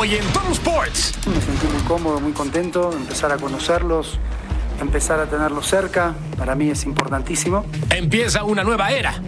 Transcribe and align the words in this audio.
Hoy 0.00 0.14
en 0.14 0.24
Total 0.32 0.52
Sports. 0.52 1.12
Me 1.26 1.38
sentí 1.42 1.66
muy 1.66 1.82
cómodo, 1.82 2.20
muy 2.20 2.32
contento 2.32 2.88
de 2.88 2.96
empezar 2.96 3.32
a 3.32 3.36
conocerlos, 3.36 4.18
empezar 4.80 5.20
a 5.20 5.26
tenerlos 5.26 5.66
cerca. 5.66 6.14
Para 6.38 6.54
mí 6.54 6.70
es 6.70 6.84
importantísimo. 6.84 7.66
Empieza 7.90 8.44
una 8.44 8.64
nueva 8.64 8.92
era. 8.92 9.20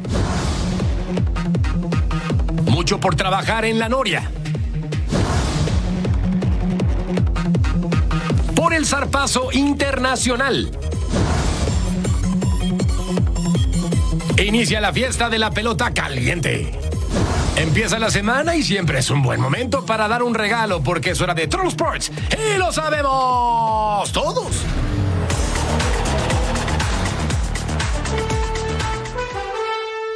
Mucho 2.70 2.98
por 2.98 3.16
trabajar 3.16 3.66
en 3.66 3.78
la 3.78 3.90
Noria. 3.90 4.30
Por 8.56 8.72
el 8.72 8.86
zarpazo 8.86 9.52
internacional. 9.52 10.70
Inicia 14.42 14.80
la 14.80 14.90
fiesta 14.90 15.28
de 15.28 15.38
la 15.38 15.50
pelota 15.50 15.92
caliente. 15.92 16.81
Empieza 17.56 17.98
la 17.98 18.10
semana 18.10 18.56
y 18.56 18.62
siempre 18.62 18.98
es 18.98 19.10
un 19.10 19.22
buen 19.22 19.40
momento 19.40 19.84
para 19.84 20.08
dar 20.08 20.22
un 20.22 20.34
regalo 20.34 20.82
porque 20.82 21.10
es 21.10 21.20
hora 21.20 21.34
de 21.34 21.46
Troll 21.46 21.68
Sports 21.68 22.10
y 22.32 22.58
lo 22.58 22.72
sabemos 22.72 24.10
todos. 24.12 24.64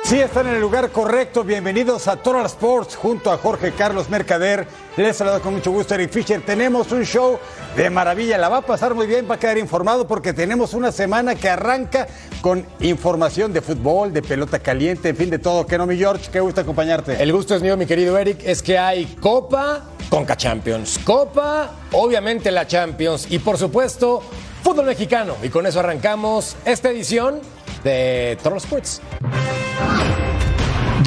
Sí, 0.06 0.20
están 0.20 0.46
en 0.46 0.54
el 0.54 0.60
lugar 0.60 0.92
correcto. 0.92 1.42
Bienvenidos 1.42 2.06
a 2.06 2.14
Total 2.14 2.46
Sports 2.46 2.94
junto 2.94 3.32
a 3.32 3.38
Jorge 3.38 3.72
Carlos 3.72 4.08
Mercader. 4.08 4.64
Les 4.96 5.16
saludo 5.16 5.42
con 5.42 5.54
mucho 5.54 5.72
gusto 5.72 5.96
Eric 5.96 6.12
Fisher. 6.12 6.40
Tenemos 6.42 6.92
un 6.92 7.02
show 7.04 7.40
de 7.76 7.90
maravilla. 7.90 8.38
La 8.38 8.48
va 8.48 8.58
a 8.58 8.62
pasar 8.62 8.94
muy 8.94 9.08
bien, 9.08 9.26
va 9.28 9.34
a 9.34 9.38
quedar 9.40 9.58
informado 9.58 10.06
porque 10.06 10.32
tenemos 10.32 10.74
una 10.74 10.92
semana 10.92 11.34
que 11.34 11.48
arranca 11.48 12.06
con 12.40 12.64
información 12.78 13.52
de 13.52 13.60
fútbol, 13.60 14.12
de 14.12 14.22
pelota 14.22 14.60
caliente, 14.60 15.08
en 15.08 15.16
fin, 15.16 15.28
de 15.28 15.40
todo. 15.40 15.66
Que 15.66 15.76
no, 15.76 15.86
mi 15.86 15.96
George, 15.96 16.30
qué 16.30 16.38
gusto 16.38 16.60
acompañarte. 16.60 17.20
El 17.20 17.32
gusto 17.32 17.56
es 17.56 17.62
mío, 17.62 17.76
mi 17.76 17.86
querido 17.86 18.16
Eric. 18.16 18.44
Es 18.44 18.62
que 18.62 18.78
hay 18.78 19.06
Copa, 19.20 19.86
Conca 20.08 20.36
Champions. 20.36 21.00
Copa, 21.02 21.72
obviamente 21.90 22.52
la 22.52 22.64
Champions. 22.64 23.26
Y 23.28 23.40
por 23.40 23.58
supuesto, 23.58 24.22
fútbol 24.62 24.86
mexicano. 24.86 25.34
Y 25.42 25.48
con 25.48 25.66
eso 25.66 25.80
arrancamos 25.80 26.54
esta 26.64 26.90
edición 26.90 27.40
de 27.82 28.38
Total 28.40 28.58
Sports. 28.58 29.02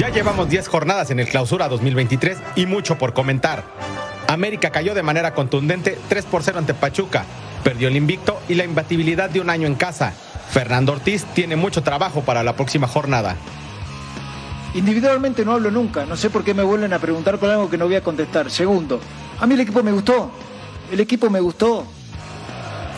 Ya 0.00 0.08
llevamos 0.08 0.48
10 0.48 0.66
jornadas 0.68 1.10
en 1.10 1.20
el 1.20 1.28
clausura 1.28 1.68
2023 1.68 2.38
y 2.56 2.64
mucho 2.64 2.96
por 2.96 3.12
comentar. 3.12 3.64
América 4.28 4.70
cayó 4.70 4.94
de 4.94 5.02
manera 5.02 5.34
contundente 5.34 5.98
3 6.08 6.24
por 6.24 6.42
0 6.42 6.58
ante 6.58 6.72
Pachuca, 6.72 7.26
perdió 7.62 7.88
el 7.88 7.96
invicto 7.96 8.40
y 8.48 8.54
la 8.54 8.64
imbatibilidad 8.64 9.28
de 9.28 9.42
un 9.42 9.50
año 9.50 9.66
en 9.66 9.74
casa. 9.74 10.14
Fernando 10.48 10.92
Ortiz 10.92 11.26
tiene 11.34 11.54
mucho 11.54 11.82
trabajo 11.82 12.22
para 12.22 12.42
la 12.42 12.56
próxima 12.56 12.88
jornada. 12.88 13.36
Individualmente 14.72 15.44
no 15.44 15.52
hablo 15.52 15.70
nunca, 15.70 16.06
no 16.06 16.16
sé 16.16 16.30
por 16.30 16.44
qué 16.44 16.54
me 16.54 16.62
vuelven 16.62 16.94
a 16.94 16.98
preguntar 16.98 17.38
con 17.38 17.50
algo 17.50 17.68
que 17.68 17.76
no 17.76 17.84
voy 17.84 17.96
a 17.96 18.02
contestar. 18.02 18.50
Segundo, 18.50 19.00
a 19.38 19.46
mí 19.46 19.52
el 19.52 19.60
equipo 19.60 19.82
me 19.82 19.92
gustó, 19.92 20.30
el 20.90 21.00
equipo 21.00 21.28
me 21.28 21.40
gustó. 21.40 21.84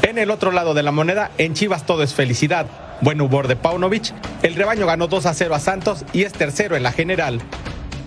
En 0.03 0.19
el 0.19 0.31
otro 0.31 0.53
lado 0.53 0.73
de 0.73 0.85
la 0.85 0.93
moneda, 0.93 1.33
en 1.37 1.55
Chivas 1.55 1.85
todo 1.85 2.05
es 2.05 2.15
felicidad. 2.15 2.82
Buen 3.03 3.21
humor 3.21 3.49
de 3.49 3.57
Paunovic. 3.57 4.13
El 4.43 4.55
rebaño 4.55 4.87
ganó 4.87 5.07
2 5.09 5.27
a 5.27 5.35
0 5.35 5.55
a 5.55 5.59
Santos 5.61 6.05
y 6.13 6.23
es 6.23 6.33
tercero 6.33 6.77
en 6.77 6.83
la 6.83 6.93
general. 6.93 7.41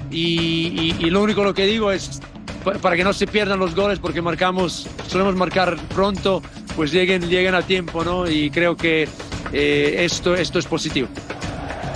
Y, 0.09 0.95
y- 0.99 1.05
y 1.05 1.09
lo 1.09 1.21
único 1.21 1.43
lo 1.43 1.53
que 1.53 1.65
digo 1.65 1.91
es 1.91 2.21
pa- 2.63 2.73
para 2.73 2.95
que 2.95 3.03
no 3.03 3.11
se 3.13 3.27
pierdan 3.27 3.59
los 3.59 3.75
goles 3.75 3.99
porque 3.99 4.21
marcamos, 4.21 4.87
solemos 5.07 5.35
marcar 5.35 5.75
pronto, 5.93 6.41
pues 6.75 6.91
lleguen, 6.91 7.27
lleguen 7.29 7.55
a 7.55 7.61
tiempo, 7.61 8.03
¿no? 8.03 8.29
Y 8.29 8.49
creo 8.49 8.77
que 8.77 9.07
eh, 9.51 9.95
esto, 9.99 10.33
esto 10.35 10.59
es 10.59 10.65
positivo. 10.65 11.07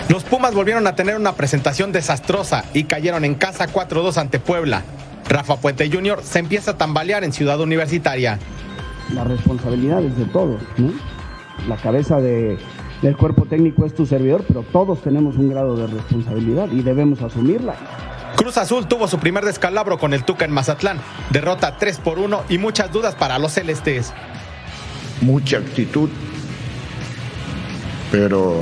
Los 0.09 0.23
Pumas 0.23 0.53
volvieron 0.53 0.85
a 0.87 0.95
tener 0.95 1.15
una 1.15 1.33
presentación 1.33 1.91
desastrosa 1.91 2.65
y 2.73 2.83
cayeron 2.85 3.23
en 3.25 3.35
casa 3.35 3.67
4-2 3.71 4.17
ante 4.17 4.39
Puebla. 4.39 4.83
Rafa 5.29 5.57
Puente 5.57 5.89
Jr. 5.91 6.21
se 6.23 6.39
empieza 6.39 6.71
a 6.71 6.77
tambalear 6.77 7.23
en 7.23 7.31
Ciudad 7.31 7.59
Universitaria. 7.61 8.39
la 9.13 9.23
responsabilidad 9.23 10.03
es 10.03 10.17
de 10.17 10.25
todos, 10.25 10.61
¿no? 10.77 10.91
La 11.67 11.75
cabeza 11.77 12.19
de- 12.19 12.57
del 13.01 13.15
cuerpo 13.15 13.45
técnico 13.45 13.85
es 13.85 13.93
tu 13.93 14.05
servidor, 14.05 14.43
pero 14.47 14.63
todos 14.63 15.01
tenemos 15.01 15.37
un 15.37 15.49
grado 15.49 15.75
de 15.75 15.87
responsabilidad 15.87 16.69
y 16.71 16.81
debemos 16.81 17.21
asumirla. 17.21 17.75
Cruz 18.35 18.57
Azul 18.57 18.87
tuvo 18.87 19.07
su 19.07 19.19
primer 19.19 19.45
descalabro 19.45 19.97
con 19.97 20.13
el 20.13 20.23
Tuca 20.23 20.45
en 20.45 20.51
Mazatlán. 20.51 20.99
Derrota 21.29 21.77
3 21.77 21.99
por 21.99 22.19
1 22.19 22.43
y 22.49 22.57
muchas 22.57 22.91
dudas 22.91 23.15
para 23.15 23.39
los 23.39 23.53
celestes. 23.53 24.13
mucha 25.21 25.57
actitud, 25.57 26.09
pero 28.09 28.61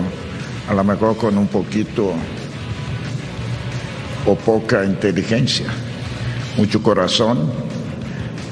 a 0.67 0.73
lo 0.73 0.83
mejor 0.83 1.15
con 1.15 1.37
un 1.37 1.47
poquito 1.47 2.13
o 4.25 4.35
poca 4.35 4.83
inteligencia, 4.83 5.67
mucho 6.57 6.81
corazón, 6.81 7.51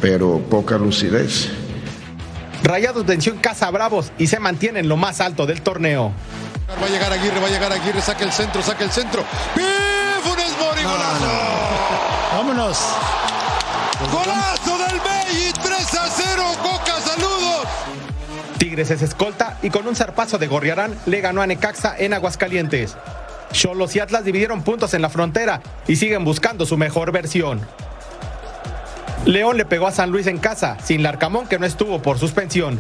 pero 0.02 0.40
poca 0.50 0.78
lucidez. 0.78 1.65
Rayados 2.66 3.06
venció 3.06 3.32
en 3.32 3.38
casa 3.38 3.70
Bravos 3.70 4.12
y 4.18 4.26
se 4.26 4.40
mantiene 4.40 4.80
en 4.80 4.90
lo 4.90 4.98
más 4.98 5.22
alto 5.22 5.46
del 5.46 5.62
torneo. 5.62 6.12
Va 6.82 6.88
a 6.88 6.90
llegar 6.90 7.14
Aguirre, 7.14 7.40
va 7.40 7.46
a 7.46 7.50
llegar 7.52 7.72
Aguirre, 7.72 8.02
saca 8.02 8.24
el 8.24 8.32
centro, 8.32 8.64
saca 8.64 8.84
el 8.84 8.90
centro. 8.90 9.24
Funes 10.24 10.52
Mori, 10.60 10.82
golazo. 10.82 11.26
Vámonos. 12.34 12.80
Golazo 14.12 14.78
del 14.80 15.00
Belli, 15.00 15.54
3 15.62 15.94
a 15.94 16.10
0, 16.10 16.44
Coca, 16.64 17.00
saludos. 17.02 17.68
Tigres 18.58 18.90
es 18.90 19.04
escolta 19.04 19.60
y 19.62 19.70
con 19.70 19.88
un 19.88 19.96
zarpazo 19.96 20.40
de 20.40 20.48
Gorriarán 20.48 20.98
le 21.06 21.22
ganó 21.22 21.44
a 21.44 21.48
Necaxa 21.48 21.96
en 21.96 22.16
Aguascalientes. 22.16 22.98
Cholos 23.52 23.96
y 23.96 24.00
Atlas 24.00 24.26
dividieron 24.26 24.64
puntos 24.64 24.96
en 24.96 25.04
la 25.04 25.10
frontera 25.10 25.62
y 25.88 25.98
siguen 25.98 26.26
buscando 26.26 26.66
su 26.66 26.78
mejor 26.78 27.12
versión. 27.12 27.62
León 29.26 29.58
le 29.58 29.66
pegó 29.66 29.88
a 29.88 29.92
San 29.92 30.12
Luis 30.12 30.28
en 30.28 30.38
casa, 30.38 30.78
sin 30.84 31.02
Larcamón 31.02 31.48
que 31.48 31.58
no 31.58 31.66
estuvo 31.66 32.00
por 32.00 32.20
suspensión. 32.20 32.80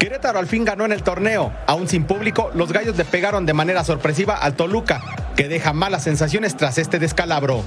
Querétaro 0.00 0.40
al 0.40 0.48
fin 0.48 0.64
ganó 0.64 0.84
en 0.84 0.90
el 0.90 1.04
torneo. 1.04 1.52
Aún 1.68 1.88
sin 1.88 2.04
público, 2.04 2.50
los 2.54 2.72
gallos 2.72 2.96
le 2.96 3.04
pegaron 3.04 3.46
de 3.46 3.52
manera 3.52 3.84
sorpresiva 3.84 4.34
al 4.34 4.54
Toluca, 4.54 5.00
que 5.36 5.46
deja 5.48 5.72
malas 5.72 6.02
sensaciones 6.02 6.56
tras 6.56 6.78
este 6.78 6.98
descalabro. 6.98 7.62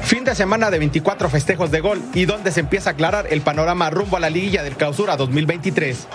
Fin 0.00 0.22
de 0.22 0.36
semana 0.36 0.70
de 0.70 0.78
24 0.78 1.28
festejos 1.28 1.72
de 1.72 1.80
gol 1.80 2.00
y 2.14 2.24
donde 2.24 2.52
se 2.52 2.60
empieza 2.60 2.90
a 2.90 2.92
aclarar 2.92 3.26
el 3.30 3.40
panorama 3.40 3.90
rumbo 3.90 4.16
a 4.16 4.20
la 4.20 4.30
liguilla 4.30 4.62
del 4.62 4.76
clausura 4.76 5.16
2023. 5.16 6.06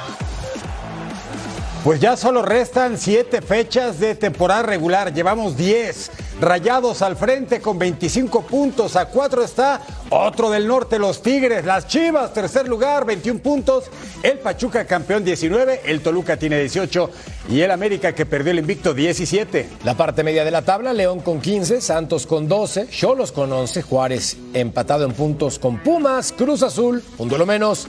Pues 1.83 1.99
ya 1.99 2.15
solo 2.15 2.43
restan 2.43 2.97
siete 2.97 3.41
fechas 3.41 3.99
de 3.99 4.15
temporada 4.15 4.63
regular. 4.63 5.13
Llevamos 5.13 5.57
10. 5.57 6.11
Rayados 6.41 7.03
al 7.03 7.15
frente 7.15 7.61
con 7.61 7.77
25 7.77 8.41
puntos. 8.47 8.95
A 8.95 9.05
cuatro 9.05 9.43
está 9.43 9.79
otro 10.09 10.49
del 10.49 10.67
norte, 10.67 10.97
los 10.97 11.21
Tigres. 11.21 11.65
Las 11.65 11.87
Chivas, 11.87 12.33
tercer 12.33 12.67
lugar, 12.67 13.05
21 13.05 13.39
puntos. 13.41 13.83
El 14.23 14.39
Pachuca, 14.39 14.85
campeón 14.85 15.23
19. 15.23 15.81
El 15.85 16.01
Toluca 16.01 16.37
tiene 16.37 16.57
18. 16.57 17.11
Y 17.49 17.61
el 17.61 17.69
América, 17.69 18.15
que 18.15 18.25
perdió 18.25 18.51
el 18.53 18.57
invicto, 18.57 18.95
17. 18.95 19.69
La 19.83 19.95
parte 19.95 20.23
media 20.23 20.43
de 20.43 20.49
la 20.49 20.63
tabla, 20.63 20.93
León 20.93 21.19
con 21.19 21.39
15, 21.39 21.79
Santos 21.79 22.25
con 22.25 22.47
12, 22.47 22.87
Cholos 22.89 23.31
con 23.31 23.53
11, 23.53 23.83
Juárez 23.83 24.37
empatado 24.55 25.05
en 25.05 25.13
puntos 25.13 25.59
con 25.59 25.77
Pumas, 25.77 26.31
Cruz 26.31 26.63
Azul, 26.63 27.03
un 27.19 27.29
duelo 27.29 27.45
menos, 27.45 27.87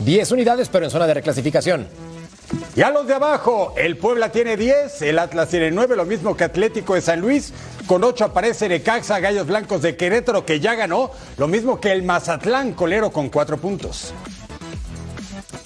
10 0.00 0.30
unidades 0.32 0.68
pero 0.68 0.84
en 0.84 0.90
zona 0.90 1.06
de 1.06 1.14
reclasificación. 1.14 1.88
Y 2.76 2.82
a 2.82 2.90
los 2.90 3.06
de 3.06 3.14
abajo, 3.14 3.74
el 3.76 3.96
Puebla 3.96 4.30
tiene 4.30 4.56
10, 4.56 5.02
el 5.02 5.18
Atlas 5.18 5.48
tiene 5.48 5.70
9, 5.70 5.96
lo 5.96 6.04
mismo 6.04 6.36
que 6.36 6.44
Atlético 6.44 6.94
de 6.94 7.00
San 7.00 7.20
Luis. 7.20 7.52
Con 7.86 8.02
8 8.02 8.24
aparece 8.24 8.68
Necaxa, 8.68 9.20
Gallos 9.20 9.46
Blancos 9.46 9.82
de 9.82 9.96
Querétaro, 9.96 10.44
que 10.44 10.60
ya 10.60 10.74
ganó. 10.74 11.10
Lo 11.36 11.48
mismo 11.48 11.80
que 11.80 11.92
el 11.92 12.02
Mazatlán, 12.02 12.72
Colero, 12.72 13.10
con 13.10 13.28
4 13.28 13.58
puntos. 13.58 14.12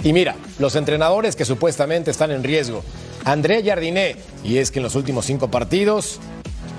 Y 0.03 0.13
mira, 0.13 0.37
los 0.59 0.77
entrenadores 0.77 1.35
que 1.35 1.45
supuestamente 1.45 2.11
están 2.11 2.31
en 2.31 2.45
riesgo. 2.45 2.85
André 3.25 3.63
Jardiné, 3.65 4.17
y 4.45 4.59
es 4.59 4.71
que 4.71 4.79
en 4.79 4.85
los 4.85 4.95
últimos 4.95 5.27
cinco 5.27 5.51
partidos 5.51 6.21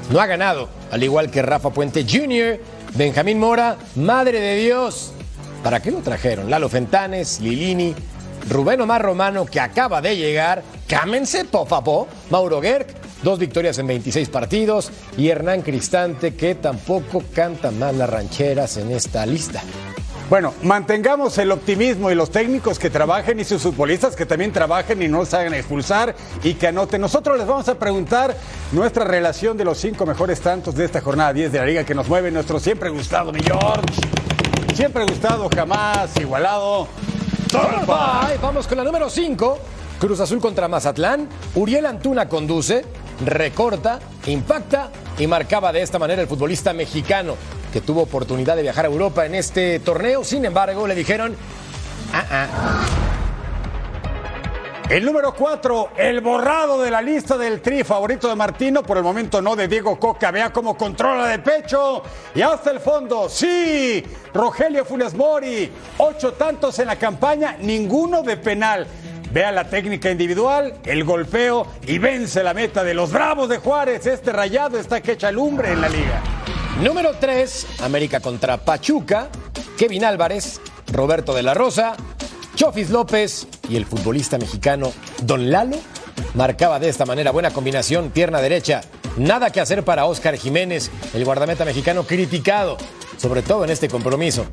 no 0.10 0.20
ha 0.20 0.26
ganado, 0.26 0.70
al 0.92 1.04
igual 1.04 1.30
que 1.30 1.42
Rafa 1.42 1.70
Puente 1.72 2.06
Jr., 2.10 2.60
Benjamín 2.96 3.40
Mora, 3.40 3.78
Madre 3.96 4.40
de 4.40 4.56
Dios. 4.56 5.12
¿Para 5.64 5.82
qué 5.82 5.92
lo 5.92 6.00
trajeron? 6.00 6.50
Lalo 6.50 6.70
Fentanes, 6.70 7.40
Lilini, 7.40 7.94
Rubén 8.50 8.82
Omar 8.82 9.04
Romano, 9.04 9.46
que 9.46 9.60
acaba 9.60 10.02
de 10.02 10.18
llegar, 10.18 10.64
cámense, 10.88 11.46
po 11.46 11.68
favor, 11.68 12.08
Mauro 12.32 12.60
Gerg, 12.62 12.88
dos 13.22 13.38
victorias 13.38 13.78
en 13.78 13.86
26 13.86 14.28
partidos, 14.30 14.92
y 15.18 15.30
Hernán 15.30 15.62
Cristante, 15.62 16.34
que 16.34 16.56
tampoco 16.56 17.24
canta 17.34 17.70
mal 17.70 18.00
las 18.00 18.10
rancheras 18.10 18.78
en 18.78 18.92
esta 18.92 19.24
lista. 19.28 19.62
Bueno, 20.32 20.54
mantengamos 20.64 21.38
el 21.38 21.52
optimismo 21.52 22.10
y 22.12 22.16
los 22.16 22.32
técnicos 22.32 22.80
que 22.80 22.90
trabajen 22.90 23.40
y 23.40 23.44
sus 23.44 23.62
futbolistas 23.62 24.16
que 24.16 24.26
también 24.26 24.52
trabajen 24.52 25.02
y 25.02 25.08
no 25.08 25.26
se 25.26 25.38
hagan 25.38 25.54
expulsar 25.54 26.16
y 26.44 26.54
que 26.56 26.68
anoten. 26.68 27.02
Nosotros 27.02 27.38
les 27.38 27.48
vamos 27.48 27.68
a 27.68 27.78
preguntar 27.80 28.36
nuestra 28.72 29.06
relación 29.06 29.58
de 29.58 29.66
los 29.66 29.80
cinco 29.80 30.06
mejores 30.06 30.40
tantos 30.42 30.76
de 30.76 30.86
esta 30.86 31.02
jornada 31.02 31.34
10 31.34 31.52
de 31.52 31.60
la 31.60 31.66
liga 31.66 31.84
que 31.84 31.96
nos 31.96 32.08
mueve 32.08 32.30
nuestro 32.30 32.60
siempre 32.60 32.90
gustado, 32.90 33.32
mi 33.32 33.42
George. 33.42 34.02
Siempre 34.76 35.04
gustado, 35.04 35.50
jamás 35.54 36.16
igualado. 36.20 36.88
Vamos 38.42 38.68
con 38.68 38.78
la 38.78 38.84
número 38.84 39.10
5. 39.10 39.60
Cruz 40.00 40.20
Azul 40.20 40.40
contra 40.40 40.68
Mazatlán. 40.68 41.28
Uriel 41.56 41.86
Antuna 41.86 42.30
conduce, 42.30 42.86
recorta, 43.26 44.00
impacta 44.28 44.92
y 45.18 45.28
marcaba 45.28 45.72
de 45.72 45.82
esta 45.82 46.00
manera 46.00 46.22
el 46.22 46.28
futbolista 46.28 46.74
mexicano. 46.74 47.36
que 47.74 47.82
tuvo 47.82 48.02
oportunidad 48.02 48.56
de 48.56 48.64
viajar 48.64 48.86
a 48.86 48.88
Europa 48.88 49.28
en 49.28 49.36
este 49.36 49.80
torneo. 49.80 50.24
Sin 50.24 50.44
embargo, 50.44 50.88
le 50.88 50.96
dijeron, 50.96 51.36
ah, 52.14 52.26
ah. 52.32 53.09
El 54.90 55.06
número 55.06 55.36
4, 55.36 55.92
el 55.98 56.20
borrado 56.20 56.82
de 56.82 56.90
la 56.90 57.00
lista 57.00 57.38
del 57.38 57.62
tri 57.62 57.84
favorito 57.84 58.28
de 58.28 58.36
Martino, 58.36 58.82
por 58.82 58.98
el 58.98 59.04
momento 59.04 59.40
no 59.40 59.56
de 59.56 59.68
Diego 59.68 60.00
Coca. 60.00 60.32
Vea 60.32 60.52
cómo 60.52 60.76
controla 60.76 61.28
de 61.28 61.38
pecho 61.38 62.02
y 62.34 62.42
hasta 62.42 62.72
el 62.72 62.80
fondo. 62.80 63.30
Sí, 63.30 64.04
Rogelio 64.34 64.84
Funes 64.84 65.14
Mori, 65.14 65.72
ocho 66.00 66.34
tantos 66.34 66.80
en 66.80 66.88
la 66.88 66.96
campaña, 66.96 67.56
ninguno 67.62 68.24
de 68.24 68.38
penal. 68.38 68.88
Vea 69.32 69.52
la 69.52 69.70
técnica 69.70 70.10
individual, 70.10 70.74
el 70.84 71.04
golpeo 71.04 71.68
y 71.86 72.00
vence 72.00 72.42
la 72.42 72.56
meta 72.56 72.84
de 72.84 72.96
los 72.96 73.12
Bravos 73.12 73.48
de 73.48 73.60
Juárez. 73.60 74.08
Este 74.08 74.32
rayado 74.32 74.80
está 74.80 75.02
que 75.02 75.12
echa 75.12 75.32
lumbre 75.32 75.72
en 75.72 75.82
la 75.82 75.90
liga. 75.90 76.20
Número 76.82 77.12
3, 77.20 77.82
América 77.84 78.22
contra 78.22 78.58
Pachuca. 78.58 79.30
Kevin 79.78 80.04
Álvarez, 80.04 80.60
Roberto 80.92 81.36
de 81.36 81.44
la 81.44 81.54
Rosa, 81.54 81.96
Chofis 82.60 82.90
López 82.90 83.48
y 83.70 83.78
el 83.78 83.86
futbolista 83.86 84.38
mexicano 84.38 84.92
Don 85.22 85.50
Lalo 85.50 85.78
marcaba 86.34 86.78
de 86.78 86.90
esta 86.90 87.06
manera 87.06 87.32
buena 87.32 87.52
combinación 87.52 88.10
pierna 88.10 88.42
derecha. 88.42 88.82
Nada 89.16 89.50
que 89.50 89.62
hacer 89.62 89.86
para 89.86 90.06
Oscar 90.06 90.36
Jiménez, 90.36 90.92
el 91.14 91.24
guardameta 91.24 91.64
mexicano 91.64 92.04
criticado, 92.04 92.76
sobre 93.16 93.44
todo 93.44 93.64
en 93.64 93.70
este 93.70 93.88
compromiso. 93.88 94.46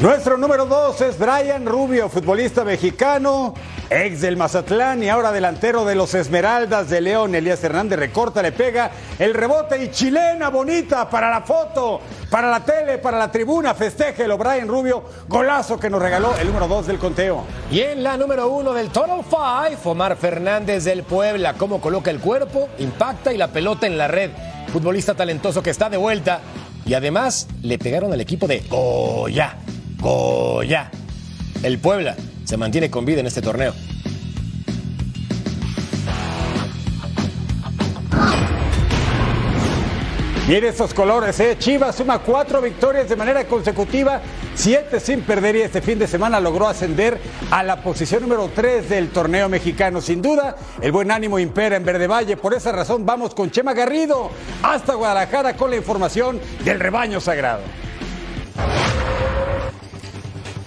Nuestro 0.00 0.36
número 0.36 0.66
2 0.66 1.00
es 1.02 1.16
Brian 1.16 1.64
Rubio, 1.64 2.08
futbolista 2.08 2.64
mexicano, 2.64 3.54
ex 3.90 4.20
del 4.20 4.36
Mazatlán 4.36 5.02
y 5.02 5.08
ahora 5.08 5.32
delantero 5.32 5.84
de 5.84 5.96
los 5.96 6.14
Esmeraldas 6.14 6.88
de 6.88 7.00
León. 7.00 7.34
Elías 7.34 7.62
Hernández 7.62 7.98
recorta, 7.98 8.40
le 8.40 8.52
pega 8.52 8.92
el 9.18 9.34
rebote 9.34 9.82
y 9.82 9.90
chilena 9.90 10.48
bonita 10.48 11.10
para 11.10 11.28
la 11.28 11.40
foto, 11.42 12.00
para 12.30 12.48
la 12.48 12.64
tele, 12.64 12.98
para 12.98 13.18
la 13.18 13.30
tribuna. 13.32 13.74
Festéjelo, 13.74 14.38
Brian 14.38 14.68
Rubio, 14.68 15.04
golazo 15.28 15.78
que 15.78 15.90
nos 15.90 16.00
regaló 16.00 16.36
el 16.36 16.46
número 16.46 16.68
2 16.68 16.86
del 16.86 16.98
conteo. 16.98 17.44
Y 17.70 17.80
en 17.80 18.04
la 18.04 18.16
número 18.16 18.48
1 18.48 18.72
del 18.72 18.90
Total 18.90 19.24
Five, 19.24 19.78
Omar 19.84 20.16
Fernández 20.16 20.84
del 20.84 21.02
Puebla. 21.02 21.54
Cómo 21.54 21.80
coloca 21.80 22.10
el 22.10 22.20
cuerpo, 22.20 22.68
impacta 22.78 23.32
y 23.32 23.36
la 23.36 23.48
pelota 23.48 23.88
en 23.88 23.98
la 23.98 24.06
red. 24.06 24.30
Futbolista 24.72 25.14
talentoso 25.14 25.62
que 25.62 25.70
está 25.70 25.90
de 25.90 25.96
vuelta. 25.96 26.40
Y 26.86 26.94
además 26.94 27.48
le 27.62 27.78
pegaron 27.78 28.12
al 28.12 28.20
equipo 28.20 28.46
de 28.46 28.60
Goya. 28.68 29.56
Goya. 30.00 30.90
El 31.62 31.78
Puebla 31.78 32.16
se 32.50 32.56
mantiene 32.56 32.90
con 32.90 33.04
vida 33.04 33.20
en 33.20 33.26
este 33.26 33.40
torneo. 33.40 33.72
Miren 40.48 40.64
esos 40.64 40.92
colores, 40.92 41.38
¿eh? 41.38 41.54
Chivas 41.60 41.94
suma 41.94 42.18
cuatro 42.18 42.60
victorias 42.60 43.08
de 43.08 43.14
manera 43.14 43.44
consecutiva, 43.44 44.20
siete 44.56 44.98
sin 44.98 45.20
perder 45.20 45.54
y 45.54 45.60
este 45.60 45.80
fin 45.80 46.00
de 46.00 46.08
semana 46.08 46.40
logró 46.40 46.66
ascender 46.66 47.20
a 47.52 47.62
la 47.62 47.84
posición 47.84 48.22
número 48.22 48.50
tres 48.52 48.88
del 48.88 49.10
torneo 49.10 49.48
mexicano. 49.48 50.00
Sin 50.00 50.20
duda, 50.20 50.56
el 50.82 50.90
buen 50.90 51.12
ánimo 51.12 51.38
impera 51.38 51.76
en 51.76 51.84
Verde 51.84 52.08
Valle. 52.08 52.36
Por 52.36 52.54
esa 52.54 52.72
razón 52.72 53.06
vamos 53.06 53.32
con 53.32 53.52
Chema 53.52 53.74
Garrido 53.74 54.28
hasta 54.64 54.94
Guadalajara 54.94 55.56
con 55.56 55.70
la 55.70 55.76
información 55.76 56.40
del 56.64 56.80
rebaño 56.80 57.20
sagrado. 57.20 57.62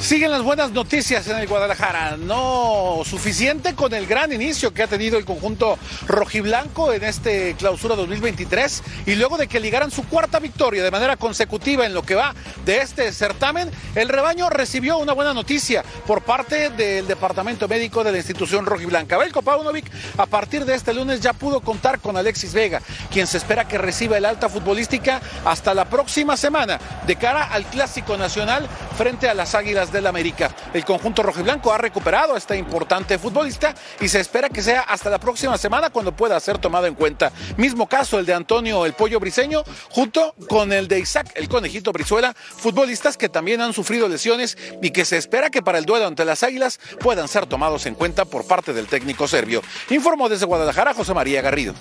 Siguen 0.03 0.31
las 0.31 0.43
buenas 0.43 0.71
noticias 0.71 1.29
en 1.29 1.37
el 1.37 1.47
Guadalajara. 1.47 2.17
No 2.17 3.03
suficiente 3.05 3.73
con 3.73 3.93
el 3.93 4.05
gran 4.05 4.33
inicio 4.33 4.73
que 4.73 4.83
ha 4.83 4.87
tenido 4.87 5.17
el 5.17 5.23
conjunto 5.23 5.79
rojiblanco 6.07 6.91
en 6.91 7.05
este 7.05 7.55
clausura 7.57 7.95
2023 7.95 8.83
y 9.05 9.15
luego 9.15 9.37
de 9.37 9.47
que 9.47 9.61
ligaran 9.61 9.91
su 9.91 10.05
cuarta 10.05 10.39
victoria 10.39 10.83
de 10.83 10.91
manera 10.91 11.15
consecutiva 11.15 11.85
en 11.85 11.93
lo 11.93 12.03
que 12.03 12.15
va 12.15 12.35
de 12.65 12.79
este 12.79 13.13
certamen, 13.13 13.71
el 13.95 14.09
rebaño 14.09 14.49
recibió 14.49 14.97
una 14.97 15.13
buena 15.13 15.33
noticia 15.33 15.85
por 16.05 16.21
parte 16.21 16.69
del 16.69 17.07
departamento 17.07 17.69
médico 17.69 18.03
de 18.03 18.11
la 18.11 18.17
institución 18.17 18.65
rojiblanca. 18.65 19.17
Belko 19.17 19.41
Paunovic 19.41 19.89
a 20.17 20.25
partir 20.25 20.65
de 20.65 20.75
este 20.75 20.93
lunes 20.93 21.21
ya 21.21 21.31
pudo 21.31 21.61
contar 21.61 22.01
con 22.01 22.17
Alexis 22.17 22.53
Vega, 22.53 22.81
quien 23.09 23.25
se 23.25 23.37
espera 23.37 23.69
que 23.69 23.77
reciba 23.77 24.17
el 24.17 24.25
alta 24.25 24.49
futbolística 24.49 25.21
hasta 25.45 25.73
la 25.73 25.85
próxima 25.85 26.35
semana 26.35 26.77
de 27.07 27.15
cara 27.15 27.45
al 27.45 27.65
clásico 27.67 28.17
nacional 28.17 28.67
frente 28.93 29.27
a 29.27 29.33
las 29.33 29.55
Águilas 29.55 29.91
del 29.91 30.07
América. 30.07 30.55
El 30.73 30.85
conjunto 30.85 31.23
rojiblanco 31.23 31.73
ha 31.73 31.77
recuperado 31.77 32.35
a 32.35 32.37
este 32.37 32.57
importante 32.57 33.17
futbolista 33.17 33.73
y 33.99 34.07
se 34.07 34.19
espera 34.19 34.49
que 34.49 34.61
sea 34.61 34.81
hasta 34.81 35.09
la 35.09 35.19
próxima 35.19 35.57
semana 35.57 35.89
cuando 35.89 36.15
pueda 36.15 36.39
ser 36.39 36.57
tomado 36.57 36.87
en 36.87 36.95
cuenta. 36.95 37.31
Mismo 37.57 37.87
caso 37.87 38.19
el 38.19 38.25
de 38.25 38.33
Antonio 38.33 38.85
el 38.85 38.93
Pollo 38.93 39.19
Briseño, 39.19 39.63
junto 39.89 40.35
con 40.47 40.71
el 40.71 40.87
de 40.87 40.99
Isaac 40.99 41.31
el 41.35 41.49
Conejito 41.49 41.91
Brizuela, 41.91 42.33
futbolistas 42.35 43.17
que 43.17 43.29
también 43.29 43.61
han 43.61 43.73
sufrido 43.73 44.07
lesiones 44.07 44.57
y 44.81 44.91
que 44.91 45.05
se 45.05 45.17
espera 45.17 45.49
que 45.49 45.61
para 45.61 45.77
el 45.77 45.85
duelo 45.85 46.07
ante 46.07 46.25
las 46.25 46.43
Águilas 46.43 46.79
puedan 46.99 47.27
ser 47.27 47.45
tomados 47.45 47.85
en 47.85 47.95
cuenta 47.95 48.25
por 48.25 48.45
parte 48.45 48.73
del 48.73 48.87
técnico 48.87 49.27
serbio. 49.27 49.61
Informó 49.89 50.29
desde 50.29 50.45
Guadalajara 50.45 50.93
José 50.93 51.13
María 51.13 51.41
Garrido. 51.41 51.73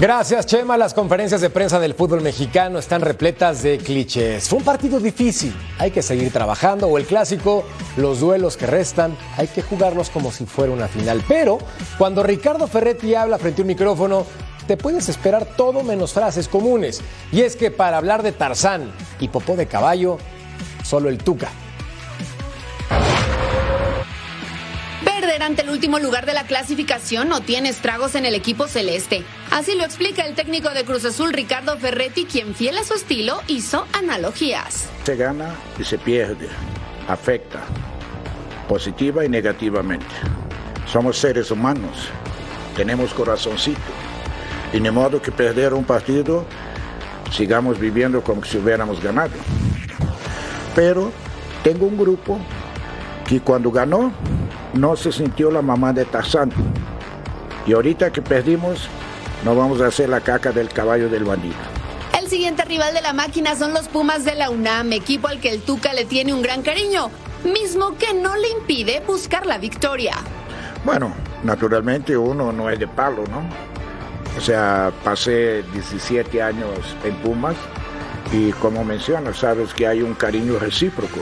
Gracias, 0.00 0.46
Chema. 0.46 0.76
Las 0.76 0.94
conferencias 0.94 1.40
de 1.40 1.50
prensa 1.50 1.80
del 1.80 1.92
fútbol 1.92 2.20
mexicano 2.20 2.78
están 2.78 3.00
repletas 3.00 3.64
de 3.64 3.78
clichés. 3.78 4.48
Fue 4.48 4.60
un 4.60 4.64
partido 4.64 5.00
difícil. 5.00 5.52
Hay 5.76 5.90
que 5.90 6.02
seguir 6.02 6.32
trabajando. 6.32 6.86
O 6.86 6.98
el 6.98 7.04
clásico, 7.04 7.64
los 7.96 8.20
duelos 8.20 8.56
que 8.56 8.68
restan, 8.68 9.18
hay 9.36 9.48
que 9.48 9.60
jugarlos 9.60 10.08
como 10.10 10.30
si 10.30 10.46
fuera 10.46 10.72
una 10.72 10.86
final. 10.86 11.24
Pero 11.26 11.58
cuando 11.98 12.22
Ricardo 12.22 12.68
Ferretti 12.68 13.16
habla 13.16 13.38
frente 13.38 13.62
a 13.62 13.64
un 13.64 13.68
micrófono, 13.68 14.24
te 14.68 14.76
puedes 14.76 15.08
esperar 15.08 15.44
todo 15.56 15.82
menos 15.82 16.12
frases 16.12 16.46
comunes. 16.46 17.00
Y 17.32 17.40
es 17.40 17.56
que 17.56 17.72
para 17.72 17.96
hablar 17.96 18.22
de 18.22 18.30
Tarzán 18.30 18.92
y 19.18 19.26
popó 19.26 19.56
de 19.56 19.66
caballo, 19.66 20.18
solo 20.84 21.08
el 21.08 21.18
Tuca. 21.18 21.48
Perder 25.20 25.42
ante 25.42 25.62
el 25.62 25.70
último 25.70 25.98
lugar 25.98 26.26
de 26.26 26.32
la 26.32 26.44
clasificación 26.44 27.28
no 27.28 27.40
tiene 27.40 27.70
estragos 27.70 28.14
en 28.14 28.24
el 28.24 28.36
equipo 28.36 28.68
celeste. 28.68 29.24
Así 29.50 29.74
lo 29.74 29.82
explica 29.82 30.24
el 30.24 30.36
técnico 30.36 30.70
de 30.70 30.84
Cruz 30.84 31.04
Azul, 31.04 31.32
Ricardo 31.32 31.76
Ferretti, 31.76 32.24
quien 32.24 32.54
fiel 32.54 32.78
a 32.78 32.84
su 32.84 32.94
estilo 32.94 33.40
hizo 33.48 33.84
analogías. 33.94 34.88
Se 35.02 35.16
gana 35.16 35.56
y 35.76 35.82
se 35.82 35.98
pierde, 35.98 36.48
afecta, 37.08 37.58
positiva 38.68 39.24
y 39.24 39.28
negativamente. 39.28 40.06
Somos 40.86 41.18
seres 41.18 41.50
humanos, 41.50 42.10
tenemos 42.76 43.12
corazoncito. 43.12 43.80
Y 44.72 44.78
ni 44.78 44.92
modo 44.92 45.20
que 45.20 45.32
perder 45.32 45.74
un 45.74 45.82
partido, 45.82 46.44
sigamos 47.32 47.80
viviendo 47.80 48.22
como 48.22 48.44
si 48.44 48.58
hubiéramos 48.58 49.02
ganado. 49.02 49.34
Pero 50.76 51.10
tengo 51.64 51.86
un 51.86 51.98
grupo 51.98 52.38
que 53.26 53.40
cuando 53.40 53.72
ganó 53.72 54.12
no 54.74 54.96
se 54.96 55.12
sintió 55.12 55.50
la 55.50 55.62
mamá 55.62 55.92
de 55.92 56.04
Tarzán. 56.04 56.50
Y 57.66 57.72
ahorita 57.72 58.10
que 58.10 58.22
perdimos, 58.22 58.88
no 59.44 59.54
vamos 59.54 59.80
a 59.80 59.86
hacer 59.86 60.08
la 60.08 60.20
caca 60.20 60.52
del 60.52 60.68
caballo 60.68 61.08
del 61.08 61.24
bandido. 61.24 61.56
El 62.18 62.28
siguiente 62.28 62.64
rival 62.64 62.94
de 62.94 63.00
la 63.00 63.12
máquina 63.12 63.54
son 63.56 63.72
los 63.72 63.88
Pumas 63.88 64.24
de 64.24 64.34
la 64.34 64.50
UNAM, 64.50 64.92
equipo 64.92 65.28
al 65.28 65.40
que 65.40 65.50
el 65.50 65.62
Tuca 65.62 65.92
le 65.92 66.04
tiene 66.04 66.34
un 66.34 66.42
gran 66.42 66.62
cariño, 66.62 67.10
mismo 67.44 67.96
que 67.96 68.14
no 68.14 68.36
le 68.36 68.48
impide 68.50 69.02
buscar 69.06 69.46
la 69.46 69.58
victoria. 69.58 70.16
Bueno, 70.84 71.12
naturalmente 71.42 72.16
uno 72.16 72.52
no 72.52 72.70
es 72.70 72.78
de 72.78 72.88
palo, 72.88 73.24
¿no? 73.30 73.42
O 74.36 74.40
sea, 74.40 74.92
pasé 75.02 75.62
17 75.72 76.42
años 76.42 76.78
en 77.04 77.14
Pumas 77.16 77.56
y 78.32 78.52
como 78.52 78.84
mencionas, 78.84 79.38
sabes 79.38 79.72
que 79.72 79.86
hay 79.86 80.02
un 80.02 80.14
cariño 80.14 80.58
recíproco, 80.58 81.20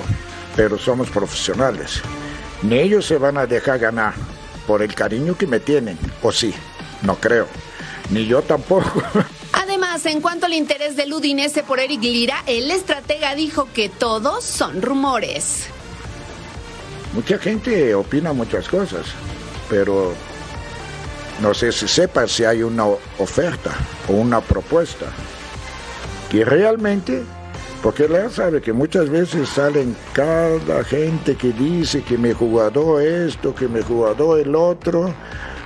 pero 0.57 0.77
somos 0.77 1.09
profesionales. 1.11 2.03
Ni 2.63 2.79
ellos 2.79 3.07
se 3.07 3.19
van 3.19 3.37
a 3.39 3.47
dejar 3.47 3.79
ganar 3.79 4.15
por 4.67 4.83
el 4.83 4.95
cariño 4.95 5.37
que 5.37 5.47
me 5.47 5.61
tienen, 5.61 5.99
o 6.23 6.33
sí, 6.33 6.55
no 7.03 7.17
creo. 7.17 7.47
Ni 8.11 8.27
yo 8.27 8.43
tampoco. 8.43 9.03
Además, 9.53 10.07
en 10.07 10.21
cuanto 10.21 10.47
al 10.47 10.55
interés 10.55 10.97
del 10.97 11.13
Udinese 11.13 11.63
por 11.63 11.81
Eric 11.81 12.03
Lira, 12.03 12.43
el 12.47 12.71
estratega 12.71 13.35
dijo 13.35 13.69
que 13.73 13.89
todos 13.89 14.45
son 14.45 14.81
rumores. 14.83 15.67
Mucha 17.13 17.39
gente 17.39 17.95
opina 17.95 18.33
muchas 18.33 18.69
cosas, 18.69 19.07
pero 19.69 20.15
no 21.41 21.55
sé 21.55 21.73
si 21.73 21.89
sepa 21.89 22.27
si 22.27 22.45
hay 22.45 22.63
una 22.63 22.87
oferta 23.19 23.73
o 24.09 24.13
una 24.13 24.41
propuesta 24.41 25.07
que 26.31 26.45
realmente, 26.45 27.25
porque 27.87 28.09
ya 28.09 28.29
sabe 28.29 28.61
que 28.61 28.73
muchas 28.73 29.09
veces 29.09 29.49
salen 29.49 29.95
cada 30.13 30.83
gente 30.83 31.37
que 31.37 31.53
dice 31.53 32.03
que 32.03 32.19
me 32.19 32.35
jugador 32.35 33.01
esto, 33.01 33.55
que 33.55 33.69
me 33.69 33.81
jugador 33.81 34.41
el 34.41 34.57
otro, 34.57 35.15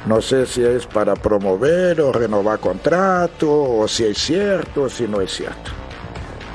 no 0.05 0.21
sé 0.21 0.45
si 0.45 0.63
es 0.63 0.87
para 0.87 1.15
promover 1.17 1.99
o 2.03 2.13
renovar 2.13 2.59
contrato, 2.59 3.79
o 3.79 3.89
si 3.89 4.05
es 4.05 4.19
cierto 4.19 4.83
o 4.83 4.89
si 4.91 5.09
no 5.09 5.23
es 5.23 5.33
cierto. 5.33 5.71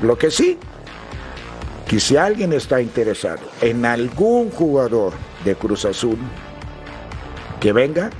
Lo 0.02 0.16
que 0.16 0.30
sí, 0.30 0.56
que 1.88 1.98
si 1.98 2.16
alguien 2.16 2.52
está 2.52 2.80
interesado 2.80 3.42
en 3.60 3.84
algún 3.84 4.52
jugador 4.52 5.14
de 5.44 5.56
Cruz 5.56 5.84
Azul, 5.84 6.18
que 7.58 7.72
venga 7.72 8.10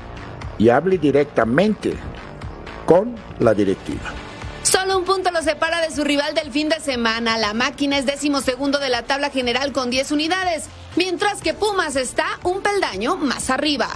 y 0.59 0.69
hable 0.69 0.99
directamente 0.99 1.95
con 2.87 3.15
la 3.39 3.55
directiva. 3.55 4.26
Separa 5.47 5.81
de 5.81 5.95
su 5.95 6.03
rival 6.03 6.35
del 6.35 6.51
fin 6.51 6.69
de 6.69 6.81
semana. 6.81 7.39
La 7.39 7.55
máquina 7.55 7.99
es 7.99 8.05
décimo 8.05 8.41
segundo 8.41 8.81
de 8.81 8.89
la 8.89 9.05
tabla 9.05 9.31
general 9.31 9.71
con 9.71 9.91
10 9.91 10.11
unidades, 10.11 10.65
mientras 10.97 11.41
que 11.41 11.55
Pumas 11.55 11.95
está 11.95 12.27
un 12.43 12.63
peldaño 12.63 13.15
más 13.15 13.49
arriba. 13.49 13.89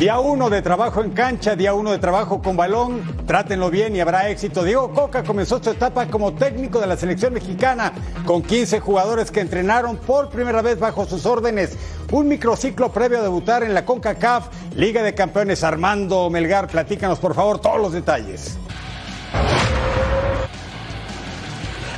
Día 0.00 0.18
uno 0.18 0.48
de 0.48 0.62
trabajo 0.62 1.04
en 1.04 1.10
cancha, 1.10 1.56
día 1.56 1.74
uno 1.74 1.90
de 1.90 1.98
trabajo 1.98 2.40
con 2.40 2.56
balón, 2.56 3.02
trátenlo 3.26 3.68
bien 3.68 3.94
y 3.94 4.00
habrá 4.00 4.30
éxito. 4.30 4.64
Diego 4.64 4.94
Coca 4.94 5.22
comenzó 5.22 5.62
su 5.62 5.68
etapa 5.68 6.06
como 6.06 6.32
técnico 6.32 6.80
de 6.80 6.86
la 6.86 6.96
selección 6.96 7.34
mexicana 7.34 7.92
con 8.24 8.40
15 8.40 8.80
jugadores 8.80 9.30
que 9.30 9.40
entrenaron 9.40 9.98
por 9.98 10.30
primera 10.30 10.62
vez 10.62 10.80
bajo 10.80 11.04
sus 11.04 11.26
órdenes. 11.26 11.76
Un 12.12 12.28
microciclo 12.28 12.90
previo 12.90 13.18
a 13.18 13.22
debutar 13.22 13.62
en 13.62 13.74
la 13.74 13.84
CONCACAF, 13.84 14.46
Liga 14.74 15.02
de 15.02 15.14
Campeones. 15.14 15.62
Armando 15.64 16.30
Melgar, 16.30 16.68
platícanos 16.68 17.18
por 17.18 17.34
favor 17.34 17.60
todos 17.60 17.78
los 17.78 17.92
detalles. 17.92 18.56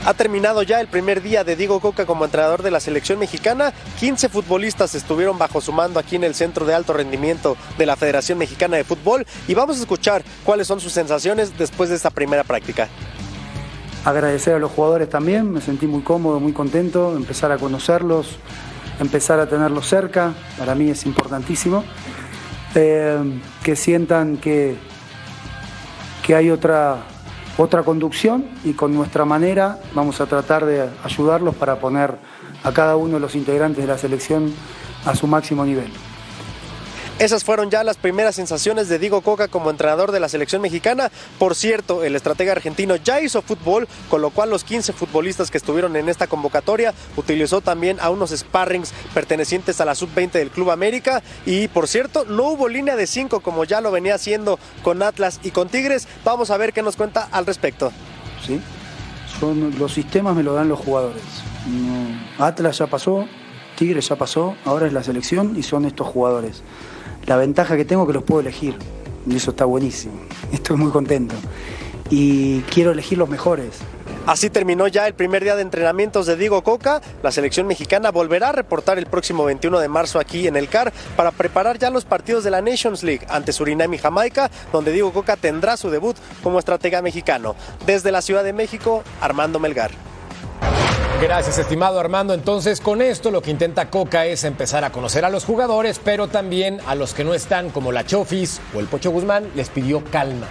Ha 0.05 0.15
terminado 0.15 0.65
ya 0.65 0.81
el 0.81 0.89
primer 0.89 1.23
día 1.23 1.45
de 1.45 1.55
Diego 1.55 1.79
Coca 1.79 2.07
como 2.07 2.25
entrenador 2.25 2.65
de 2.65 2.73
la 2.73 2.81
selección 2.81 3.21
mexicana. 3.21 3.73
15 4.01 4.29
futbolistas 4.31 4.97
estuvieron 4.97 5.39
bajo 5.39 5.61
su 5.61 5.73
mando 5.73 6.01
aquí 6.01 6.17
en 6.17 6.25
el 6.25 6.35
Centro 6.35 6.67
de 6.67 6.75
Alto 6.75 6.93
Rendimiento 6.93 7.57
de 7.79 7.87
la 7.87 7.95
Federación 7.95 8.37
Mexicana 8.37 8.77
de 8.77 8.83
Fútbol 8.83 9.25
y 9.47 9.55
vamos 9.55 9.77
a 9.77 9.81
escuchar 9.81 10.25
cuáles 10.45 10.67
son 10.67 10.81
sus 10.81 10.93
sensaciones 10.93 11.57
después 11.57 11.89
de 11.89 11.95
esta 11.95 12.11
primera 12.11 12.43
práctica. 12.43 12.89
Agradecer 14.05 14.55
a 14.55 14.59
los 14.59 14.73
jugadores 14.73 15.09
también, 15.09 15.53
me 15.53 15.61
sentí 15.61 15.87
muy 15.87 16.03
cómodo, 16.03 16.41
muy 16.41 16.53
contento, 16.53 17.17
empezar 17.17 17.53
a 17.53 17.59
conocerlos, 17.59 18.39
empezar 18.99 19.39
a 19.39 19.49
tenerlos 19.49 19.89
cerca, 19.89 20.35
para 20.59 20.75
mí 20.75 20.91
es 20.91 21.07
importantísimo. 21.07 21.85
Eh, 22.75 23.41
que 23.63 23.77
sientan 23.77 24.39
que, 24.39 24.77
que 26.27 26.35
hay 26.35 26.51
otra, 26.51 27.05
otra 27.59 27.83
conducción 27.83 28.47
y 28.65 28.73
con 28.73 28.95
nuestra 28.95 29.25
manera 29.25 29.79
vamos 29.95 30.21
a 30.21 30.27
tratar 30.27 30.65
de 30.65 30.89
ayudarlos 31.05 31.55
para 31.55 31.77
poner 31.77 32.17
a 32.65 32.73
cada 32.73 32.97
uno 32.97 33.15
de 33.15 33.21
los 33.21 33.35
integrantes 33.35 33.83
de 33.83 33.89
la 33.89 33.99
selección 33.99 34.53
a 35.05 35.15
su 35.15 35.27
máximo 35.27 35.65
nivel. 35.65 35.93
Esas 37.23 37.45
fueron 37.45 37.71
ya 37.71 37.85
las 37.85 37.99
primeras 37.99 38.35
sensaciones 38.35 38.89
de 38.89 38.99
Diego 38.99 39.21
Coca 39.21 39.47
como 39.47 39.71
entrenador 39.71 40.11
de 40.11 40.19
la 40.19 40.29
selección 40.29 40.61
mexicana. 40.61 41.13
Por 41.39 41.55
cierto, 41.55 42.03
el 42.03 42.17
estratega 42.17 42.51
argentino 42.51 42.97
ya 42.97 43.21
hizo 43.21 43.43
fútbol, 43.43 43.87
con 44.11 44.21
lo 44.23 44.31
cual 44.31 44.51
los 44.51 44.65
15 44.65 44.93
futbolistas 44.93 45.49
que 45.49 45.57
estuvieron 45.57 45.95
en 45.95 46.09
esta 46.09 46.27
convocatoria 46.27 46.93
utilizó 47.17 47.61
también 47.61 47.99
a 48.01 48.11
unos 48.11 48.31
sparrings 48.31 48.93
pertenecientes 49.15 49.81
a 49.81 49.85
la 49.85 49.95
sub-20 49.95 50.33
del 50.33 50.51
Club 50.51 50.73
América. 50.73 51.23
Y 51.47 51.69
por 51.69 51.87
cierto, 51.87 52.25
no 52.25 52.43
hubo 52.49 52.67
línea 52.67 52.97
de 52.97 53.07
5 53.07 53.39
como 53.39 53.63
ya 53.63 53.81
lo 53.81 53.93
venía 53.93 54.17
haciendo 54.17 54.59
con 54.83 55.01
Atlas 55.01 55.39
y 55.45 55.53
con 55.53 55.69
Tigres. 55.69 56.09
Vamos 56.25 56.51
a 56.51 56.57
ver 56.57 56.73
qué 56.73 56.83
nos 56.83 56.97
cuenta 56.97 57.29
al 57.31 57.47
respecto. 57.47 57.93
¿Sí? 58.45 58.61
Son, 59.39 59.79
los 59.79 59.95
sistemas 59.95 60.35
me 60.35 60.43
lo 60.43 60.55
dan 60.55 60.69
los 60.69 60.81
jugadores. 60.81 61.23
Atlas 62.41 62.79
ya 62.79 62.89
pasó, 62.89 63.29
Tigres 63.79 64.09
ya 64.09 64.17
pasó, 64.17 64.57
ahora 64.65 64.89
es 64.89 64.93
la 64.93 65.05
selección 65.05 65.57
y 65.57 65.63
son 65.63 65.85
estos 65.85 66.09
jugadores. 66.09 66.65
La 67.27 67.37
ventaja 67.37 67.77
que 67.77 67.85
tengo 67.85 68.03
es 68.03 68.09
que 68.09 68.15
los 68.15 68.25
puedo 68.25 68.41
elegir. 68.41 68.77
Y 69.27 69.37
eso 69.37 69.53
está 69.53 69.65
buenísimo. 69.65 70.15
Estoy 70.53 70.77
muy 70.77 70.91
contento. 70.91 71.35
Y 72.11 72.61
quiero 72.63 72.91
elegir 72.91 73.19
los 73.19 73.29
mejores. 73.29 73.79
Así 74.25 74.51
terminó 74.51 74.87
ya 74.87 75.09
el 75.09 75.15
primer 75.15 75.43
día 75.43 75.57
de 75.57 75.63
entrenamientos 75.63 76.27
de 76.27 76.37
Diego 76.37 76.63
Coca. 76.63 77.01
La 77.25 77.33
selección 77.33 77.67
mexicana 77.67 78.13
volverá 78.13 78.51
a 78.51 78.53
reportar 78.53 78.99
el 78.99 79.07
próximo 79.07 79.45
21 79.45 79.81
de 79.81 79.89
marzo 79.89 80.21
aquí 80.21 80.47
en 80.47 80.57
el 80.57 80.69
CAR 80.69 80.93
para 81.17 81.33
preparar 81.33 81.79
ya 81.79 81.91
los 81.91 82.05
partidos 82.05 82.45
de 82.45 82.51
la 82.51 82.63
Nations 82.63 83.03
League 83.03 83.27
ante 83.29 83.53
Surinam 83.53 83.93
y 83.95 83.99
Jamaica, 83.99 84.49
donde 84.73 84.93
Diego 84.93 85.13
Coca 85.13 85.37
tendrá 85.37 85.77
su 85.77 85.91
debut 85.91 86.17
como 86.43 86.61
estratega 86.61 87.03
mexicano. 87.03 87.57
Desde 87.85 88.13
la 88.13 88.23
Ciudad 88.23 88.45
de 88.45 88.53
México, 88.53 89.03
Armando 89.21 89.59
Melgar. 89.59 89.91
Gracias, 91.23 91.57
estimado 91.57 92.01
Armando. 92.01 92.35
Entonces, 92.35 92.81
con 92.81 93.01
esto 93.01 93.31
lo 93.31 93.43
que 93.43 93.53
intenta 93.53 93.91
Coca 93.91 94.27
es 94.27 94.43
empezar 94.43 94.83
a 94.83 94.91
conocer 94.91 95.25
a 95.25 95.31
los 95.31 95.45
jugadores, 95.45 96.01
pero 96.03 96.27
también 96.27 96.81
a 96.85 96.97
los 96.97 97.15
que 97.15 97.23
no 97.23 97.33
están, 97.33 97.71
como 97.71 97.93
la 97.93 98.05
Chofis 98.05 98.61
o 98.75 98.81
el 98.81 98.87
Pocho 98.87 99.13
Guzmán, 99.13 99.49
les 99.55 99.69
pidió 99.69 100.03
calma. 100.11 100.49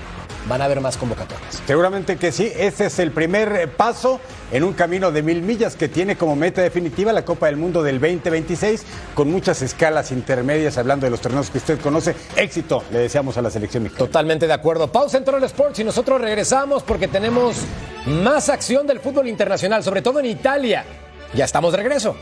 Van 0.47 0.61
a 0.61 0.65
haber 0.65 0.81
más 0.81 0.97
convocatorias. 0.97 1.61
Seguramente 1.65 2.17
que 2.17 2.31
sí, 2.31 2.51
ese 2.55 2.87
es 2.87 2.99
el 2.99 3.11
primer 3.11 3.69
paso 3.77 4.19
en 4.51 4.63
un 4.63 4.73
camino 4.73 5.11
de 5.11 5.21
mil 5.21 5.41
millas 5.41 5.75
que 5.75 5.87
tiene 5.87 6.17
como 6.17 6.35
meta 6.35 6.61
definitiva 6.61 7.13
la 7.13 7.23
Copa 7.23 7.45
del 7.45 7.57
Mundo 7.57 7.83
del 7.83 7.99
2026, 7.99 8.83
con 9.13 9.31
muchas 9.31 9.61
escalas 9.61 10.11
intermedias, 10.11 10.77
hablando 10.77 11.05
de 11.05 11.11
los 11.11 11.21
torneos 11.21 11.49
que 11.49 11.59
usted 11.59 11.79
conoce. 11.79 12.15
Éxito, 12.35 12.83
le 12.91 12.99
deseamos 12.99 13.37
a 13.37 13.41
la 13.41 13.49
selección 13.49 13.83
mexicana. 13.83 14.07
Totalmente 14.07 14.47
de 14.47 14.53
acuerdo. 14.53 14.91
Pausa 14.91 15.17
en 15.17 15.25
Troll 15.25 15.43
Sports 15.43 15.79
y 15.79 15.83
nosotros 15.83 16.19
regresamos 16.19 16.83
porque 16.83 17.07
tenemos 17.07 17.57
más 18.05 18.49
acción 18.49 18.87
del 18.87 18.99
fútbol 18.99 19.27
internacional, 19.27 19.83
sobre 19.83 20.01
todo 20.01 20.19
en 20.19 20.25
Italia. 20.25 20.85
Ya 21.33 21.45
estamos 21.45 21.71
de 21.71 21.77
regreso. 21.77 22.15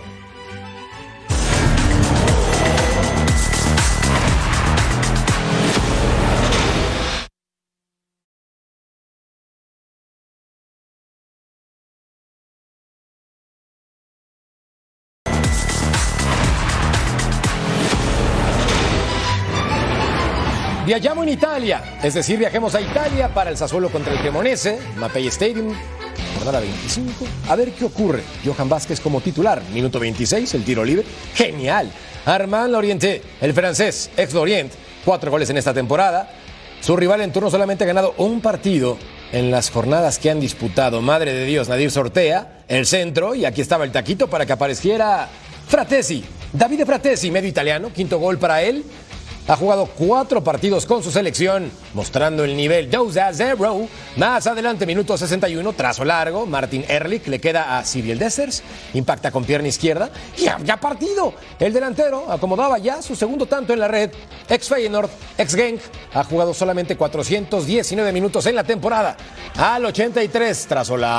Viajamos 20.99 21.27
en 21.27 21.33
Italia, 21.33 21.97
es 22.03 22.13
decir, 22.13 22.37
viajemos 22.37 22.75
a 22.75 22.81
Italia 22.81 23.33
para 23.33 23.49
el 23.49 23.55
Sassuolo 23.55 23.89
contra 23.89 24.11
el 24.11 24.19
Cremonese, 24.19 24.79
Mapei 24.97 25.27
Stadium, 25.27 25.73
jornada 26.35 26.59
25. 26.59 27.25
A 27.47 27.55
ver 27.55 27.71
qué 27.71 27.85
ocurre. 27.85 28.21
Johan 28.43 28.67
Vázquez 28.67 28.99
como 28.99 29.21
titular, 29.21 29.61
minuto 29.73 29.97
26, 29.97 30.53
el 30.55 30.65
tiro 30.65 30.83
libre. 30.83 31.05
Genial. 31.35 31.89
Armand 32.25 32.73
Lorienté, 32.73 33.21
el 33.39 33.53
francés, 33.53 34.09
ex 34.17 34.33
Lorient, 34.33 34.73
cuatro 35.05 35.31
goles 35.31 35.49
en 35.49 35.55
esta 35.55 35.73
temporada. 35.73 36.29
Su 36.81 36.97
rival 36.97 37.21
en 37.21 37.31
turno 37.31 37.49
solamente 37.49 37.85
ha 37.85 37.87
ganado 37.87 38.13
un 38.17 38.41
partido 38.41 38.97
en 39.31 39.51
las 39.51 39.69
jornadas 39.69 40.19
que 40.19 40.29
han 40.29 40.41
disputado. 40.41 41.01
Madre 41.01 41.31
de 41.31 41.45
Dios, 41.45 41.69
Nadir 41.69 41.91
Sortea, 41.91 42.63
el 42.67 42.85
centro, 42.85 43.35
y 43.35 43.45
aquí 43.45 43.61
estaba 43.61 43.85
el 43.85 43.93
taquito 43.93 44.29
para 44.29 44.45
que 44.45 44.51
apareciera 44.51 45.29
Fratesi. 45.65 46.25
Davide 46.51 46.85
Fratesi, 46.85 47.31
medio 47.31 47.47
italiano, 47.47 47.89
quinto 47.93 48.19
gol 48.19 48.37
para 48.37 48.63
él. 48.63 48.83
Ha 49.49 49.55
jugado 49.55 49.87
cuatro 49.87 50.43
partidos 50.43 50.85
con 50.85 51.01
su 51.01 51.09
selección, 51.09 51.71
mostrando 51.93 52.43
el 52.43 52.55
nivel 52.55 52.89
2 52.89 53.17
a 53.17 53.33
0. 53.33 53.87
Más 54.17 54.47
adelante, 54.47 54.85
minuto 54.85 55.17
61, 55.17 55.73
trazo 55.73 56.05
largo. 56.05 56.45
Martin 56.45 56.85
Ehrlich 56.87 57.27
le 57.27 57.39
queda 57.39 57.77
a 57.77 57.83
Cyril 57.83 58.19
Dessers, 58.19 58.63
impacta 58.93 59.31
con 59.31 59.43
pierna 59.43 59.67
izquierda 59.67 60.09
y 60.37 60.45
ya 60.63 60.77
partido. 60.77 61.33
El 61.59 61.73
delantero 61.73 62.31
acomodaba 62.31 62.77
ya 62.77 63.01
su 63.01 63.15
segundo 63.15 63.45
tanto 63.45 63.73
en 63.73 63.79
la 63.79 63.87
red. 63.87 64.11
Ex 64.47 64.67
Feyenoord, 64.67 65.09
ex 65.37 65.55
Genk, 65.55 65.81
ha 66.13 66.23
jugado 66.23 66.53
solamente 66.53 66.95
419 66.95 68.11
minutos 68.11 68.45
en 68.45 68.55
la 68.55 68.63
temporada. 68.63 69.15
Al 69.57 69.85
83, 69.85 70.67
trazo 70.67 70.95
largo 70.97 71.09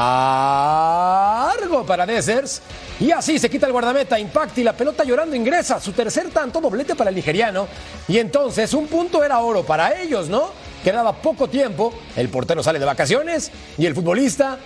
para 1.87 2.07
Dessers. 2.07 2.63
Y 2.99 3.11
así 3.13 3.39
se 3.39 3.49
quita 3.49 3.67
el 3.67 3.73
guardameta, 3.73 4.19
impacta 4.19 4.61
y 4.61 4.65
la 4.65 4.75
pelota 4.75 5.05
llorando 5.05 5.35
ingresa. 5.35 5.81
Su 5.81 5.93
tercer 5.93 6.31
tanto 6.31 6.61
doblete 6.61 6.95
para 6.95 7.09
el 7.11 7.17
nigeriano. 7.17 7.67
Y 8.09 8.19
entonces 8.19 8.75
un 8.75 8.87
punto 8.87 9.25
era 9.25 9.41
oro 9.41 9.63
para 9.65 10.01
ellos, 10.01 10.29
¿no? 10.29 10.51
Quedaba 10.85 11.13
poco 11.13 11.49
tiempo, 11.49 11.93
el 12.17 12.29
portero 12.29 12.63
sale 12.63 12.79
de 12.79 12.87
vacaciones 12.87 13.51
y 13.77 13.87
el 13.87 13.95
futbolista 13.95 14.59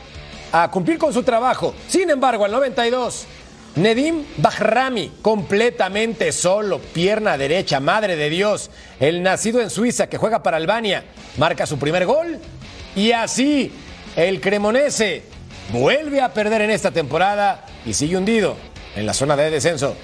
a 0.52 0.70
cumplir 0.70 0.98
con 0.98 1.12
su 1.12 1.22
trabajo. 1.22 1.74
Sin 1.88 2.10
embargo, 2.10 2.44
al 2.44 2.52
92, 2.52 3.26
Nedim 3.76 4.24
Bahrami, 4.36 5.14
completamente 5.20 6.30
solo, 6.30 6.78
pierna 6.78 7.36
derecha, 7.36 7.80
madre 7.80 8.14
de 8.14 8.30
Dios, 8.30 8.70
el 9.00 9.22
nacido 9.22 9.60
en 9.60 9.70
Suiza 9.70 10.06
que 10.08 10.16
juega 10.16 10.44
para 10.44 10.58
Albania, 10.58 11.04
marca 11.38 11.66
su 11.66 11.76
primer 11.78 12.06
gol 12.06 12.38
y 12.94 13.10
así 13.10 13.72
el 14.14 14.40
Cremonese 14.40 15.24
vuelve 15.72 16.20
a 16.20 16.32
perder 16.32 16.62
en 16.62 16.70
esta 16.70 16.92
temporada 16.92 17.66
y 17.84 17.94
sigue 17.94 18.16
hundido 18.16 18.56
en 18.94 19.06
la 19.06 19.14
zona 19.14 19.34
de 19.34 19.50
descenso. 19.50 19.96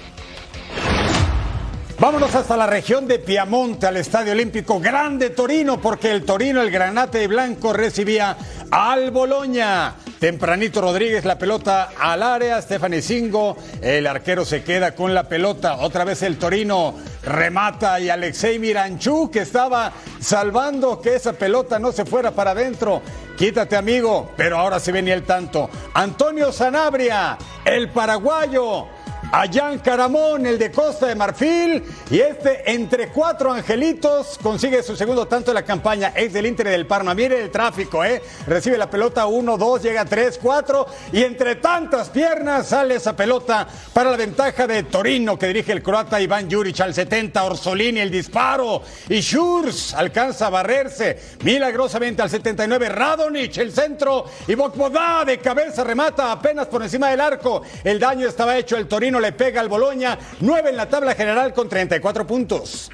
Vámonos 2.01 2.33
hasta 2.33 2.57
la 2.57 2.65
región 2.65 3.05
de 3.05 3.19
Piamonte, 3.19 3.85
al 3.85 3.95
Estadio 3.95 4.31
Olímpico 4.31 4.79
Grande 4.79 5.29
Torino, 5.29 5.79
porque 5.79 6.09
el 6.09 6.25
Torino, 6.25 6.59
el 6.59 6.71
Granate 6.71 7.27
Blanco, 7.27 7.73
recibía 7.73 8.35
al 8.71 9.11
Boloña. 9.11 9.97
Tempranito 10.19 10.81
Rodríguez, 10.81 11.25
la 11.25 11.37
pelota 11.37 11.91
al 11.99 12.23
área, 12.23 12.59
Stephanie 12.59 13.03
Singo, 13.03 13.55
el 13.83 14.07
arquero 14.07 14.45
se 14.45 14.63
queda 14.63 14.95
con 14.95 15.13
la 15.13 15.29
pelota, 15.29 15.75
otra 15.75 16.03
vez 16.03 16.23
el 16.23 16.39
Torino 16.39 16.95
remata 17.23 17.99
y 17.99 18.09
Alexei 18.09 18.57
Miranchú 18.57 19.29
que 19.29 19.41
estaba 19.41 19.93
salvando 20.19 21.01
que 21.01 21.15
esa 21.15 21.33
pelota 21.33 21.77
no 21.77 21.91
se 21.91 22.05
fuera 22.05 22.31
para 22.31 22.51
adentro. 22.51 23.03
Quítate 23.37 23.75
amigo, 23.75 24.31
pero 24.35 24.57
ahora 24.57 24.79
se 24.79 24.91
venía 24.91 25.13
el 25.13 25.23
tanto. 25.23 25.69
Antonio 25.93 26.51
Sanabria, 26.51 27.37
el 27.63 27.89
paraguayo, 27.89 28.87
a 29.31 29.45
Jan 29.51 29.79
Caramón, 29.79 30.45
el 30.45 30.57
de 30.57 30.71
Costa 30.71 31.07
de 31.07 31.15
Marfil. 31.15 31.83
Y 32.09 32.19
este, 32.19 32.71
entre 32.71 33.09
cuatro 33.09 33.51
angelitos, 33.51 34.37
consigue 34.41 34.83
su 34.83 34.95
segundo 34.95 35.27
tanto 35.27 35.51
de 35.51 35.55
la 35.55 35.65
campaña. 35.65 36.13
Ex 36.15 36.33
del 36.33 36.45
Inter 36.45 36.69
del 36.69 36.87
Parma. 36.87 37.13
Mire 37.13 37.41
el 37.41 37.51
tráfico, 37.51 38.03
¿eh? 38.03 38.21
Recibe 38.47 38.77
la 38.77 38.89
pelota 38.89 39.25
1, 39.25 39.57
2, 39.57 39.83
llega 39.83 40.05
3, 40.05 40.39
4. 40.41 40.85
Y 41.13 41.23
entre 41.23 41.55
tantas 41.55 42.09
piernas 42.09 42.67
sale 42.67 42.95
esa 42.95 43.15
pelota 43.15 43.67
para 43.93 44.11
la 44.11 44.17
ventaja 44.17 44.67
de 44.67 44.83
Torino, 44.83 45.37
que 45.37 45.47
dirige 45.47 45.71
el 45.71 45.83
croata 45.83 46.21
Iván 46.21 46.49
Juric 46.51 46.79
al 46.81 46.93
70. 46.93 47.43
Orsolini, 47.43 47.99
el 47.99 48.11
disparo. 48.11 48.81
Y 49.09 49.21
Schurz 49.21 49.93
alcanza 49.93 50.47
a 50.47 50.49
barrerse 50.49 51.19
milagrosamente 51.43 52.21
al 52.21 52.29
79. 52.29 52.89
Radonic, 52.89 53.57
el 53.57 53.71
centro. 53.71 54.25
Y 54.47 54.55
Bokbodá 54.55 55.23
de 55.25 55.39
cabeza 55.39 55.83
remata 55.83 56.31
apenas 56.31 56.67
por 56.67 56.83
encima 56.83 57.09
del 57.09 57.21
arco. 57.21 57.61
El 57.83 57.99
daño 57.99 58.27
estaba 58.27 58.57
hecho. 58.57 58.77
El 58.77 58.87
Torino 58.87 59.10
le 59.19 59.31
pega 59.31 59.61
al 59.61 59.69
Boloña. 59.69 60.17
9 60.39 60.69
en 60.69 60.77
la 60.77 60.87
tabla 60.87 61.15
general 61.15 61.53
con 61.53 61.67
34 61.67 62.25
puntos. 62.25 62.91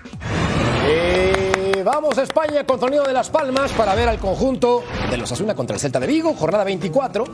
Eh, 0.89 1.81
vamos 1.83 2.17
a 2.17 2.23
España 2.23 2.65
con 2.65 2.79
Torneo 2.79 3.03
de 3.03 3.11
Las 3.11 3.29
Palmas 3.29 3.71
para 3.73 3.93
ver 3.93 4.07
al 4.07 4.19
conjunto 4.19 4.83
de 5.09 5.17
los 5.17 5.31
Asuna 5.31 5.53
contra 5.53 5.75
el 5.75 5.81
Celta 5.81 5.99
de 5.99 6.07
Vigo, 6.07 6.33
jornada 6.33 6.63
24. 6.63 7.25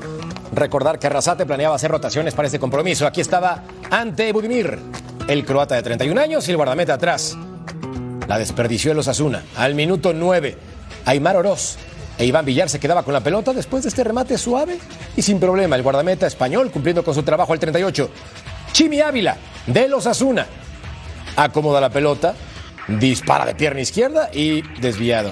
Recordar 0.54 0.98
que 0.98 1.08
Arrasate 1.08 1.46
planeaba 1.46 1.76
hacer 1.76 1.92
rotaciones 1.92 2.34
para 2.34 2.48
este 2.48 2.60
compromiso. 2.60 3.06
Aquí 3.06 3.22
estaba 3.22 3.64
ante 3.92 4.32
Budimir, 4.34 4.80
el 5.28 5.46
croata 5.46 5.76
de 5.76 5.84
31 5.84 6.20
años 6.20 6.48
y 6.48 6.52
el 6.52 6.58
guardameta 6.58 6.96
atrás. 6.96 7.38
La 8.28 8.40
desperdició 8.40 8.92
el 8.92 9.00
Osasuna. 9.00 9.44
Al 9.56 9.76
minuto 9.76 10.14
9, 10.14 10.58
Aymar 11.06 11.38
Oroz 11.38 11.78
e 12.18 12.26
Iván 12.26 12.46
Villar 12.46 12.70
se 12.70 12.80
quedaba 12.80 13.04
con 13.04 13.14
la 13.14 13.22
pelota 13.22 13.54
después 13.54 13.84
de 13.84 13.90
este 13.90 14.04
remate 14.04 14.38
suave 14.38 14.80
y 15.16 15.22
sin 15.22 15.40
problema. 15.40 15.76
El 15.76 15.84
guardameta 15.84 16.28
español 16.28 16.72
cumpliendo 16.72 17.04
con 17.04 17.14
su 17.14 17.24
trabajo 17.24 17.54
al 17.54 17.60
38. 17.60 18.10
Chimi 18.74 19.00
Ávila, 19.02 19.38
de 19.68 19.88
los 19.88 20.08
Asuna. 20.08 20.48
Acomoda 21.36 21.80
la 21.80 21.92
pelota, 21.92 22.34
dispara 22.88 23.46
de 23.46 23.54
pierna 23.54 23.82
izquierda 23.82 24.32
y 24.34 24.64
desviado. 24.82 25.32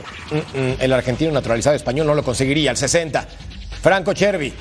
El 0.79 0.93
argentino 0.93 1.31
naturalizado 1.31 1.75
español 1.75 2.05
no 2.05 2.13
lo 2.13 2.23
conseguiría 2.23 2.69
al 2.69 2.77
60. 2.77 3.27
Franco 3.81 4.13
Chervi 4.13 4.53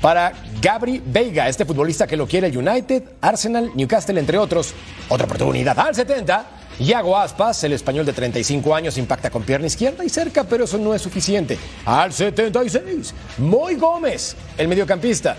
para 0.00 0.32
Gabri 0.62 1.02
Veiga, 1.04 1.48
este 1.48 1.64
futbolista 1.64 2.06
que 2.06 2.16
lo 2.16 2.26
quiere 2.26 2.46
el 2.46 2.56
United, 2.56 3.02
Arsenal, 3.20 3.72
Newcastle, 3.74 4.18
entre 4.18 4.38
otros. 4.38 4.74
Otra 5.08 5.26
oportunidad 5.26 5.78
al 5.78 5.94
70. 5.94 6.46
Yago 6.78 7.18
Aspas, 7.18 7.62
el 7.64 7.72
español 7.72 8.06
de 8.06 8.12
35 8.12 8.74
años, 8.74 8.96
impacta 8.96 9.28
con 9.28 9.42
pierna 9.42 9.66
izquierda 9.66 10.04
y 10.04 10.08
cerca, 10.08 10.44
pero 10.44 10.64
eso 10.64 10.78
no 10.78 10.94
es 10.94 11.02
suficiente. 11.02 11.58
Al 11.84 12.12
76, 12.12 13.12
Moy 13.38 13.74
Gómez, 13.74 14.36
el 14.56 14.68
mediocampista. 14.68 15.36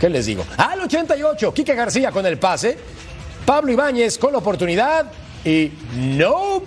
¿Qué 0.00 0.08
les 0.08 0.26
digo? 0.26 0.44
Al 0.56 0.80
88, 0.80 1.54
Quique 1.54 1.74
García 1.74 2.10
con 2.10 2.26
el 2.26 2.38
pase. 2.38 2.76
Pablo 3.46 3.72
Ibáñez 3.72 4.18
con 4.18 4.32
la 4.32 4.38
oportunidad. 4.38 5.06
Y 5.44 5.72
no, 5.96 6.62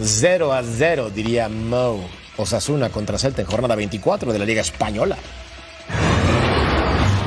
0 0.00 0.52
a 0.52 0.62
0, 0.62 1.10
diría 1.14 1.48
Mo. 1.48 2.08
Osasuna 2.36 2.88
contra 2.88 3.18
Celta 3.18 3.42
en 3.42 3.46
jornada 3.46 3.74
24 3.74 4.32
de 4.32 4.38
la 4.38 4.44
Liga 4.44 4.62
Española. 4.62 5.16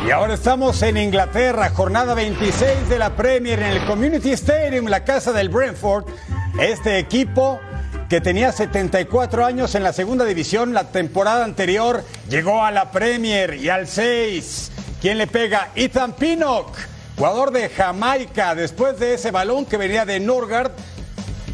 Y 0.08 0.12
ahora 0.12 0.36
estamos 0.36 0.82
en 0.84 0.98
Inglaterra, 0.98 1.70
jornada 1.72 2.14
26 2.14 2.90
de 2.90 3.00
la 3.00 3.16
Premier 3.16 3.60
en 3.60 3.72
el 3.72 3.86
Community 3.86 4.32
Stadium, 4.32 4.86
la 4.86 5.04
casa 5.04 5.32
del 5.32 5.50
Brentford. 5.50 6.06
Este 6.60 7.00
equipo 7.00 7.60
que 8.08 8.22
tenía 8.22 8.52
74 8.52 9.46
años 9.46 9.74
en 9.74 9.84
la 9.84 9.94
segunda 9.94 10.26
división 10.26 10.74
la 10.74 10.92
temporada 10.92 11.44
anterior 11.44 12.04
llegó 12.30 12.64
a 12.64 12.72
la 12.72 12.92
Premier 12.92 13.56
y 13.56 13.70
al 13.70 13.88
6. 13.88 14.72
¿Quién 15.06 15.20
le 15.20 15.28
pega? 15.28 15.70
Ethan 15.76 16.14
Pinnock, 16.14 16.76
jugador 17.16 17.52
de 17.52 17.70
Jamaica, 17.70 18.56
después 18.56 18.98
de 18.98 19.14
ese 19.14 19.30
balón 19.30 19.68
que 19.68 19.78
venía 19.78 20.04
de 20.04 20.20
Norgard. 20.20 20.72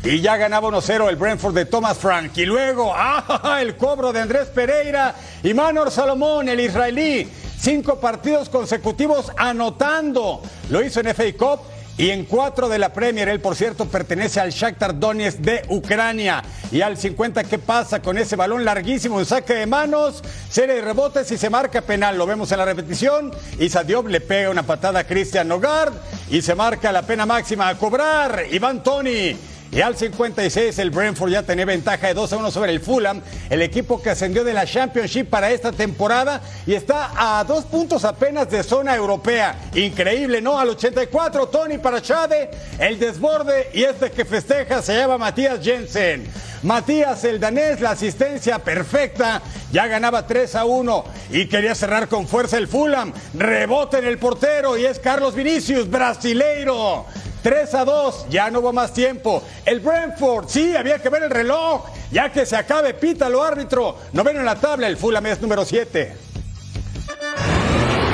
Y 0.05 0.21
ya 0.21 0.37
ganaba 0.37 0.69
1-0 0.69 1.09
el 1.09 1.17
Brentford 1.17 1.55
de 1.55 1.65
Thomas 1.65 1.97
Frank. 1.97 2.31
Y 2.37 2.45
luego, 2.45 2.93
¡ah! 2.95 3.57
El 3.59 3.75
cobro 3.75 4.13
de 4.13 4.21
Andrés 4.21 4.47
Pereira 4.47 5.15
y 5.43 5.53
Manor 5.53 5.91
Salomón, 5.91 6.47
el 6.47 6.61
israelí. 6.61 7.29
Cinco 7.59 7.99
partidos 7.99 8.47
consecutivos 8.47 9.33
anotando. 9.35 10.41
Lo 10.69 10.81
hizo 10.81 11.01
en 11.01 11.13
FA 11.13 11.33
Cup 11.37 11.59
y 11.97 12.09
en 12.09 12.25
cuatro 12.25 12.69
de 12.69 12.79
la 12.79 12.93
Premier. 12.93 13.29
Él, 13.29 13.39
por 13.41 13.55
cierto, 13.55 13.85
pertenece 13.85 14.39
al 14.39 14.51
Shakhtar 14.51 14.99
Donetsk 14.99 15.39
de 15.39 15.63
Ucrania. 15.69 16.43
Y 16.71 16.81
al 16.81 16.97
50, 16.97 17.43
¿qué 17.43 17.59
pasa 17.59 18.01
con 18.01 18.17
ese 18.17 18.35
balón 18.35 18.65
larguísimo? 18.65 19.17
Un 19.17 19.25
saque 19.25 19.53
de 19.53 19.65
manos, 19.65 20.23
serie 20.49 20.75
de 20.75 20.81
rebotes 20.81 21.31
y 21.31 21.37
se 21.37 21.49
marca 21.49 21.81
penal. 21.81 22.17
Lo 22.17 22.25
vemos 22.25 22.51
en 22.51 22.59
la 22.59 22.65
repetición. 22.65 23.31
Y 23.59 23.69
Diop 23.69 24.07
le 24.07 24.21
pega 24.21 24.49
una 24.49 24.63
patada 24.63 24.99
a 24.99 25.03
Christian 25.03 25.47
Nogard 25.47 25.93
y 26.29 26.41
se 26.41 26.55
marca 26.55 26.91
la 26.91 27.03
pena 27.03 27.25
máxima 27.25 27.67
a 27.67 27.77
cobrar. 27.77 28.45
Iván 28.51 28.83
Tony. 28.83 29.50
Y 29.71 29.79
al 29.79 29.95
56 29.95 30.77
el 30.79 30.89
Brentford 30.89 31.31
ya 31.31 31.43
tenía 31.43 31.63
ventaja 31.63 32.07
de 32.07 32.13
2 32.13 32.33
a 32.33 32.37
1 32.37 32.51
sobre 32.51 32.73
el 32.73 32.81
Fulham, 32.81 33.21
el 33.49 33.61
equipo 33.61 34.01
que 34.01 34.09
ascendió 34.09 34.43
de 34.43 34.51
la 34.53 34.65
Championship 34.65 35.29
para 35.29 35.49
esta 35.49 35.71
temporada 35.71 36.41
y 36.67 36.73
está 36.73 37.11
a 37.15 37.43
dos 37.45 37.63
puntos 37.63 38.03
apenas 38.03 38.49
de 38.49 38.63
zona 38.63 38.93
europea. 38.93 39.57
Increíble, 39.73 40.41
¿no? 40.41 40.59
Al 40.59 40.69
84 40.69 41.47
Tony 41.47 41.77
para 41.77 42.01
Chade, 42.01 42.51
el 42.79 42.99
desborde 42.99 43.69
y 43.73 43.83
este 43.83 44.11
que 44.11 44.25
festeja 44.25 44.81
se 44.81 44.93
llama 44.93 45.17
Matías 45.17 45.63
Jensen. 45.63 46.27
Matías 46.63 47.23
el 47.23 47.39
danés, 47.39 47.79
la 47.79 47.91
asistencia 47.91 48.59
perfecta, 48.59 49.41
ya 49.71 49.87
ganaba 49.87 50.27
3 50.27 50.53
a 50.55 50.65
1 50.65 51.05
y 51.31 51.47
quería 51.47 51.75
cerrar 51.75 52.09
con 52.09 52.27
fuerza 52.27 52.57
el 52.57 52.67
Fulham. 52.67 53.13
Rebote 53.33 53.99
en 53.99 54.05
el 54.05 54.17
portero 54.17 54.77
y 54.77 54.85
es 54.85 54.99
Carlos 54.99 55.33
Vinicius, 55.33 55.89
brasileiro. 55.89 57.05
3 57.41 57.73
a 57.73 57.85
2, 57.85 58.27
ya 58.29 58.49
no 58.49 58.59
hubo 58.59 58.73
más 58.73 58.93
tiempo. 58.93 59.43
El 59.65 59.79
Brentford, 59.79 60.47
sí, 60.47 60.75
había 60.75 60.99
que 60.99 61.09
ver 61.09 61.23
el 61.23 61.29
reloj. 61.29 61.85
Ya 62.11 62.31
que 62.31 62.45
se 62.45 62.55
acabe, 62.55 62.93
pítalo 62.93 63.43
árbitro. 63.43 63.97
No 64.13 64.23
ven 64.23 64.37
en 64.37 64.45
la 64.45 64.55
tabla, 64.55 64.87
el 64.87 64.97
Fulham 64.97 65.25
es 65.27 65.41
número 65.41 65.65
7. 65.65 66.13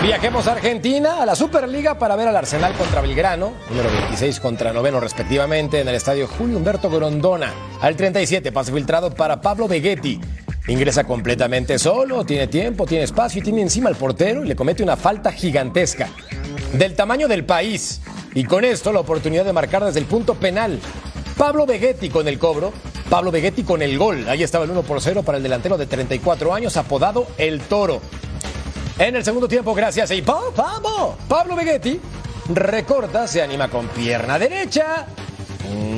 Viajemos 0.03 0.47
a 0.47 0.53
Argentina, 0.53 1.21
a 1.21 1.25
la 1.25 1.35
Superliga, 1.35 1.97
para 1.97 2.15
ver 2.15 2.27
al 2.27 2.35
Arsenal 2.37 2.73
contra 2.75 3.01
Belgrano, 3.01 3.53
número 3.69 3.89
26 3.91 4.39
contra 4.39 4.71
noveno 4.71 4.99
respectivamente, 4.99 5.81
en 5.81 5.87
el 5.87 5.95
estadio 5.95 6.27
Julio 6.27 6.57
Humberto 6.57 6.89
Grondona. 6.89 7.51
Al 7.81 7.95
37, 7.95 8.51
pase 8.51 8.71
filtrado 8.71 9.13
para 9.13 9.41
Pablo 9.41 9.67
Vegetti. 9.67 10.21
Ingresa 10.67 11.03
completamente 11.03 11.79
solo, 11.79 12.23
tiene 12.25 12.47
tiempo, 12.47 12.85
tiene 12.85 13.05
espacio 13.05 13.39
y 13.41 13.43
tiene 13.43 13.61
encima 13.61 13.89
al 13.89 13.95
portero 13.95 14.45
y 14.45 14.47
le 14.47 14.55
comete 14.55 14.83
una 14.83 14.95
falta 14.95 15.31
gigantesca. 15.31 16.09
Del 16.73 16.95
tamaño 16.95 17.27
del 17.27 17.45
país. 17.45 18.01
Y 18.34 18.43
con 18.43 18.65
esto 18.65 18.91
la 18.91 18.99
oportunidad 18.99 19.45
de 19.45 19.53
marcar 19.53 19.84
desde 19.84 19.99
el 19.99 20.06
punto 20.06 20.36
penal. 20.36 20.80
Pablo 21.38 21.65
Vegetti 21.65 22.10
con 22.10 22.27
el 22.27 22.39
cobro, 22.39 22.73
Pablo 23.10 23.32
Vegetti 23.32 23.63
con 23.63 23.82
el 23.82 23.97
gol. 23.97 24.27
Ahí 24.27 24.43
estaba 24.43 24.65
el 24.65 24.71
1 24.71 24.84
por 24.84 25.01
0 25.01 25.23
para 25.23 25.38
el 25.38 25.43
delantero 25.43 25.77
de 25.77 25.86
34 25.86 26.53
años, 26.53 26.77
apodado 26.77 27.27
El 27.38 27.62
Toro. 27.62 28.01
En 28.99 29.15
el 29.15 29.23
segundo 29.23 29.47
tiempo, 29.47 29.75
gracias 29.75 30.12
a 30.12 30.15
Pablo, 30.25 31.15
Pablo 31.27 31.56
Vegetti 31.56 31.99
recorta, 32.49 33.27
se 33.27 33.41
anima 33.41 33.69
con 33.69 33.88
pierna 33.89 34.39
derecha. 34.39 35.06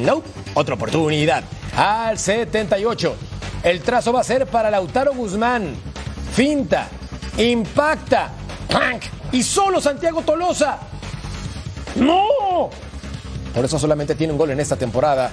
No, 0.03 0.23
otra 0.53 0.75
oportunidad. 0.75 1.43
Al 1.75 2.17
78. 2.17 3.15
El 3.63 3.81
trazo 3.81 4.13
va 4.13 4.21
a 4.21 4.23
ser 4.23 4.47
para 4.47 4.71
Lautaro 4.71 5.13
Guzmán. 5.13 5.75
Finta, 6.33 6.87
impacta. 7.37 8.31
Y 9.31 9.43
solo 9.43 9.81
Santiago 9.81 10.21
Tolosa. 10.21 10.79
¡No! 11.95 12.69
Por 13.53 13.65
eso 13.65 13.79
solamente 13.79 14.15
tiene 14.15 14.33
un 14.33 14.39
gol 14.39 14.51
en 14.51 14.59
esta 14.59 14.75
temporada. 14.75 15.31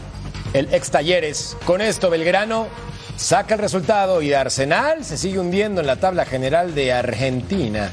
El 0.53 0.73
ex 0.73 0.91
Talleres. 0.91 1.57
Con 1.65 1.81
esto, 1.81 2.11
Belgrano 2.11 2.69
saca 3.17 3.55
el 3.55 3.61
resultado 3.61 4.23
y 4.23 4.33
Arsenal 4.33 5.05
se 5.05 5.17
sigue 5.17 5.39
hundiendo 5.39 5.81
en 5.81 5.87
la 5.87 5.97
tabla 5.97 6.25
general 6.25 6.75
de 6.75 6.93
Argentina. 6.93 7.91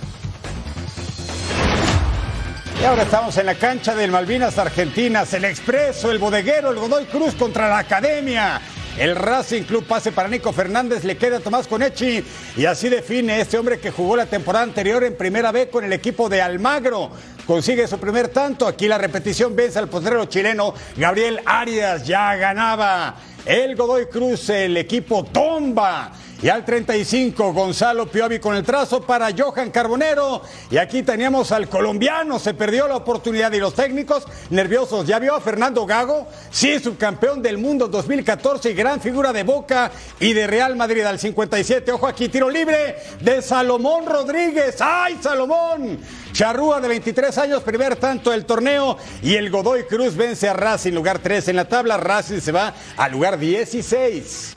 Y 2.82 2.86
ahora 2.86 3.04
estamos 3.04 3.38
en 3.38 3.46
la 3.46 3.56
cancha 3.56 3.96
del 3.96 4.12
Malvinas 4.12 4.58
Argentinas, 4.58 5.34
el 5.34 5.46
Expreso, 5.46 6.12
el 6.12 6.20
Bodeguero, 6.20 6.72
el 6.72 6.80
Godoy 6.80 7.06
Cruz 7.06 7.34
contra 7.36 7.70
la 7.70 7.78
Academia. 7.80 8.60
El 8.98 9.16
Racing 9.16 9.64
Club 9.64 9.86
pase 9.86 10.12
para 10.12 10.30
Nico 10.30 10.54
Fernández, 10.54 11.04
le 11.04 11.18
queda 11.18 11.40
Tomás 11.40 11.68
Conechi 11.68 12.24
y 12.56 12.66
así 12.66 12.90
define 12.90 13.42
este 13.42 13.58
hombre 13.58 13.80
que 13.80 13.90
jugó 13.90 14.16
la 14.16 14.28
temporada 14.28 14.64
anterior 14.64 15.04
en 15.04 15.18
Primera 15.18 15.52
B 15.52 15.68
con 15.70 15.84
el 15.84 15.94
equipo 15.94 16.30
de 16.30 16.44
Almagro. 16.44 17.10
Consigue 17.48 17.88
su 17.88 17.98
primer 17.98 18.28
tanto, 18.28 18.68
aquí 18.68 18.88
la 18.88 19.00
repetición 19.00 19.56
vence 19.56 19.80
al 19.80 19.90
postrero 19.90 20.26
chileno 20.26 20.76
Gabriel 20.96 21.42
Arias, 21.44 22.06
ya 22.06 22.36
ganaba. 22.36 23.16
El 23.46 23.76
Godoy 23.76 24.06
Cruz, 24.06 24.50
el 24.50 24.78
equipo 24.78 25.24
tomba 25.26 26.12
Y 26.44 26.50
al 26.50 26.66
35, 26.66 27.54
Gonzalo 27.54 28.06
Piovi 28.06 28.38
con 28.38 28.54
el 28.54 28.66
trazo 28.66 29.02
para 29.02 29.30
Johan 29.32 29.72
Carbonero. 29.72 30.42
Y 30.70 30.76
aquí 30.76 31.02
teníamos 31.02 31.54
al 31.54 31.70
colombiano, 31.70 32.38
se 32.38 32.54
perdió 32.54 32.86
la 32.86 32.98
oportunidad 32.98 33.54
y 33.54 33.60
los 33.60 33.74
técnicos 33.74 34.26
nerviosos. 34.50 35.08
¿Ya 35.08 35.20
vio 35.20 35.36
a 35.36 35.40
Fernando 35.40 35.86
Gago? 35.86 36.28
Sí, 36.52 36.80
subcampeón 36.80 37.42
del 37.42 37.58
mundo 37.58 37.88
2014 37.88 38.72
y 38.72 38.74
gran 38.74 39.00
figura 39.00 39.32
de 39.32 39.44
Boca 39.44 39.90
y 40.20 40.34
de 40.34 40.46
Real 40.46 40.76
Madrid 40.76 41.04
al 41.04 41.18
57. 41.18 41.94
Ojo 41.94 42.08
aquí, 42.08 42.28
tiro 42.28 42.50
libre 42.50 42.98
de 43.22 43.42
Salomón 43.42 44.06
Rodríguez. 44.06 44.76
¡Ay, 44.82 45.20
Salomón! 45.22 45.98
Charrúa 46.34 46.82
de 46.82 46.90
23 46.90 47.38
años, 47.38 47.64
primer 47.64 47.96
tanto 47.96 48.32
del 48.32 48.44
torneo. 48.44 48.98
Y 49.22 49.36
el 49.36 49.50
Godoy 49.50 49.84
Cruz 49.84 50.18
vence 50.18 50.50
a 50.50 50.54
Racing, 50.54 50.92
lugar 50.92 51.20
3 51.20 51.48
en 51.48 51.56
la 51.56 51.70
tabla. 51.70 51.96
Racing 51.96 52.42
se 52.42 52.52
va 52.52 52.74
al 52.98 53.14
lugar 53.14 53.40
16. 53.40 54.56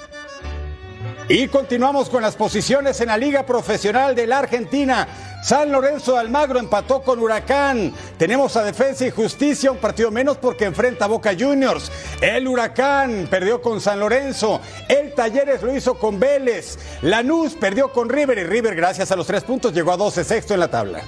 Y 1.28 1.48
continuamos 1.48 2.08
con 2.08 2.22
las 2.22 2.36
posiciones 2.36 3.00
en 3.00 3.08
la 3.08 3.18
Liga 3.18 3.44
Profesional 3.44 4.14
de 4.14 4.28
la 4.28 4.38
Argentina. 4.38 5.08
San 5.42 5.72
Lorenzo 5.72 6.12
de 6.12 6.20
Almagro 6.20 6.60
empató 6.60 7.02
con 7.02 7.18
Huracán. 7.18 7.92
Tenemos 8.16 8.56
a 8.56 8.62
Defensa 8.62 9.04
y 9.04 9.10
Justicia, 9.10 9.72
un 9.72 9.78
partido 9.78 10.12
menos 10.12 10.36
porque 10.36 10.66
enfrenta 10.66 11.06
a 11.06 11.08
Boca 11.08 11.32
Juniors. 11.36 11.90
El 12.20 12.46
Huracán 12.46 13.26
perdió 13.28 13.60
con 13.60 13.80
San 13.80 13.98
Lorenzo. 13.98 14.60
El 14.88 15.14
Talleres 15.14 15.62
lo 15.62 15.74
hizo 15.76 15.98
con 15.98 16.20
Vélez. 16.20 16.78
Lanús 17.02 17.54
perdió 17.54 17.90
con 17.92 18.08
River 18.08 18.38
y 18.38 18.44
River, 18.44 18.76
gracias 18.76 19.10
a 19.10 19.16
los 19.16 19.26
tres 19.26 19.42
puntos, 19.42 19.72
llegó 19.72 19.90
a 19.90 19.96
12 19.96 20.22
sexto 20.22 20.54
en 20.54 20.60
la 20.60 20.68
tabla. 20.68 21.02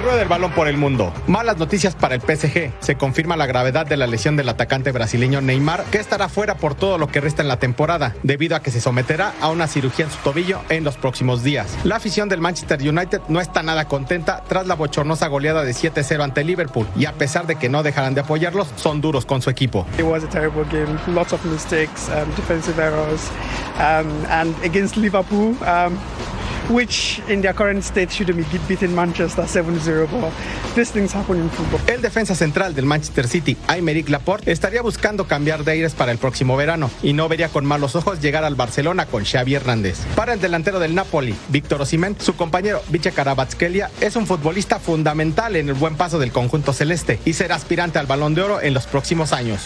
Rueda 0.00 0.22
el 0.22 0.28
balón 0.28 0.52
por 0.52 0.68
el 0.68 0.76
mundo. 0.76 1.12
Malas 1.26 1.58
noticias 1.58 1.94
para 1.94 2.14
el 2.14 2.20
PSG. 2.20 2.72
Se 2.80 2.96
confirma 2.96 3.36
la 3.36 3.46
gravedad 3.46 3.86
de 3.86 3.96
la 3.96 4.06
lesión 4.06 4.36
del 4.36 4.48
atacante 4.48 4.92
brasileño 4.92 5.40
Neymar, 5.40 5.84
que 5.84 5.98
estará 5.98 6.28
fuera 6.28 6.56
por 6.56 6.74
todo 6.74 6.98
lo 6.98 7.08
que 7.08 7.20
resta 7.20 7.42
en 7.42 7.48
la 7.48 7.58
temporada, 7.58 8.14
debido 8.22 8.56
a 8.56 8.62
que 8.62 8.70
se 8.70 8.80
someterá 8.80 9.34
a 9.40 9.48
una 9.48 9.66
cirugía 9.66 10.06
en 10.06 10.10
su 10.10 10.18
tobillo 10.18 10.60
en 10.68 10.84
los 10.84 10.96
próximos 10.96 11.42
días. 11.42 11.76
La 11.84 11.96
afición 11.96 12.28
del 12.28 12.40
Manchester 12.40 12.80
United 12.80 13.20
no 13.28 13.40
está 13.40 13.62
nada 13.62 13.86
contenta 13.86 14.42
tras 14.48 14.66
la 14.66 14.74
bochornosa 14.74 15.26
goleada 15.28 15.62
de 15.64 15.72
7-0 15.72 16.22
ante 16.22 16.44
Liverpool, 16.44 16.86
y 16.96 17.06
a 17.06 17.12
pesar 17.12 17.46
de 17.46 17.56
que 17.56 17.68
no 17.68 17.82
dejarán 17.82 18.14
de 18.14 18.22
apoyarlos, 18.22 18.68
son 18.76 19.00
duros 19.00 19.26
con 19.26 19.42
su 19.42 19.50
equipo. 19.50 19.86
It 19.98 20.04
was 20.04 20.24
a 20.24 20.28
terrible 20.28 20.64
game, 20.70 20.98
lots 21.08 21.32
of 21.32 21.44
mistakes, 21.44 22.08
um, 22.08 22.28
defensive 22.36 22.80
errors, 22.80 23.30
um, 23.78 24.10
and 24.30 24.54
against 24.64 24.96
Liverpool. 24.96 25.56
Um, 25.62 25.98
which 26.70 27.20
in 27.28 27.42
their 27.42 27.54
current 27.54 27.82
state 27.82 28.10
should 28.10 28.34
be 28.34 28.44
beating 28.68 28.94
Manchester 28.94 29.42
7-0. 29.42 30.08
But 30.10 30.32
these 30.74 30.90
things 30.92 31.12
happen 31.12 31.38
in 31.38 31.50
football. 31.50 31.80
El 31.86 32.00
defensa 32.00 32.34
central 32.34 32.74
del 32.74 32.86
Manchester 32.86 33.26
City, 33.26 33.56
Aymeric 33.66 34.08
Laporte, 34.08 34.50
estaría 34.50 34.82
buscando 34.82 35.26
cambiar 35.26 35.64
de 35.64 35.72
aires 35.72 35.94
para 35.94 36.12
el 36.12 36.18
próximo 36.18 36.56
verano 36.56 36.90
y 37.02 37.12
no 37.12 37.28
vería 37.28 37.48
con 37.48 37.66
malos 37.66 37.96
ojos 37.96 38.20
llegar 38.20 38.44
al 38.44 38.54
Barcelona 38.54 39.06
con 39.06 39.24
Xavi 39.24 39.54
Hernández. 39.54 39.98
Para 40.14 40.34
el 40.34 40.40
delantero 40.40 40.78
del 40.78 40.94
Napoli, 40.94 41.34
Víctor 41.48 41.82
Osimhen, 41.82 42.16
su 42.18 42.36
compañero 42.36 42.82
Viche 42.88 43.12
Karabatskelia 43.12 43.90
es 44.00 44.16
un 44.16 44.26
futbolista 44.26 44.78
fundamental 44.78 45.56
en 45.56 45.68
el 45.68 45.74
buen 45.74 45.96
paso 45.96 46.18
del 46.18 46.32
conjunto 46.32 46.72
celeste 46.72 47.18
y 47.24 47.32
será 47.32 47.56
aspirante 47.56 47.98
al 47.98 48.06
Balón 48.06 48.34
de 48.34 48.42
Oro 48.42 48.60
en 48.60 48.74
los 48.74 48.86
próximos 48.86 49.32
años. 49.32 49.60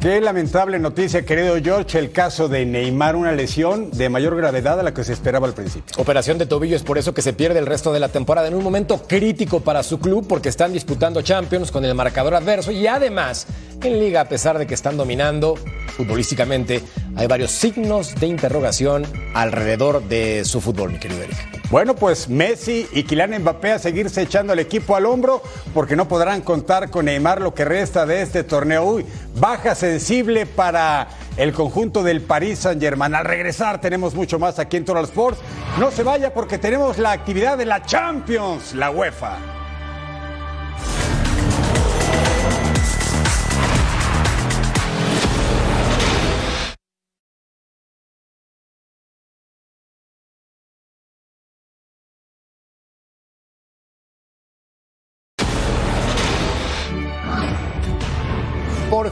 Qué 0.00 0.20
lamentable 0.20 0.78
noticia, 0.78 1.24
querido 1.24 1.56
George, 1.62 1.98
el 1.98 2.12
caso 2.12 2.48
de 2.48 2.64
Neymar, 2.64 3.16
una 3.16 3.32
lesión 3.32 3.90
de 3.90 4.08
mayor 4.08 4.36
gravedad 4.36 4.78
a 4.78 4.82
la 4.82 4.94
que 4.94 5.02
se 5.02 5.12
esperaba 5.12 5.46
al 5.46 5.54
principio. 5.54 5.96
Operación 5.96 6.38
de 6.38 6.46
tobillo 6.46 6.76
es 6.76 6.82
por 6.82 6.98
eso 6.98 7.14
que 7.14 7.22
se 7.22 7.32
pierde 7.32 7.58
el 7.58 7.66
resto 7.66 7.92
de 7.92 7.98
la 7.98 8.08
temporada 8.08 8.46
en 8.46 8.54
un 8.54 8.62
momento 8.62 9.02
crítico 9.08 9.60
para 9.60 9.82
su 9.82 9.98
club 9.98 10.26
porque 10.28 10.48
están 10.48 10.72
disputando 10.72 11.22
Champions 11.22 11.70
con 11.72 11.84
el 11.84 11.94
marcador 11.94 12.34
adverso 12.34 12.70
y 12.70 12.86
además 12.86 13.46
en 13.82 13.98
liga 13.98 14.20
a 14.20 14.28
pesar 14.28 14.58
de 14.58 14.66
que 14.66 14.74
están 14.74 14.96
dominando 14.96 15.56
futbolísticamente 15.96 16.82
hay 17.16 17.26
varios 17.26 17.50
signos 17.50 18.14
de 18.14 18.26
interrogación 18.26 19.06
alrededor 19.34 20.02
de 20.02 20.44
su 20.44 20.60
fútbol, 20.60 20.92
mi 20.92 20.98
querido 20.98 21.22
Eric. 21.22 21.36
Bueno, 21.70 21.96
pues 21.96 22.28
Messi 22.28 22.86
y 22.92 23.02
Kylian 23.02 23.40
Mbappé 23.40 23.72
a 23.72 23.78
seguirse 23.78 24.22
echando 24.22 24.52
el 24.52 24.60
equipo 24.60 24.94
al 24.94 25.06
hombro 25.06 25.42
porque 25.74 25.96
no 25.96 26.06
podrán 26.06 26.42
contar 26.42 26.90
con 26.90 27.06
Neymar 27.06 27.40
lo 27.40 27.54
que 27.54 27.64
resta 27.64 28.06
de 28.06 28.22
este 28.22 28.44
torneo. 28.44 28.84
Uy, 28.84 29.06
baja 29.34 29.74
sensible 29.74 30.46
para 30.46 31.08
el 31.36 31.52
conjunto 31.52 32.02
del 32.02 32.20
Paris 32.20 32.60
Saint-Germain. 32.60 33.14
Al 33.14 33.24
regresar 33.24 33.80
tenemos 33.80 34.14
mucho 34.14 34.38
más 34.38 34.58
aquí 34.58 34.76
en 34.76 34.84
Total 34.84 35.04
Sports. 35.04 35.40
No 35.80 35.90
se 35.90 36.02
vaya 36.02 36.32
porque 36.32 36.58
tenemos 36.58 36.98
la 36.98 37.12
actividad 37.12 37.58
de 37.58 37.66
la 37.66 37.82
Champions, 37.82 38.74
la 38.74 38.90
UEFA. 38.90 39.55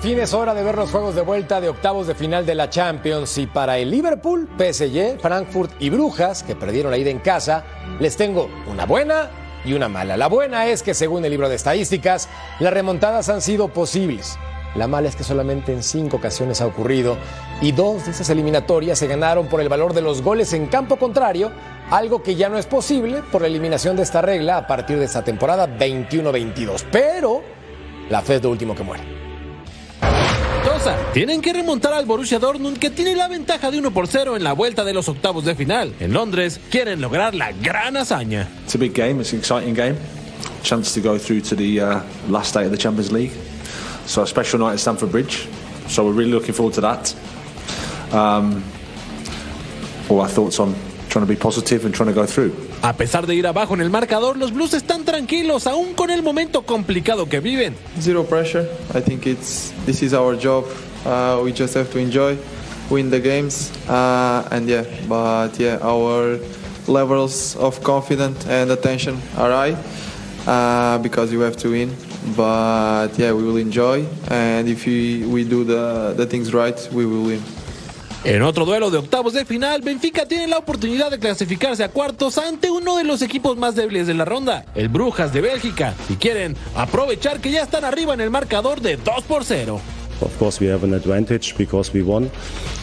Fin 0.04 0.20
es 0.20 0.34
hora 0.34 0.52
de 0.52 0.62
ver 0.62 0.76
los 0.76 0.90
juegos 0.90 1.14
de 1.14 1.22
vuelta 1.22 1.62
de 1.62 1.70
octavos 1.70 2.06
de 2.06 2.14
final 2.14 2.44
de 2.44 2.54
la 2.54 2.68
Champions 2.68 3.38
y 3.38 3.46
para 3.46 3.78
el 3.78 3.90
Liverpool, 3.90 4.46
PSG, 4.58 5.18
Frankfurt 5.18 5.72
y 5.80 5.88
Brujas, 5.88 6.42
que 6.42 6.54
perdieron 6.54 6.90
la 6.90 6.98
ida 6.98 7.08
en 7.08 7.20
casa, 7.20 7.64
les 8.00 8.14
tengo 8.14 8.50
una 8.70 8.84
buena 8.84 9.30
y 9.64 9.72
una 9.72 9.88
mala. 9.88 10.18
La 10.18 10.26
buena 10.26 10.66
es 10.66 10.82
que 10.82 10.92
según 10.92 11.24
el 11.24 11.30
libro 11.30 11.48
de 11.48 11.54
estadísticas, 11.54 12.28
las 12.60 12.74
remontadas 12.74 13.30
han 13.30 13.40
sido 13.40 13.68
posibles. 13.68 14.38
La 14.74 14.88
mala 14.88 15.08
es 15.08 15.16
que 15.16 15.24
solamente 15.24 15.72
en 15.72 15.82
cinco 15.82 16.18
ocasiones 16.18 16.60
ha 16.60 16.66
ocurrido 16.66 17.16
y 17.62 17.72
dos 17.72 18.04
de 18.04 18.10
esas 18.10 18.28
eliminatorias 18.28 18.98
se 18.98 19.06
ganaron 19.06 19.46
por 19.46 19.62
el 19.62 19.70
valor 19.70 19.94
de 19.94 20.02
los 20.02 20.20
goles 20.20 20.52
en 20.52 20.66
campo 20.66 20.96
contrario, 20.96 21.50
algo 21.90 22.22
que 22.22 22.34
ya 22.34 22.50
no 22.50 22.58
es 22.58 22.66
posible 22.66 23.22
por 23.32 23.40
la 23.40 23.48
eliminación 23.48 23.96
de 23.96 24.02
esta 24.02 24.20
regla 24.20 24.58
a 24.58 24.66
partir 24.66 24.98
de 24.98 25.06
esta 25.06 25.24
temporada 25.24 25.66
21-22. 25.66 26.84
Pero 26.92 27.40
la 28.10 28.20
fe 28.20 28.34
es 28.34 28.42
lo 28.42 28.50
último 28.50 28.74
que 28.74 28.82
muere. 28.82 29.23
Tienen 31.14 31.40
que 31.40 31.52
remontar 31.52 31.94
al 31.94 32.04
Borussia 32.04 32.38
Dortmund 32.38 32.78
que 32.78 32.90
tiene 32.90 33.14
la 33.16 33.28
ventaja 33.28 33.70
de 33.70 33.78
1 33.78 33.90
por 33.92 34.06
0 34.06 34.36
en 34.36 34.44
la 34.44 34.52
vuelta 34.52 34.84
de 34.84 34.92
los 34.92 35.08
octavos 35.08 35.44
de 35.44 35.54
final. 35.54 35.94
En 36.00 36.12
Londres 36.12 36.60
quieren 36.70 37.00
lograr 37.00 37.34
la 37.34 37.52
gran 37.52 37.96
hazaña. 37.96 38.48
It's 38.64 38.74
a 38.74 38.78
big 38.78 38.92
game, 38.92 39.20
it's 39.20 39.32
an 39.32 39.38
exciting 39.38 39.74
game. 39.74 39.96
Chance 40.62 41.00
to 41.00 41.00
go 41.00 41.18
through 41.18 41.40
to 41.42 41.56
the 41.56 41.80
uh, 41.80 42.00
last 42.28 42.54
day 42.54 42.64
of 42.64 42.70
the 42.70 42.76
Champions 42.76 43.12
League. 43.12 43.32
So 44.06 44.22
a 44.22 44.26
special 44.26 44.58
night 44.58 44.74
at 44.74 44.80
Stamford 44.80 45.10
Bridge. 45.10 45.48
So 45.88 46.04
we're 46.04 46.12
really 46.12 46.32
looking 46.32 46.54
forward 46.54 46.74
to 46.74 46.80
that. 46.82 47.14
Um, 48.12 48.62
all 50.10 50.20
our 50.20 50.28
thoughts 50.28 50.60
on 50.60 50.74
trying 51.14 51.24
to 51.24 51.32
be 51.32 51.38
positive 51.38 51.84
and 51.84 51.94
trying 51.94 52.08
to 52.08 52.12
go 52.12 52.26
through. 52.26 52.52
A 52.82 52.92
pesar 52.92 53.24
de 53.26 53.36
ir 53.36 53.46
abajo 53.46 53.74
en 53.74 53.80
el 53.80 53.90
marcador, 53.90 54.36
los 54.36 54.50
Blues 54.50 54.74
están 54.74 55.04
tranquilos, 55.04 55.66
aún 55.68 55.94
con 55.94 56.10
el 56.10 56.22
momento 56.22 56.62
complicado 56.62 57.28
que 57.28 57.38
viven. 57.40 57.76
Zero 58.00 58.24
pressure. 58.24 58.66
I 58.94 59.00
think 59.00 59.26
it's 59.26 59.72
this 59.86 60.02
is 60.02 60.12
our 60.12 60.36
job. 60.36 60.64
Uh, 61.06 61.40
we 61.44 61.52
just 61.52 61.74
have 61.74 61.90
to 61.92 61.98
enjoy, 61.98 62.36
win 62.90 63.10
the 63.10 63.20
games, 63.20 63.70
uh, 63.88 64.48
and 64.50 64.68
yeah. 64.68 64.84
But 65.08 65.56
yeah, 65.60 65.78
our 65.82 66.40
levels 66.88 67.54
of 67.56 67.80
confidence 67.84 68.44
and 68.48 68.72
attention 68.72 69.16
are 69.36 69.52
high 69.52 69.76
uh, 70.48 70.98
because 70.98 71.32
you 71.32 71.40
have 71.40 71.56
to 71.58 71.70
win. 71.70 71.94
But 72.36 73.16
yeah, 73.18 73.32
we 73.32 73.44
will 73.44 73.58
enjoy, 73.58 74.06
and 74.28 74.68
if 74.68 74.84
we, 74.86 75.24
we 75.26 75.44
do 75.44 75.62
the, 75.62 76.14
the 76.16 76.26
things 76.26 76.52
right, 76.52 76.76
we 76.90 77.06
will 77.06 77.22
win. 77.22 77.42
En 78.24 78.40
otro 78.40 78.64
duelo 78.64 78.90
de 78.90 78.96
octavos 78.96 79.34
de 79.34 79.44
final, 79.44 79.82
Benfica 79.82 80.24
tiene 80.24 80.46
la 80.46 80.56
oportunidad 80.56 81.10
de 81.10 81.18
clasificarse 81.18 81.84
a 81.84 81.90
cuartos 81.90 82.38
ante 82.38 82.70
uno 82.70 82.96
de 82.96 83.04
los 83.04 83.20
equipos 83.20 83.58
más 83.58 83.74
débiles 83.74 84.06
de 84.06 84.14
la 84.14 84.24
ronda, 84.24 84.64
el 84.74 84.88
Brujas 84.88 85.30
de 85.34 85.42
Bélgica, 85.42 85.92
y 86.08 86.14
quieren 86.14 86.56
aprovechar 86.74 87.40
que 87.40 87.50
ya 87.50 87.62
están 87.62 87.84
arriba 87.84 88.14
en 88.14 88.22
el 88.22 88.30
marcador 88.30 88.80
de 88.80 88.96
2 88.96 89.24
por 89.24 89.44
0. 89.44 89.78
Of 90.22 90.38
course, 90.38 90.58
we 90.64 90.72
have 90.72 90.86
an 90.86 90.94
advantage 90.94 91.54
because 91.58 91.92
we 91.92 92.02
won, 92.02 92.30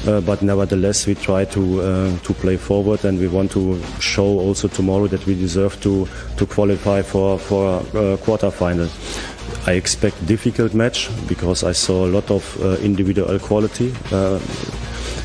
uh, 0.06 0.20
but 0.22 0.44
nevertheless, 0.44 1.08
we 1.08 1.16
try 1.16 1.46
to 1.46 1.82
uh, 1.82 2.10
to 2.24 2.34
play 2.34 2.58
forward, 2.58 3.04
and 3.06 3.20
we 3.20 3.28
want 3.28 3.50
to 3.54 3.80
show 4.00 4.40
also 4.40 4.68
tomorrow 4.68 5.08
that 5.08 5.26
we 5.26 5.34
deserve 5.34 5.80
to 5.80 6.08
to 6.38 6.46
qualify 6.46 7.02
for 7.02 7.40
for 7.40 7.82
a 7.96 8.18
quarter 8.18 8.52
final. 8.52 8.88
I 9.66 9.72
expect 9.72 10.24
difficult 10.28 10.74
match 10.76 11.10
because 11.28 11.64
I 11.64 11.74
saw 11.74 12.06
a 12.06 12.12
lot 12.12 12.30
of 12.30 12.44
uh, 12.62 12.76
individual 12.84 13.40
quality. 13.40 13.92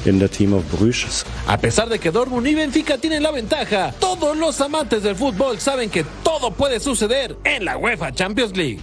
In 0.06 0.20
the 0.20 0.28
team 0.28 0.52
of 0.52 0.62
Bruges. 0.72 1.26
A 1.48 1.58
pesar 1.58 1.88
de 1.88 1.98
que 1.98 2.12
Dortmund 2.12 2.46
y 2.46 2.54
Benfica 2.54 2.96
tienen 2.96 3.24
la 3.24 3.32
ventaja, 3.32 3.92
todos 3.98 4.36
los 4.36 4.60
amantes 4.60 5.02
del 5.02 5.16
fútbol 5.16 5.58
saben 5.58 5.90
que 5.90 6.04
todo 6.22 6.52
puede 6.52 6.78
suceder 6.78 7.36
en 7.42 7.64
la 7.64 7.76
UEFA 7.76 8.12
Champions 8.12 8.56
League. 8.56 8.78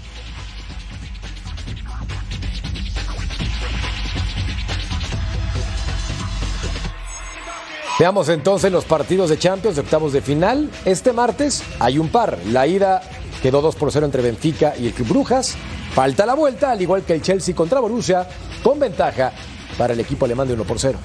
Veamos 7.97 8.27
entonces 8.27 8.69
los 8.69 8.83
partidos 8.83 9.29
de 9.29 9.39
Champions 9.39 9.77
de 9.77 9.81
octavos 9.81 10.11
de 10.11 10.21
final. 10.21 10.69
Este 10.83 11.13
martes 11.13 11.63
hay 11.79 11.99
un 11.99 12.09
par. 12.09 12.37
La 12.47 12.67
ida 12.67 13.01
quedó 13.41 13.61
2 13.61 13.75
por 13.77 13.93
0 13.93 14.07
entre 14.07 14.21
Benfica 14.21 14.73
y 14.77 14.87
el 14.87 14.93
Club 14.93 15.07
Brujas. 15.07 15.55
Falta 15.93 16.25
la 16.25 16.33
vuelta, 16.33 16.71
al 16.71 16.81
igual 16.81 17.03
que 17.03 17.13
el 17.13 17.21
Chelsea 17.21 17.55
contra 17.55 17.79
Borussia, 17.79 18.27
con 18.61 18.77
ventaja 18.77 19.31
para 19.77 19.93
el 19.93 19.99
equipo 19.99 20.25
alemán 20.25 20.47
de 20.47 20.53
1 20.53 20.63
por 20.63 20.79
0. 20.79 20.99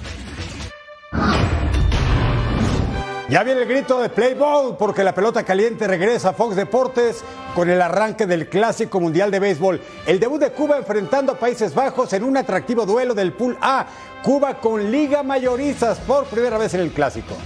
Ya 3.28 3.42
viene 3.42 3.60
el 3.60 3.68
grito 3.68 4.00
de 4.00 4.08
play 4.08 4.32
ball 4.32 4.76
porque 4.78 5.04
la 5.04 5.14
pelota 5.14 5.44
caliente 5.44 5.86
regresa 5.86 6.30
a 6.30 6.32
Fox 6.32 6.56
Deportes 6.56 7.22
con 7.54 7.68
el 7.68 7.82
arranque 7.82 8.26
del 8.26 8.48
Clásico 8.48 9.00
Mundial 9.00 9.30
de 9.30 9.38
Béisbol. 9.38 9.82
El 10.06 10.18
debut 10.18 10.40
de 10.40 10.50
Cuba 10.50 10.78
enfrentando 10.78 11.32
a 11.32 11.38
Países 11.38 11.74
Bajos 11.74 12.10
en 12.14 12.24
un 12.24 12.38
atractivo 12.38 12.86
duelo 12.86 13.14
del 13.14 13.34
Pool 13.34 13.58
A. 13.60 13.86
Cuba 14.22 14.58
con 14.60 14.90
Liga 14.90 15.22
Mayoristas 15.22 15.98
por 15.98 16.24
primera 16.24 16.56
vez 16.56 16.72
en 16.72 16.80
el 16.80 16.90
Clásico. 16.90 17.36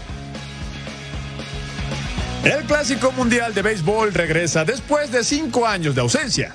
El 2.44 2.62
Clásico 2.64 3.10
Mundial 3.12 3.52
de 3.52 3.62
Béisbol 3.62 4.14
regresa 4.14 4.64
después 4.64 5.10
de 5.10 5.24
cinco 5.24 5.66
años 5.66 5.96
de 5.96 6.00
ausencia. 6.00 6.54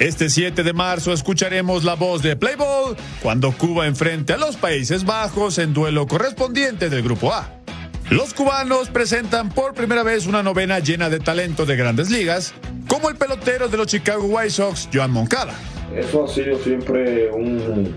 Este 0.00 0.28
7 0.28 0.64
de 0.64 0.72
marzo 0.72 1.12
escucharemos 1.12 1.84
la 1.84 1.94
voz 1.94 2.20
de 2.20 2.34
Playball 2.34 2.96
cuando 3.22 3.52
Cuba 3.52 3.86
enfrente 3.86 4.32
a 4.32 4.36
los 4.36 4.56
Países 4.56 5.04
Bajos 5.04 5.58
en 5.58 5.72
duelo 5.72 6.08
correspondiente 6.08 6.90
del 6.90 7.04
Grupo 7.04 7.32
A. 7.32 7.48
Los 8.10 8.34
cubanos 8.34 8.90
presentan 8.90 9.50
por 9.50 9.72
primera 9.72 10.02
vez 10.02 10.26
una 10.26 10.42
novena 10.42 10.80
llena 10.80 11.08
de 11.10 11.20
talento 11.20 11.64
de 11.64 11.76
grandes 11.76 12.10
ligas, 12.10 12.54
como 12.88 13.08
el 13.08 13.14
pelotero 13.14 13.68
de 13.68 13.76
los 13.76 13.86
Chicago 13.86 14.24
White 14.24 14.50
Sox, 14.50 14.88
Joan 14.92 15.12
Moncada. 15.12 15.54
Eso 15.94 16.24
ha 16.24 16.28
sido 16.28 16.58
siempre 16.58 17.30
un, 17.30 17.94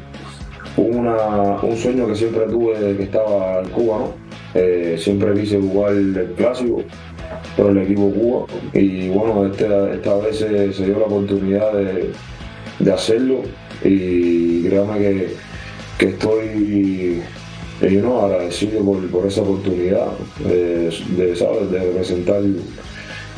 un 0.77 1.77
sueño 1.81 2.07
que 2.07 2.15
siempre 2.15 2.41
tuve 2.45 2.79
desde 2.79 2.97
que 2.97 3.03
estaba 3.03 3.59
en 3.61 3.69
Cuba, 3.69 3.97
¿no? 3.97 4.13
Eh, 4.53 4.97
siempre 4.99 5.33
quise 5.33 5.59
jugar 5.59 5.93
el 5.93 6.33
clásico 6.37 6.83
por 7.55 7.71
el 7.71 7.77
equipo 7.79 8.11
Cuba 8.11 8.45
y 8.73 9.09
bueno, 9.09 9.45
este- 9.45 9.93
esta 9.95 10.15
vez 10.17 10.37
se, 10.39 10.67
dio 10.85 10.99
la 10.99 11.05
oportunidad 11.05 11.73
de, 11.73 12.11
de 12.79 12.93
hacerlo 12.93 13.41
y 13.83 14.63
créame 14.67 14.99
que, 14.99 15.35
que 15.97 16.05
estoy 16.09 17.21
eh, 17.81 17.91
you 17.93 17.99
know, 18.01 18.25
agradecido 18.25 18.83
por, 18.83 19.07
por 19.09 19.27
esa 19.27 19.41
oportunidad 19.41 20.07
de, 20.39 20.89
de, 21.15 21.35
¿sabes? 21.35 21.69
de 21.71 21.79
representar 21.79 22.41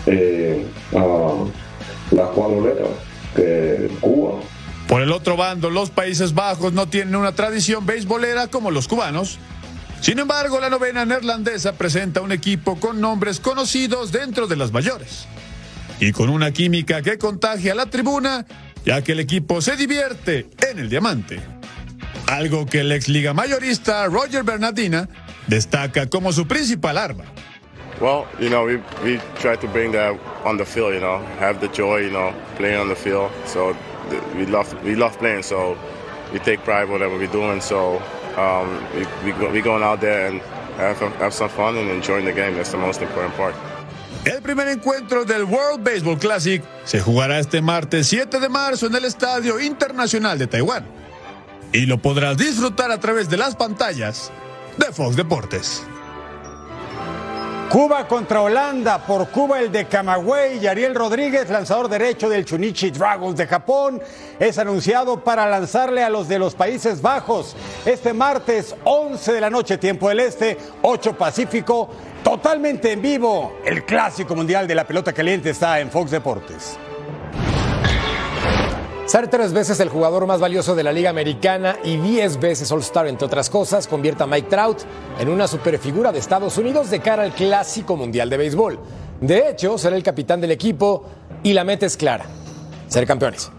eh, 0.06 0.65
a 0.95 1.34
las 2.15 2.30
cuatro 2.30 2.62
letras 2.65 2.89
que 3.36 3.89
Cuba. 3.99 4.39
Por 4.88 5.02
el 5.04 5.12
otro 5.12 5.38
bando, 5.38 5.69
los 5.69 5.91
Países 5.91 6.34
Bajos 6.34 6.73
no 6.73 6.88
tienen 6.88 7.15
una 7.15 7.34
tradición 7.34 7.86
beisbolera 7.86 8.47
como 8.47 8.71
los 8.71 8.88
cubanos. 8.88 9.38
Sin 10.02 10.18
embargo, 10.20 10.60
la 10.60 10.70
novena 10.70 11.06
neerlandesa 11.06 11.74
presenta 11.74 12.22
un 12.22 12.32
equipo 12.32 12.80
con 12.80 13.02
nombres 13.02 13.40
conocidos 13.40 14.12
dentro 14.12 14.48
de 14.48 14.56
las 14.56 14.72
mayores. 14.72 15.28
Y 16.00 16.14
con 16.14 16.30
una 16.30 16.52
química 16.52 17.02
que 17.02 17.18
contagia 17.18 17.74
a 17.74 17.76
la 17.76 17.86
tribuna, 17.88 18.46
ya 18.86 19.02
que 19.02 19.12
el 19.12 19.20
equipo 19.20 19.62
se 19.62 19.76
divierte 19.76 20.48
en 20.72 20.80
el 20.80 20.90
diamante. 20.90 21.42
Algo 22.28 22.66
que 22.66 22.82
el 22.82 22.92
ex 22.92 23.10
liga 23.10 23.34
mayorista 23.34 24.06
Roger 24.06 24.44
Bernardina 24.44 25.10
destaca 25.48 26.08
como 26.08 26.32
su 26.32 26.48
principal 26.48 26.98
arma. 26.98 27.26
Well, 28.00 28.26
you 28.40 28.50
know, 28.50 28.66
we, 28.66 28.78
we 29.04 29.20
try 29.42 29.58
to 29.58 29.68
bring 29.68 29.92
that 29.92 30.18
on 30.46 30.58
the 30.58 30.64
field, 30.64 30.94
you 30.94 31.02
know, 31.02 31.20
have 31.40 31.60
the 31.60 31.68
joy, 31.68 31.98
you 31.98 32.12
know, 32.12 32.34
playing 32.56 32.80
on 32.80 32.88
the 32.88 32.96
field. 32.96 33.30
So 33.46 33.76
we 34.38 34.46
love 34.46 34.74
we 34.86 34.96
love 34.96 35.18
playing, 35.20 35.44
so 35.44 35.76
we 36.32 36.40
take 36.40 36.64
pride 36.64 36.88
whatever 36.88 37.18
we're 37.18 37.28
doing. 37.28 37.60
So 37.60 38.02
um, 38.38 38.80
we 39.24 39.32
we 39.32 39.52
we 39.52 39.62
going 39.62 39.84
out 39.84 40.00
there 40.00 40.28
and 40.28 40.42
have, 40.78 40.98
have 41.20 41.34
some 41.34 41.50
fun 41.50 41.78
and 41.78 41.89
enjoying 41.89 42.26
the 42.26 42.34
game. 42.34 42.56
That's 42.56 42.72
the 42.72 42.78
most 42.78 43.02
important 43.02 43.36
part. 43.36 43.56
El 44.26 44.42
primer 44.42 44.68
encuentro 44.68 45.24
del 45.24 45.46
World 45.46 45.84
Baseball 45.84 46.18
Classic 46.18 46.62
se 46.84 47.00
jugará 47.00 47.39
este 47.39 47.62
martes 47.62 48.08
7 48.08 48.39
de 48.39 48.50
marzo 48.50 48.88
en 48.88 48.96
el 48.96 49.06
Estadio 49.06 49.60
Internacional 49.60 50.38
de 50.38 50.48
Taiwán. 50.48 50.86
Y 51.72 51.86
lo 51.86 52.00
podrás 52.00 52.38
disfrutar 52.38 52.92
a 52.92 53.00
través 53.00 53.30
de 53.30 53.38
las 53.38 53.56
pantallas 53.56 54.32
de 54.78 54.92
Fox 54.92 55.15
Deportes. 55.15 55.84
Cuba 57.70 58.08
contra 58.08 58.42
Holanda. 58.42 58.98
Por 59.06 59.30
Cuba 59.30 59.60
el 59.60 59.72
de 59.72 59.86
Camagüey 59.86 60.58
y 60.58 60.66
Ariel 60.66 60.96
Rodríguez, 60.96 61.48
lanzador 61.52 61.88
derecho 61.88 62.28
del 62.28 62.44
Chunichi 62.44 62.90
Dragons 62.90 63.38
de 63.38 63.46
Japón, 63.46 64.02
es 64.40 64.58
anunciado 64.58 65.24
para 65.24 65.48
lanzarle 65.48 66.02
a 66.04 66.10
los 66.10 66.28
de 66.28 66.40
los 66.40 66.56
Países 66.56 67.00
Bajos 67.00 67.56
este 67.86 68.12
martes 68.12 68.76
11 68.84 69.34
de 69.34 69.42
la 69.42 69.52
noche, 69.52 69.78
tiempo 69.78 70.10
del 70.10 70.22
Este, 70.22 70.58
8 70.82 71.16
Pacífico, 71.16 71.90
totalmente 72.24 72.92
en 72.92 73.04
vivo. 73.04 73.54
El 73.64 73.86
clásico 73.86 74.36
mundial 74.36 74.68
de 74.68 74.74
la 74.74 74.88
pelota 74.88 75.14
caliente 75.14 75.52
está 75.52 75.80
en 75.80 75.92
Fox 75.92 76.10
Deportes. 76.10 76.88
Ser 79.10 79.28
tres 79.28 79.54
veces 79.54 79.80
el 79.80 79.89
jugador 79.89 80.28
más 80.28 80.39
valioso 80.39 80.76
de 80.76 80.84
la 80.84 80.91
Liga 80.91 81.10
Americana 81.10 81.78
y 81.84 81.98
diez 81.98 82.39
veces 82.39 82.72
All-Star, 82.72 83.08
entre 83.08 83.26
otras 83.26 83.50
cosas, 83.50 83.88
convierte 83.88 84.22
a 84.22 84.28
Mike 84.28 84.50
Trout 84.50 84.82
en 85.19 85.30
una 85.30 85.48
superfigura 85.48 86.12
de 86.12 86.19
Estados 86.19 86.60
Unidos 86.60 86.91
de 86.91 87.00
cara 87.00 87.24
al 87.24 87.34
Clásico 87.34 87.98
Mundial 87.98 88.30
de 88.30 88.38
Béisbol. 88.38 88.80
De 89.19 89.50
hecho, 89.50 89.80
será 89.80 89.95
el 89.95 90.04
capitán 90.04 90.39
del 90.41 90.52
equipo 90.52 91.06
y 91.41 91.54
la 91.54 91.63
meta 91.63 91.88
es 91.88 91.98
clara: 91.98 92.28
ser 92.88 93.08
campeones. 93.08 93.50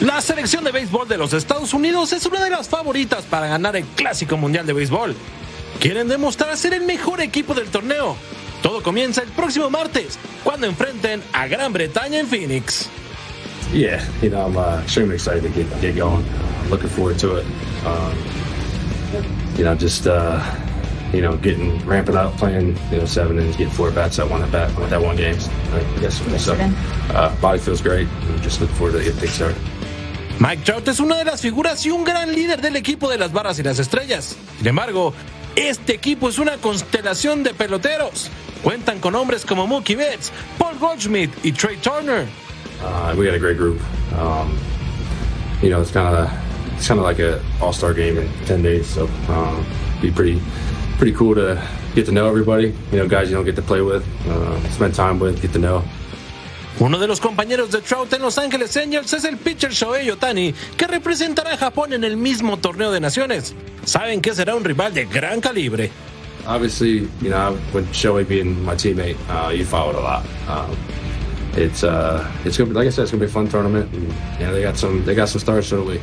La 0.00 0.20
selección 0.20 0.64
de 0.64 0.72
béisbol 0.72 1.06
de 1.06 1.18
los 1.18 1.32
Estados 1.34 1.72
Unidos 1.74 2.12
es 2.12 2.26
una 2.26 2.42
de 2.42 2.50
las 2.50 2.68
favoritas 2.68 3.22
para 3.22 3.46
ganar 3.46 3.76
el 3.76 3.84
Clásico 3.84 4.36
Mundial 4.36 4.66
de 4.66 4.72
Béisbol. 4.72 5.14
Quieren 5.80 6.08
demostrar 6.08 6.56
ser 6.56 6.74
el 6.74 6.82
mejor 6.82 7.20
equipo 7.20 7.54
del 7.54 7.68
torneo. 7.68 8.16
Todo 8.62 8.82
comienza 8.82 9.22
el 9.22 9.28
próximo 9.30 9.70
martes, 9.70 10.18
cuando 10.44 10.66
enfrenten 10.66 11.22
a 11.32 11.48
Gran 11.48 11.72
Bretaña 11.72 12.20
en 12.20 12.28
Phoenix. 12.28 12.88
Yeah, 13.72 14.04
you 14.20 14.28
know, 14.28 14.46
I'm 14.46 14.56
uh, 14.56 14.82
extremely 14.82 15.14
excited 15.14 15.42
to 15.42 15.48
get, 15.48 15.66
get 15.80 15.96
going. 15.96 16.24
Uh, 16.24 16.68
looking 16.68 16.90
forward 16.90 17.18
to 17.20 17.36
it. 17.36 17.46
Um, 17.86 18.14
you 19.56 19.64
know, 19.64 19.74
just, 19.74 20.06
uh, 20.06 20.40
you 21.12 21.22
know, 21.22 21.36
getting, 21.36 21.84
ramping 21.86 22.16
up, 22.16 22.36
playing, 22.36 22.76
you 22.90 22.98
know, 22.98 23.06
seven 23.06 23.38
innings, 23.38 23.56
getting 23.56 23.72
four 23.72 23.90
bats 23.90 24.18
at 24.18 24.30
one 24.30 24.42
at 24.42 24.52
bat, 24.52 24.70
with 24.78 24.90
that 24.90 25.00
one 25.00 25.16
games. 25.16 25.48
I 25.72 26.00
guess 26.00 26.20
so. 26.44 26.54
Uh, 26.54 27.34
body 27.40 27.58
feels 27.58 27.80
great. 27.82 28.06
I'm 28.28 28.40
just 28.42 28.60
looking 28.60 28.76
forward 28.76 28.98
to 28.98 29.04
get 29.04 29.14
things 29.14 29.32
started. 29.32 29.58
Mike 30.38 30.64
Trout 30.64 30.86
es 30.88 31.00
una 31.00 31.16
de 31.16 31.24
las 31.24 31.40
figuras 31.40 31.84
y 31.86 31.90
un 31.90 32.04
gran 32.04 32.32
líder 32.34 32.60
del 32.60 32.76
equipo 32.76 33.08
de 33.08 33.16
las 33.16 33.32
barras 33.32 33.58
y 33.58 33.62
las 33.62 33.78
estrellas. 33.78 34.36
Sin 34.58 34.66
embargo, 34.66 35.14
este 35.56 35.94
equipo 35.94 36.28
es 36.28 36.38
una 36.38 36.56
constelación 36.58 37.42
de 37.42 37.54
peloteros. 37.54 38.30
Cuentan 38.62 39.00
con 39.00 39.14
hombres 39.14 39.44
como 39.44 39.66
Mookie 39.66 39.96
Betts, 39.96 40.32
Paul 40.58 40.78
Goldschmidt 40.78 41.30
y 41.44 41.52
Trey 41.52 41.76
Turner. 41.76 42.26
Uh, 42.82 43.14
we 43.16 43.24
got 43.24 43.34
a 43.34 43.38
great 43.38 43.56
group. 43.56 43.80
Um, 44.18 44.58
you 45.62 45.70
know, 45.70 45.80
it's 45.80 45.90
kind 45.92 46.14
of 46.14 46.30
it's 46.76 46.88
kind 46.88 46.98
of 46.98 47.04
like 47.04 47.20
a 47.20 47.40
all 47.60 47.72
star 47.72 47.94
game 47.94 48.18
in 48.18 48.28
ten 48.46 48.62
days, 48.62 48.86
so 48.86 49.08
um, 49.28 49.64
be 50.00 50.10
pretty 50.10 50.40
pretty 50.98 51.12
cool 51.12 51.34
to 51.34 51.60
get 51.94 52.06
to 52.06 52.12
know 52.12 52.28
everybody. 52.28 52.74
You 52.90 52.98
know, 52.98 53.08
guys 53.08 53.30
you 53.30 53.36
don't 53.36 53.44
get 53.44 53.56
to 53.56 53.62
play 53.62 53.82
with, 53.82 54.04
uh, 54.28 54.70
spend 54.70 54.94
time 54.94 55.18
with, 55.18 55.40
get 55.40 55.52
to 55.52 55.58
know. 55.58 55.84
Uno 56.78 56.98
de 56.98 57.06
los 57.06 57.20
compañeros 57.20 57.70
de 57.70 57.80
Trout 57.80 58.12
en 58.12 58.22
Los 58.22 58.38
Ángeles 58.38 58.76
Angels 58.76 59.12
es 59.12 59.24
el 59.24 59.36
pitcher 59.36 59.72
Shohei 59.72 60.10
Otani, 60.10 60.54
que 60.76 60.86
representará 60.86 61.54
a 61.54 61.56
Japón 61.56 61.92
en 61.92 62.02
el 62.02 62.16
mismo 62.16 62.56
torneo 62.56 62.90
de 62.90 63.00
naciones. 63.00 63.54
Saben 63.84 64.20
que 64.20 64.34
será 64.34 64.54
un 64.56 64.64
rival 64.64 64.94
de 64.94 65.04
gran 65.04 65.40
calibre. 65.40 65.90
Obviously, 66.46 67.08
you 67.20 67.30
know, 67.30 67.56
with 67.72 67.86
Shoei 67.92 68.26
being 68.26 68.64
my 68.64 68.74
teammate, 68.74 69.16
uh, 69.28 69.52
you 69.52 69.64
followed 69.64 69.94
a 69.94 70.00
lot. 70.00 70.24
Um, 70.48 70.76
it's 71.56 71.84
uh, 71.84 72.26
it's 72.44 72.58
gonna 72.58 72.70
be 72.70 72.74
like 72.74 72.88
I 72.88 72.90
said, 72.90 73.02
it's 73.02 73.12
gonna 73.12 73.20
be 73.20 73.30
a 73.30 73.32
fun 73.32 73.48
tournament. 73.48 73.92
And, 73.92 74.12
yeah, 74.40 74.50
they 74.50 74.62
got 74.62 74.76
some 74.76 75.04
they 75.04 75.14
got 75.14 75.28
some 75.28 75.40
stars, 75.40 75.72
we. 75.72 76.00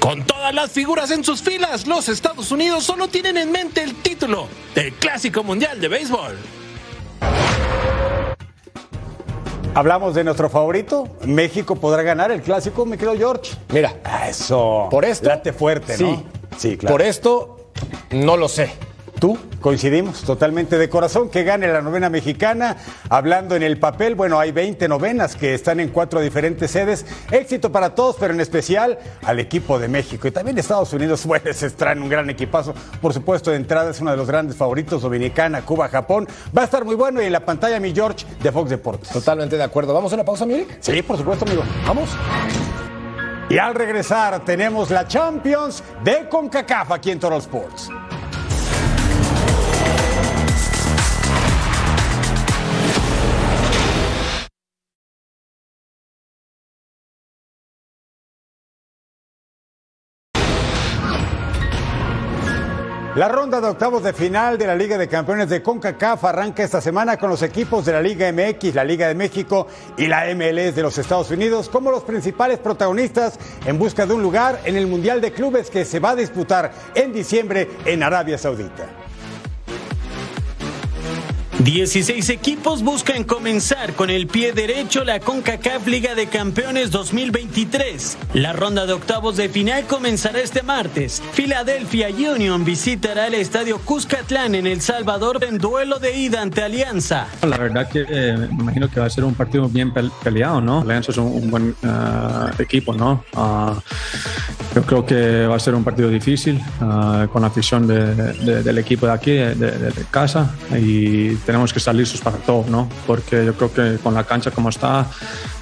Con 0.00 0.24
todas 0.24 0.54
las 0.54 0.72
figuras 0.72 1.10
en 1.10 1.22
sus 1.22 1.42
filas, 1.42 1.86
los 1.86 2.08
Estados 2.08 2.50
Unidos 2.50 2.84
solo 2.84 3.08
tienen 3.08 3.36
en 3.36 3.52
mente 3.52 3.82
el 3.82 3.94
título 3.94 4.48
del 4.74 4.92
Clásico 4.94 5.44
Mundial 5.44 5.80
de 5.80 5.88
Béisbol. 5.88 6.36
Hablamos 9.78 10.12
de 10.12 10.24
nuestro 10.24 10.50
favorito. 10.50 11.06
México 11.24 11.76
podrá 11.76 12.02
ganar 12.02 12.32
el 12.32 12.42
clásico, 12.42 12.84
me 12.84 12.98
quedo 12.98 13.14
George. 13.16 13.52
Mira, 13.72 13.94
eso. 14.28 14.88
Por 14.90 15.04
esto. 15.04 15.28
Late 15.28 15.52
fuerte, 15.52 15.96
Sí. 15.96 16.02
¿no? 16.02 16.24
Sí, 16.58 16.76
claro. 16.76 16.94
Por 16.94 17.02
esto, 17.02 17.70
no 18.10 18.36
lo 18.36 18.48
sé. 18.48 18.72
¿Tú? 19.18 19.36
Coincidimos 19.60 20.22
totalmente 20.22 20.78
de 20.78 20.88
corazón 20.88 21.28
que 21.28 21.42
gane 21.42 21.66
la 21.66 21.82
novena 21.82 22.08
mexicana. 22.08 22.76
Hablando 23.08 23.56
en 23.56 23.64
el 23.64 23.78
papel, 23.78 24.14
bueno, 24.14 24.38
hay 24.38 24.52
20 24.52 24.86
novenas 24.86 25.34
que 25.34 25.54
están 25.54 25.80
en 25.80 25.88
cuatro 25.88 26.20
diferentes 26.20 26.70
sedes. 26.70 27.04
Éxito 27.32 27.72
para 27.72 27.94
todos, 27.94 28.16
pero 28.20 28.32
en 28.32 28.40
especial 28.40 28.98
al 29.24 29.40
equipo 29.40 29.78
de 29.78 29.88
México. 29.88 30.28
Y 30.28 30.30
también 30.30 30.56
Estados 30.58 30.92
Unidos, 30.92 31.26
bueno, 31.26 31.52
se 31.52 31.70
traen 31.70 32.00
un 32.02 32.08
gran 32.08 32.30
equipazo. 32.30 32.74
Por 33.00 33.12
supuesto, 33.12 33.50
de 33.50 33.56
entrada 33.56 33.90
es 33.90 34.00
uno 34.00 34.12
de 34.12 34.16
los 34.16 34.28
grandes 34.28 34.56
favoritos, 34.56 35.02
Dominicana, 35.02 35.62
Cuba, 35.62 35.88
Japón. 35.88 36.28
Va 36.56 36.62
a 36.62 36.64
estar 36.66 36.84
muy 36.84 36.94
bueno 36.94 37.20
y 37.20 37.26
en 37.26 37.32
la 37.32 37.44
pantalla 37.44 37.80
mi 37.80 37.92
George 37.92 38.24
de 38.40 38.52
Fox 38.52 38.70
Deportes. 38.70 39.08
Totalmente 39.08 39.56
de 39.56 39.64
acuerdo. 39.64 39.92
¿Vamos 39.92 40.12
a 40.12 40.14
una 40.14 40.24
pausa, 40.24 40.46
Milik? 40.46 40.78
Sí, 40.80 41.02
por 41.02 41.16
supuesto, 41.16 41.44
amigo. 41.44 41.64
Vamos. 41.86 42.10
Y 43.50 43.58
al 43.58 43.74
regresar 43.74 44.44
tenemos 44.44 44.90
la 44.90 45.08
Champions 45.08 45.82
de 46.04 46.28
CONCACAF 46.28 46.92
aquí 46.92 47.10
en 47.10 47.18
Total 47.18 47.38
Sports. 47.38 47.90
La 63.18 63.26
ronda 63.26 63.60
de 63.60 63.66
octavos 63.66 64.04
de 64.04 64.12
final 64.12 64.56
de 64.58 64.64
la 64.68 64.76
Liga 64.76 64.96
de 64.96 65.08
Campeones 65.08 65.48
de 65.48 65.60
CONCACAF 65.60 66.22
arranca 66.22 66.62
esta 66.62 66.80
semana 66.80 67.16
con 67.16 67.28
los 67.28 67.42
equipos 67.42 67.84
de 67.84 67.90
la 67.90 68.00
Liga 68.00 68.30
MX, 68.30 68.76
la 68.76 68.84
Liga 68.84 69.08
de 69.08 69.16
México 69.16 69.66
y 69.96 70.06
la 70.06 70.26
MLS 70.36 70.76
de 70.76 70.82
los 70.82 70.96
Estados 70.98 71.28
Unidos 71.32 71.68
como 71.68 71.90
los 71.90 72.04
principales 72.04 72.60
protagonistas 72.60 73.36
en 73.66 73.76
busca 73.76 74.06
de 74.06 74.14
un 74.14 74.22
lugar 74.22 74.60
en 74.64 74.76
el 74.76 74.86
Mundial 74.86 75.20
de 75.20 75.32
Clubes 75.32 75.68
que 75.68 75.84
se 75.84 75.98
va 75.98 76.10
a 76.10 76.14
disputar 76.14 76.70
en 76.94 77.12
diciembre 77.12 77.68
en 77.86 78.04
Arabia 78.04 78.38
Saudita. 78.38 79.07
16 81.64 82.30
equipos 82.30 82.84
buscan 82.84 83.24
comenzar 83.24 83.94
con 83.94 84.10
el 84.10 84.28
pie 84.28 84.52
derecho 84.52 85.02
la 85.02 85.18
CONCACAF 85.18 85.88
Liga 85.88 86.14
de 86.14 86.28
Campeones 86.28 86.92
2023. 86.92 88.16
La 88.34 88.52
ronda 88.52 88.86
de 88.86 88.92
octavos 88.92 89.36
de 89.36 89.48
final 89.48 89.84
comenzará 89.86 90.38
este 90.38 90.62
martes. 90.62 91.20
Philadelphia 91.34 92.10
Union 92.10 92.64
visitará 92.64 93.26
el 93.26 93.34
estadio 93.34 93.80
Cuscatlán 93.80 94.54
en 94.54 94.68
El 94.68 94.80
Salvador 94.80 95.42
en 95.42 95.58
duelo 95.58 95.98
de 95.98 96.16
ida 96.16 96.42
ante 96.42 96.62
Alianza. 96.62 97.26
La 97.42 97.58
verdad 97.58 97.88
que 97.88 98.06
eh, 98.08 98.36
me 98.36 98.62
imagino 98.62 98.88
que 98.88 99.00
va 99.00 99.06
a 99.06 99.10
ser 99.10 99.24
un 99.24 99.34
partido 99.34 99.68
bien 99.68 99.92
peleado, 100.22 100.60
¿no? 100.60 100.82
Alianza 100.82 101.10
es 101.10 101.18
un, 101.18 101.50
buen 101.50 101.74
uh, 101.82 102.62
equipo, 102.62 102.94
¿no? 102.94 103.24
Uh, 103.34 103.74
yo 104.76 104.82
creo 104.82 105.04
que 105.04 105.46
va 105.46 105.56
a 105.56 105.60
ser 105.60 105.74
un 105.74 105.82
partido 105.82 106.08
difícil 106.08 106.60
uh, 106.80 107.26
con 107.28 107.42
la 107.42 107.48
afición 107.48 107.88
de, 107.88 108.14
de, 108.14 108.62
del 108.62 108.78
equipo 108.78 109.06
de 109.06 109.12
aquí, 109.12 109.32
de, 109.32 109.54
de 109.54 110.04
casa, 110.08 110.54
y 110.78 111.34
tenemos 111.48 111.72
que 111.72 111.78
estar 111.78 111.94
listos 111.94 112.20
para 112.20 112.36
todo, 112.36 112.66
¿no? 112.68 112.90
Porque 113.06 113.42
yo 113.42 113.54
creo 113.54 113.72
que 113.72 113.98
con 114.02 114.12
la 114.12 114.24
cancha 114.24 114.50
como 114.50 114.68
está, 114.68 115.06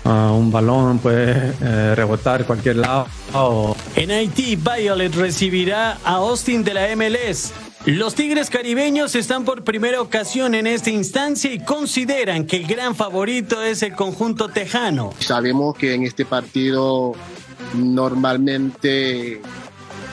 uh, 0.04 0.08
un 0.32 0.50
balón 0.50 0.98
puede 0.98 1.52
eh, 1.62 1.94
rebotar 1.94 2.44
cualquier 2.44 2.78
lado. 2.78 3.06
En 3.94 4.10
Haití, 4.10 4.56
Violet 4.56 5.14
recibirá 5.14 5.98
a 6.04 6.14
Austin 6.16 6.64
de 6.64 6.74
la 6.74 6.96
MLS. 6.96 7.52
Los 7.84 8.16
Tigres 8.16 8.50
caribeños 8.50 9.14
están 9.14 9.44
por 9.44 9.62
primera 9.62 10.00
ocasión 10.00 10.56
en 10.56 10.66
esta 10.66 10.90
instancia 10.90 11.52
y 11.52 11.60
consideran 11.60 12.48
que 12.48 12.56
el 12.56 12.66
gran 12.66 12.96
favorito 12.96 13.62
es 13.62 13.84
el 13.84 13.92
conjunto 13.92 14.48
tejano. 14.48 15.12
Sabemos 15.20 15.76
que 15.76 15.94
en 15.94 16.02
este 16.02 16.24
partido 16.24 17.12
normalmente 17.74 19.40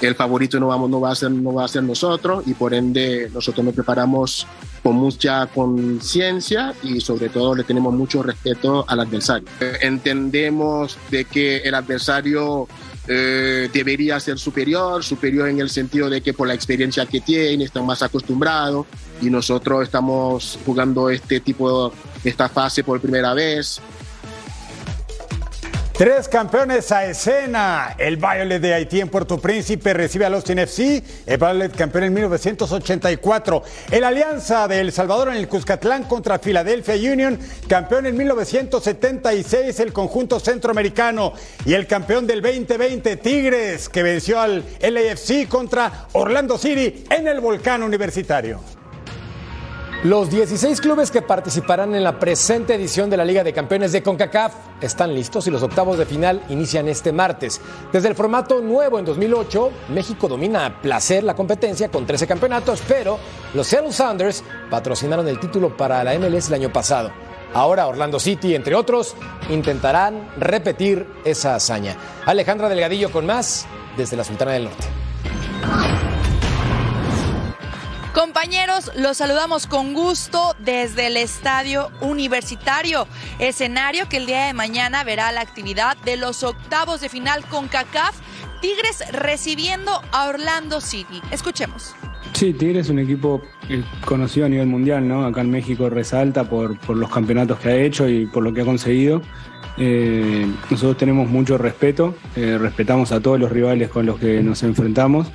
el 0.08 0.16
favorito 0.16 0.60
no, 0.60 0.68
vamos, 0.68 0.90
no, 0.90 1.00
va 1.00 1.12
a 1.12 1.16
ser, 1.16 1.32
no 1.32 1.54
va 1.54 1.66
a 1.66 1.68
ser 1.68 1.84
nosotros 1.84 2.44
y 2.46 2.54
por 2.54 2.74
ende 2.74 3.30
nosotros 3.34 3.66
nos 3.66 3.74
preparamos 3.74 4.46
con 4.82 4.96
mucha 4.96 5.48
conciencia 5.48 6.74
y 6.84 7.00
sobre 7.00 7.30
todo 7.30 7.56
le 7.56 7.64
tenemos 7.64 7.94
mucho 7.94 8.22
respeto 8.22 8.86
al 8.88 9.00
adversario. 9.00 9.48
Entendemos 9.82 10.98
de 11.10 11.26
que 11.26 11.58
el 11.58 11.74
adversario 11.74 12.68
eh, 13.08 13.70
debería 13.74 14.20
ser 14.20 14.40
superior, 14.40 15.04
superior 15.04 15.50
en 15.50 15.60
el 15.60 15.70
sentido 15.70 16.10
de 16.10 16.22
que 16.22 16.34
por 16.34 16.48
la 16.48 16.54
experiencia 16.54 17.06
que 17.06 17.20
tiene, 17.20 17.66
están 17.66 17.86
más 17.86 18.02
acostumbrados 18.02 18.86
y 19.22 19.30
nosotros 19.30 19.84
estamos 19.84 20.58
jugando 20.66 21.10
este 21.10 21.40
tipo, 21.40 21.94
esta 22.24 22.48
fase 22.48 22.84
por 22.84 23.02
primera 23.02 23.34
vez. 23.34 23.82
Tres 25.94 26.28
campeones 26.28 26.92
a 26.92 27.06
escena. 27.06 27.96
El 28.00 28.18
Violet 28.18 28.60
de 28.60 28.74
Haití 28.74 29.00
en 29.00 29.10
Puerto 29.10 29.38
Príncipe 29.38 29.94
recibe 29.94 30.26
al 30.26 30.34
Austin 30.34 30.58
FC. 30.58 31.04
El 31.28 31.38
Violet 31.38 31.76
campeón 31.76 32.06
en 32.06 32.14
1984. 32.16 33.64
El 33.92 34.04
Alianza 34.04 34.68
de 34.68 34.80
El 34.80 34.92
Salvador 34.92 35.28
en 35.28 35.36
el 35.36 35.48
Cuscatlán 35.48 36.06
contra 36.06 36.40
Philadelphia 36.40 36.96
Union. 36.96 37.38
Campeón 37.68 38.08
en 38.08 38.18
1976 38.18 39.80
el 39.82 39.94
conjunto 39.94 40.40
centroamericano. 40.40 41.34
Y 41.64 41.76
el 41.76 41.86
campeón 41.86 42.26
del 42.26 42.42
2020 42.42 43.18
Tigres 43.18 43.88
que 43.88 44.02
venció 44.02 44.40
al 44.40 44.64
LAFC 44.82 45.48
contra 45.48 46.08
Orlando 46.14 46.58
City 46.58 47.04
en 47.08 47.28
el 47.28 47.40
Volcán 47.40 47.84
Universitario. 47.84 48.83
Los 50.04 50.30
16 50.30 50.82
clubes 50.82 51.12
que 51.12 51.22
participarán 51.22 51.96
en 51.96 52.04
la 52.04 52.20
presente 52.20 52.76
edición 52.76 53.10
de 53.10 53.16
la 53.16 53.24
Liga 53.24 53.42
de 53.42 53.54
Campeones 53.54 53.94
de 53.94 54.04
CONCACAF 54.04 54.54
están 54.82 55.14
listos 55.16 55.48
y 55.48 55.50
los 55.50 55.64
octavos 55.64 55.98
de 55.98 56.06
final 56.06 56.44
inician 56.50 56.90
este 56.90 57.14
martes. 57.14 57.62
Desde 57.90 58.10
el 58.10 58.16
formato 58.16 58.60
nuevo 58.60 59.00
en 59.00 59.06
2008, 59.06 59.72
México 59.94 60.28
domina 60.28 60.66
a 60.66 60.82
placer 60.82 61.24
la 61.24 61.38
competencia 61.38 61.88
con 61.88 62.06
13 62.06 62.28
campeonatos, 62.28 62.84
pero 62.86 63.18
los 63.54 63.66
Seattle 63.66 63.94
Sounders 63.94 64.44
patrocinaron 64.70 65.26
el 65.30 65.40
título 65.40 65.78
para 65.78 66.04
la 66.04 66.20
MLS 66.20 66.50
el 66.50 66.56
año 66.56 66.74
pasado. 66.74 67.10
Ahora 67.54 67.88
Orlando 67.88 68.20
City, 68.20 68.56
entre 68.56 68.76
otros, 68.76 69.16
intentarán 69.50 70.32
repetir 70.38 71.08
esa 71.24 71.56
hazaña. 71.56 71.96
Alejandra 72.26 72.68
Delgadillo 72.68 73.10
con 73.10 73.26
más 73.26 73.66
desde 73.96 74.18
la 74.18 74.26
Sultana 74.26 74.52
del 74.52 74.66
Norte. 74.66 75.03
Compañeros, 78.44 78.92
los 78.98 79.16
saludamos 79.16 79.68
con 79.68 79.94
gusto 79.94 80.54
desde 80.60 81.08
el 81.08 81.16
Estadio 81.16 81.94
Universitario, 82.02 83.08
escenario 83.40 84.10
que 84.10 84.18
el 84.18 84.26
día 84.26 84.48
de 84.48 84.54
mañana 84.54 85.06
verá 85.06 85.32
la 85.32 85.40
actividad 85.40 85.96
de 86.04 86.18
los 86.18 86.44
octavos 86.44 87.00
de 87.00 87.08
final 87.08 87.46
con 87.48 87.70
CACAF, 87.70 88.14
Tigres 88.60 89.02
recibiendo 89.14 90.02
a 90.12 90.28
Orlando 90.28 90.82
City. 90.82 91.22
Escuchemos. 91.32 91.96
Sí, 92.34 92.52
Tigres 92.54 92.88
es 92.88 92.90
un 92.90 93.00
equipo 93.00 93.42
conocido 94.06 94.48
a 94.48 94.50
nivel 94.50 94.68
mundial, 94.68 95.08
¿no? 95.08 95.26
Acá 95.26 95.42
en 95.42 95.52
México 95.52 95.90
resalta 95.90 96.50
por, 96.50 96.78
por 96.80 96.98
los 96.98 97.10
campeonatos 97.10 97.60
que 97.60 97.70
ha 97.70 97.76
hecho 97.76 98.10
y 98.10 98.26
por 98.26 98.44
lo 98.44 98.54
que 98.54 98.62
ha 98.62 98.66
conseguido. 98.66 99.22
Eh, 99.78 100.46
nosotros 100.70 100.98
tenemos 100.98 101.28
mucho 101.30 101.58
respeto, 101.58 102.16
eh, 102.36 102.58
respetamos 102.60 103.12
a 103.12 103.20
todos 103.20 103.40
los 103.40 103.52
rivales 103.52 103.90
con 103.90 104.06
los 104.06 104.20
que 104.20 104.44
nos 104.44 104.62
enfrentamos, 104.62 105.32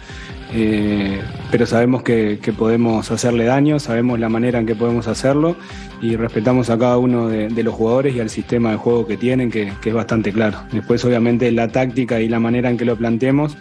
eh, 0.55 1.21
pero 1.51 1.67
sabemos 1.67 2.03
que, 2.03 2.39
que, 2.41 2.53
podemos 2.53 3.11
hacerle 3.11 3.45
daño, 3.45 3.81
sabemos 3.81 4.21
la 4.21 4.29
manera 4.29 4.61
en 4.61 4.67
que 4.67 4.77
podemos 4.77 5.09
hacerlo 5.09 5.57
y 6.01 6.15
respetamos 6.15 6.71
a 6.71 6.79
cada 6.79 6.99
uno 6.99 7.27
de, 7.27 7.49
de 7.49 7.63
los 7.65 7.75
jugadores 7.75 8.15
y 8.15 8.21
al 8.21 8.31
sistema 8.31 8.71
de 8.71 8.77
juego 8.77 9.07
que 9.07 9.17
tienen, 9.17 9.51
que, 9.51 9.73
que, 9.81 9.89
es 9.89 9.95
bastante 9.95 10.33
claro. 10.33 10.59
Después, 10.71 11.05
obviamente, 11.05 11.51
la 11.51 11.69
táctica 11.69 12.21
y 12.21 12.29
la 12.29 12.39
manera 12.39 12.71
en 12.71 12.77
que 12.77 12.85
lo 12.85 12.97
planteemos, 12.97 13.57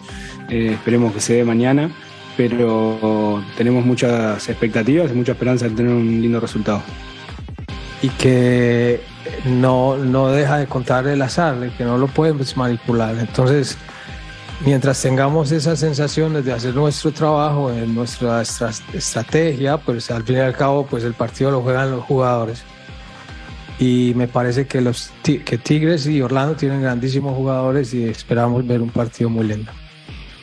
esperemos 0.50 1.12
que 1.12 1.22
se 1.22 1.34
dé 1.34 1.44
mañana, 1.44 1.90
pero 2.38 3.44
tenemos 3.58 3.84
muchas 3.84 4.48
expectativas 4.48 5.12
y 5.12 5.16
mucha 5.16 5.32
esperanza 5.32 5.68
de 5.68 5.76
tener 5.76 5.92
un 5.92 6.22
lindo 6.22 6.40
resultado. 6.40 6.84
Y 8.04 8.10
que 8.10 9.02
no, 9.46 9.98
no 9.98 10.30
deja 10.30 10.60
de 10.60 10.68
contar 10.68 11.08
el 11.08 11.22
azar, 11.24 11.72
que 11.76 11.84
no 11.84 11.98
lo 11.98 12.08
podemos 12.08 12.56
manipular. 12.56 13.18
Entonces, 13.18 13.76
mientras 14.64 15.02
tengamos 15.02 15.52
esas 15.52 15.80
sensaciones 15.80 16.46
de 16.46 16.54
hacer 16.54 16.76
nuestro 16.76 17.12
trabajo, 17.12 17.72
en 17.74 17.96
nuestra 17.96 18.44
estrategia, 18.44 19.78
pues 19.78 20.12
al 20.12 20.24
fin 20.24 20.38
y 20.38 20.40
al 20.40 20.56
cabo, 20.56 20.86
pues 20.86 21.04
el 21.04 21.16
partido 21.16 21.50
lo 21.50 21.62
juegan 21.62 21.90
los 21.90 22.04
jugadores. 22.04 22.64
Y 23.80 24.14
me 24.16 24.28
parece 24.28 24.68
que, 24.68 24.80
los, 24.80 25.12
que 25.24 25.58
Tigres 25.58 26.06
y 26.06 26.22
Orlando 26.22 26.56
tienen 26.56 26.84
grandísimos 26.84 27.36
jugadores 27.36 27.94
y 27.96 28.06
esperamos 28.06 28.66
ver 28.66 28.82
un 28.82 28.90
partido 28.90 29.30
muy 29.30 29.48
lindo. 29.48 29.72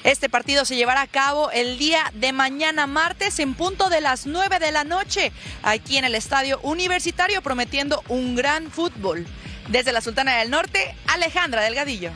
Este 0.05 0.29
partido 0.29 0.67
se 0.67 0.77
llevará 0.77 1.01
a 1.01 1.07
cabo 1.07 1.51
el 1.51 1.79
día 1.79 2.13
de 2.13 2.35
mañana 2.35 2.87
martes 2.87 3.39
en 3.39 3.55
punto 3.55 3.89
de 3.89 4.03
las 4.03 4.27
9 4.27 4.59
de 4.59 4.71
la 4.71 4.85
noche 4.85 5.33
aquí 5.63 5.97
en 5.97 6.05
el 6.05 6.15
Estadio 6.15 6.61
Universitario 6.61 7.41
prometiendo 7.41 8.03
un 8.09 8.37
gran 8.37 8.71
fútbol. 8.71 9.27
Desde 9.69 9.93
la 9.93 10.03
Sultana 10.03 10.37
del 10.37 10.51
Norte, 10.51 10.95
Alejandra 11.07 11.63
Delgadillo. 11.63 12.11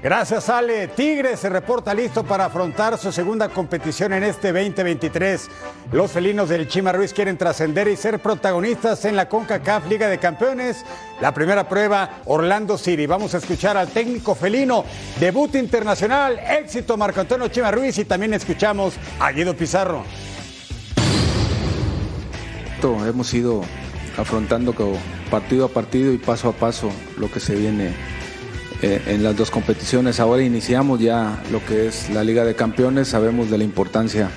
Gracias 0.00 0.48
Ale. 0.48 0.86
Tigres 0.86 1.40
se 1.40 1.48
reporta 1.48 1.92
listo 1.92 2.22
para 2.22 2.44
afrontar 2.44 2.96
su 2.98 3.10
segunda 3.10 3.48
competición 3.48 4.12
en 4.12 4.22
este 4.22 4.52
2023. 4.52 5.48
Los 5.90 6.12
felinos 6.12 6.48
del 6.48 6.68
Chima 6.68 6.92
Ruiz 6.92 7.12
quieren 7.12 7.36
trascender 7.36 7.88
y 7.88 7.96
ser 7.96 8.20
protagonistas 8.20 9.04
en 9.06 9.16
la 9.16 9.28
CONCACAF 9.28 9.88
Liga 9.88 10.06
de 10.06 10.18
Campeones. 10.18 10.84
La 11.20 11.34
primera 11.34 11.68
prueba, 11.68 12.20
Orlando 12.26 12.78
City. 12.78 13.06
Vamos 13.06 13.34
a 13.34 13.38
escuchar 13.38 13.76
al 13.76 13.88
técnico 13.88 14.36
felino, 14.36 14.84
debut 15.18 15.56
internacional, 15.56 16.38
éxito 16.38 16.96
Marco 16.96 17.20
Antonio 17.20 17.48
Chima 17.48 17.72
Ruiz 17.72 17.98
y 17.98 18.04
también 18.04 18.34
escuchamos 18.34 18.94
a 19.18 19.32
Guido 19.32 19.56
Pizarro. 19.56 20.04
Hemos 23.04 23.34
ido 23.34 23.62
afrontando 24.16 24.72
partido 25.28 25.64
a 25.64 25.68
partido 25.68 26.12
y 26.12 26.18
paso 26.18 26.50
a 26.50 26.52
paso 26.52 26.88
lo 27.16 27.28
que 27.28 27.40
se 27.40 27.56
viene 27.56 28.17
eh, 28.80 29.02
en 29.06 29.24
las 29.24 29.36
dos 29.36 29.50
competiciones. 29.50 30.20
Ahora 30.20 30.42
iniciamos 30.42 31.00
ya 31.00 31.42
lo 31.50 31.64
que 31.64 31.88
es 31.88 32.10
la 32.10 32.22
Liga 32.22 32.44
de 32.44 32.54
Campeones, 32.54 33.08
sabemos 33.08 33.50
de 33.50 33.58
la 33.58 33.64
importancia 33.64 34.30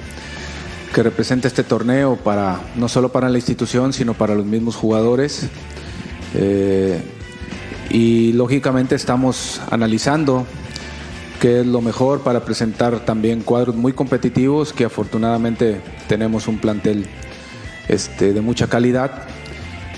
que 0.93 1.04
representa 1.04 1.47
este 1.47 1.63
torneo 1.63 2.18
para 2.18 2.59
no 2.76 2.89
solo 2.89 3.09
para 3.09 3.30
la 3.30 3.38
institución, 3.38 3.93
sino 3.93 4.13
para 4.13 4.34
los 4.34 4.45
mismos 4.45 4.76
jugadores. 4.76 5.47
Eh, 6.34 7.01
y 7.91 8.34
lógicamente 8.34 8.95
estamos 8.95 9.61
analizando 9.70 10.45
qué 11.39 11.61
es 11.61 11.68
lo 11.68 11.82
mejor 11.82 12.22
para 12.22 12.43
presentar 12.43 13.05
también 13.05 13.41
cuadros 13.41 13.76
muy 13.76 13.93
competitivos, 13.93 14.74
que 14.74 14.86
afortunadamente 14.86 15.82
tenemos 16.07 16.47
un 16.47 16.57
plantel 16.57 17.05
este, 17.88 18.34
de 18.34 18.41
mucha 18.41 18.68
calidad 18.68 19.28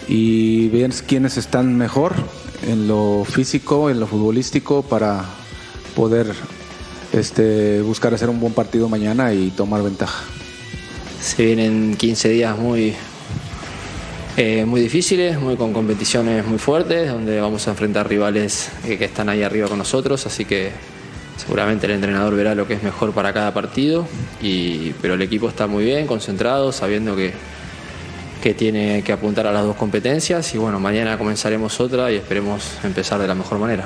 y 0.07 0.67
ver 0.69 0.91
quiénes 1.07 1.37
están 1.37 1.77
mejor 1.77 2.13
en 2.67 2.87
lo 2.87 3.25
físico, 3.25 3.89
en 3.89 3.99
lo 3.99 4.07
futbolístico, 4.07 4.81
para 4.81 5.25
poder 5.95 6.33
este, 7.11 7.81
buscar 7.81 8.13
hacer 8.13 8.29
un 8.29 8.39
buen 8.39 8.53
partido 8.53 8.89
mañana 8.89 9.33
y 9.33 9.51
tomar 9.51 9.83
ventaja. 9.83 10.23
Se 11.21 11.45
vienen 11.45 11.95
15 11.95 12.29
días 12.29 12.57
muy, 12.57 12.93
eh, 14.35 14.65
muy 14.65 14.81
difíciles, 14.81 15.39
muy 15.39 15.55
con 15.55 15.73
competiciones 15.73 16.45
muy 16.45 16.57
fuertes, 16.57 17.09
donde 17.09 17.39
vamos 17.39 17.67
a 17.67 17.71
enfrentar 17.71 18.09
rivales 18.09 18.69
eh, 18.85 18.97
que 18.97 19.05
están 19.05 19.29
ahí 19.29 19.43
arriba 19.43 19.67
con 19.67 19.77
nosotros, 19.77 20.25
así 20.25 20.45
que 20.45 20.71
seguramente 21.37 21.85
el 21.85 21.93
entrenador 21.93 22.35
verá 22.35 22.55
lo 22.55 22.67
que 22.67 22.73
es 22.73 22.83
mejor 22.83 23.11
para 23.13 23.31
cada 23.31 23.53
partido, 23.53 24.07
y, 24.41 24.91
pero 25.01 25.13
el 25.13 25.21
equipo 25.21 25.47
está 25.47 25.67
muy 25.67 25.85
bien, 25.85 26.07
concentrado, 26.07 26.71
sabiendo 26.71 27.15
que, 27.15 27.33
que 28.43 28.53
tiene 28.53 29.01
que 29.03 29.13
apuntar 29.13 29.47
a 29.47 29.53
las 29.53 29.63
dos 29.63 29.77
competencias 29.77 30.53
y 30.53 30.57
bueno, 30.57 30.77
mañana 30.77 31.17
comenzaremos 31.17 31.79
otra 31.79 32.11
y 32.11 32.17
esperemos 32.17 32.73
empezar 32.83 33.17
de 33.17 33.25
la 33.25 33.35
mejor 33.35 33.57
manera. 33.57 33.85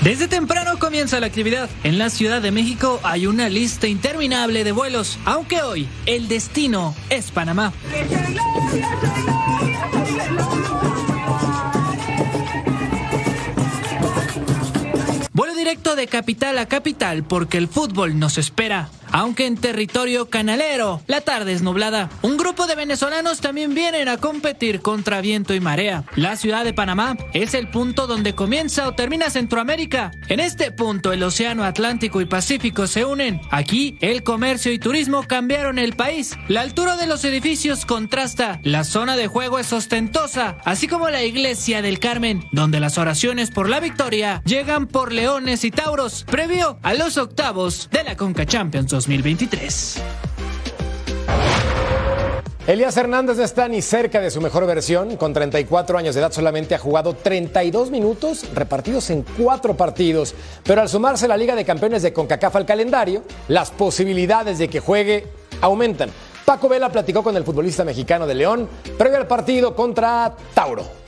Desde 0.00 0.26
temprano 0.26 0.78
comienza 0.78 1.20
la 1.20 1.26
actividad. 1.26 1.68
En 1.84 1.98
la 1.98 2.08
Ciudad 2.08 2.40
de 2.40 2.50
México 2.50 2.98
hay 3.02 3.26
una 3.26 3.50
lista 3.50 3.88
interminable 3.88 4.64
de 4.64 4.72
vuelos, 4.72 5.18
aunque 5.26 5.60
hoy 5.60 5.86
el 6.06 6.28
destino 6.28 6.94
es 7.10 7.30
Panamá. 7.30 7.74
Directo 15.62 15.94
de 15.94 16.08
capital 16.08 16.58
a 16.58 16.66
capital 16.66 17.22
porque 17.22 17.56
el 17.56 17.68
fútbol 17.68 18.18
nos 18.18 18.36
espera. 18.36 18.90
Aunque 19.12 19.46
en 19.46 19.58
territorio 19.58 20.30
canalero, 20.30 21.02
la 21.06 21.20
tarde 21.20 21.52
es 21.52 21.60
nublada. 21.60 22.08
Un 22.22 22.38
grupo 22.38 22.66
de 22.66 22.74
venezolanos 22.74 23.40
también 23.40 23.74
vienen 23.74 24.08
a 24.08 24.16
competir 24.16 24.80
contra 24.80 25.20
viento 25.20 25.54
y 25.54 25.60
marea. 25.60 26.04
La 26.16 26.36
ciudad 26.36 26.64
de 26.64 26.72
Panamá 26.72 27.18
es 27.34 27.52
el 27.52 27.68
punto 27.68 28.06
donde 28.06 28.34
comienza 28.34 28.88
o 28.88 28.94
termina 28.94 29.28
Centroamérica. 29.28 30.12
En 30.28 30.40
este 30.40 30.72
punto 30.72 31.12
el 31.12 31.22
océano 31.22 31.62
Atlántico 31.62 32.22
y 32.22 32.24
Pacífico 32.24 32.86
se 32.86 33.04
unen. 33.04 33.42
Aquí 33.50 33.98
el 34.00 34.22
comercio 34.22 34.72
y 34.72 34.78
turismo 34.78 35.24
cambiaron 35.24 35.78
el 35.78 35.94
país. 35.94 36.34
La 36.48 36.62
altura 36.62 36.96
de 36.96 37.06
los 37.06 37.22
edificios 37.26 37.84
contrasta. 37.84 38.60
La 38.62 38.82
zona 38.82 39.16
de 39.16 39.26
juego 39.26 39.58
es 39.58 39.74
ostentosa, 39.74 40.56
así 40.64 40.88
como 40.88 41.10
la 41.10 41.22
iglesia 41.22 41.82
del 41.82 41.98
Carmen, 41.98 42.48
donde 42.50 42.80
las 42.80 42.96
oraciones 42.96 43.50
por 43.50 43.68
la 43.68 43.78
victoria 43.78 44.42
llegan 44.46 44.86
por 44.86 45.12
leones 45.12 45.51
y 45.52 45.70
tauros, 45.70 46.24
previo 46.24 46.78
a 46.82 46.94
los 46.94 47.18
octavos 47.18 47.90
de 47.92 48.02
la 48.04 48.16
Conca 48.16 48.46
Champions 48.46 48.90
2023. 48.90 50.02
Elías 52.66 52.96
Hernández 52.96 53.36
no 53.36 53.44
está 53.44 53.68
ni 53.68 53.82
cerca 53.82 54.20
de 54.20 54.30
su 54.30 54.40
mejor 54.40 54.66
versión. 54.66 55.18
Con 55.18 55.34
34 55.34 55.98
años 55.98 56.14
de 56.14 56.22
edad 56.22 56.32
solamente 56.32 56.74
ha 56.74 56.78
jugado 56.78 57.14
32 57.14 57.90
minutos 57.90 58.46
repartidos 58.54 59.10
en 59.10 59.26
cuatro 59.36 59.76
partidos. 59.76 60.34
Pero 60.64 60.80
al 60.80 60.88
sumarse 60.88 61.28
la 61.28 61.36
Liga 61.36 61.54
de 61.54 61.66
Campeones 61.66 62.02
de 62.02 62.14
CONCACAF 62.14 62.56
al 62.56 62.66
calendario, 62.66 63.22
las 63.48 63.70
posibilidades 63.70 64.56
de 64.58 64.68
que 64.68 64.80
juegue 64.80 65.26
aumentan. 65.60 66.08
Paco 66.46 66.68
Vela 66.68 66.90
platicó 66.90 67.22
con 67.22 67.36
el 67.36 67.44
futbolista 67.44 67.84
mexicano 67.84 68.26
de 68.26 68.36
León 68.36 68.68
previo 68.96 69.18
al 69.18 69.26
partido 69.26 69.76
contra 69.76 70.34
Tauro. 70.54 71.01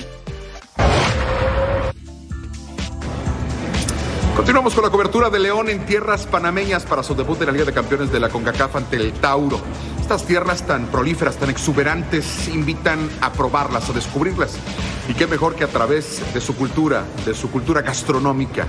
Continuamos 4.44 4.74
con 4.74 4.84
la 4.84 4.90
cobertura 4.90 5.30
de 5.30 5.38
León 5.38 5.70
en 5.70 5.86
tierras 5.86 6.26
panameñas 6.26 6.84
para 6.84 7.02
su 7.02 7.14
debut 7.14 7.40
en 7.40 7.46
la 7.46 7.52
Liga 7.52 7.64
de 7.64 7.72
Campeones 7.72 8.12
de 8.12 8.20
la 8.20 8.28
CONCACAF 8.28 8.76
ante 8.76 8.96
el 8.96 9.14
Tauro. 9.14 9.58
Estas 9.98 10.26
tierras 10.26 10.66
tan 10.66 10.88
prolíferas, 10.88 11.38
tan 11.38 11.48
exuberantes, 11.48 12.46
invitan 12.48 13.08
a 13.22 13.32
probarlas, 13.32 13.88
a 13.88 13.94
descubrirlas. 13.94 14.58
Y 15.08 15.14
qué 15.14 15.26
mejor 15.26 15.54
que 15.54 15.64
a 15.64 15.68
través 15.68 16.20
de 16.34 16.42
su 16.42 16.54
cultura, 16.56 17.06
de 17.24 17.34
su 17.34 17.50
cultura 17.50 17.80
gastronómica. 17.80 18.66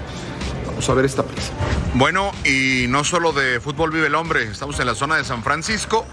Vamos 0.65 0.87
a 0.87 0.93
ver 0.93 1.03
esta 1.03 1.23
pieza. 1.23 1.51
Bueno, 1.95 2.31
y 2.45 2.85
no 2.87 3.03
solo 3.03 3.33
de 3.33 3.59
fútbol 3.59 3.91
vive 3.91 4.07
el 4.07 4.15
hombre, 4.15 4.43
estamos 4.43 4.79
en 4.79 4.85
la 4.85 4.95
zona 4.95 5.17
de 5.17 5.25
San 5.25 5.43
Francisco 5.43 6.05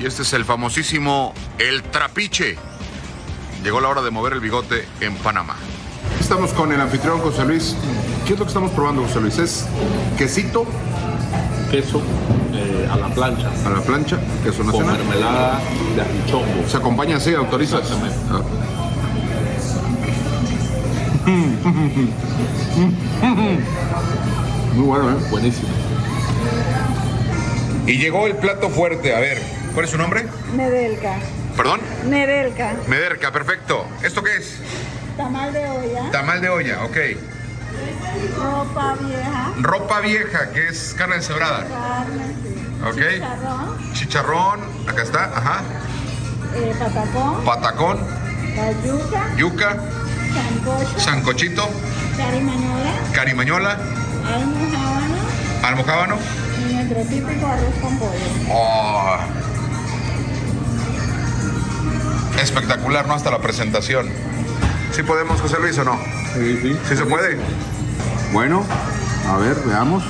y 0.00 0.06
este 0.06 0.22
es 0.22 0.32
el 0.32 0.44
famosísimo 0.44 1.34
El 1.58 1.82
Trapiche. 1.82 2.56
Llegó 3.64 3.80
la 3.80 3.88
hora 3.88 4.02
de 4.02 4.12
mover 4.12 4.34
el 4.34 4.40
bigote 4.40 4.86
en 5.00 5.16
Panamá. 5.16 5.56
Estamos 6.20 6.52
con 6.52 6.70
el 6.70 6.80
anfitrión 6.80 7.18
José 7.18 7.44
Luis. 7.44 7.76
¿Qué 8.32 8.36
es 8.36 8.40
lo 8.40 8.46
que 8.46 8.50
estamos 8.50 8.70
probando, 8.70 9.02
José 9.02 9.20
Luis? 9.20 9.38
¿Es 9.38 9.66
quesito? 10.16 10.64
Queso 11.70 12.00
eh, 12.54 12.88
a 12.90 12.96
la 12.96 13.08
plancha. 13.08 13.50
A 13.66 13.68
la 13.68 13.82
plancha, 13.82 14.16
queso 14.42 14.64
nacional. 14.64 14.96
Con 14.96 15.06
mermelada 15.06 15.60
de 15.94 16.00
artichoco. 16.00 16.46
¿Se 16.66 16.78
acompaña 16.78 17.18
así? 17.18 17.34
¿Autorizas? 17.34 17.80
Exactamente. 17.80 18.16
Ah. 18.30 18.40
Muy 24.76 24.86
bueno, 24.86 25.10
¿eh? 25.10 25.16
Buenísimo. 25.30 25.68
Y 27.86 27.98
llegó 27.98 28.26
el 28.26 28.36
plato 28.36 28.70
fuerte. 28.70 29.14
A 29.14 29.20
ver, 29.20 29.42
¿cuál 29.74 29.84
es 29.84 29.90
su 29.90 29.98
nombre? 29.98 30.24
Nedelka. 30.56 31.16
¿Perdón? 31.54 31.80
Nedelka. 32.08 32.76
Mederca, 32.88 33.30
perfecto. 33.30 33.84
¿Esto 34.02 34.22
qué 34.22 34.36
es? 34.36 34.56
Tamal 35.18 35.52
de 35.52 35.68
olla. 35.68 36.10
Tamal 36.10 36.40
de 36.40 36.48
olla, 36.48 36.82
ok. 36.86 36.96
Ropa 38.36 38.94
vieja. 39.00 39.52
Ropa 39.60 40.00
vieja, 40.00 40.50
que 40.52 40.68
es 40.68 40.94
carne 40.96 41.16
deshebrada. 41.16 41.66
Carne. 41.68 42.34
sí. 42.42 42.84
Ok. 42.84 42.96
Chicharrón. 42.96 43.92
Chicharrón, 43.94 44.60
acá 44.88 45.02
está, 45.02 45.24
ajá. 45.24 45.60
eh, 46.54 46.74
patacón. 46.78 47.44
Patacón, 47.44 47.98
La 48.56 48.72
yuca. 48.86 49.36
yuca, 49.36 49.76
Sancocho. 50.34 51.00
sancochito, 51.00 51.68
Carimañola. 52.16 52.92
carimañola, 53.12 53.78
Almojábano. 54.26 55.16
almojábano. 55.62 56.16
Y 56.68 56.74
nuestro 56.74 57.02
típico 57.04 57.46
arroz 57.46 57.74
con 57.80 57.98
pollo. 57.98 58.12
Oh. 58.50 59.16
Espectacular, 62.40 63.06
¿no? 63.06 63.14
Hasta 63.14 63.30
la 63.30 63.38
presentación. 63.38 64.08
¿Sí 64.92 65.02
podemos, 65.02 65.40
José 65.40 65.58
Luis, 65.60 65.78
o 65.78 65.84
no? 65.84 65.98
Sí, 66.34 66.58
sí. 66.62 66.78
¿Sí 66.88 66.96
se 66.96 67.04
puede? 67.04 67.38
Bueno, 68.32 68.64
a 69.28 69.36
ver, 69.36 69.56
veamos. 69.66 70.02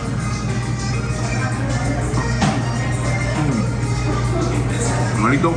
Manito. 5.18 5.52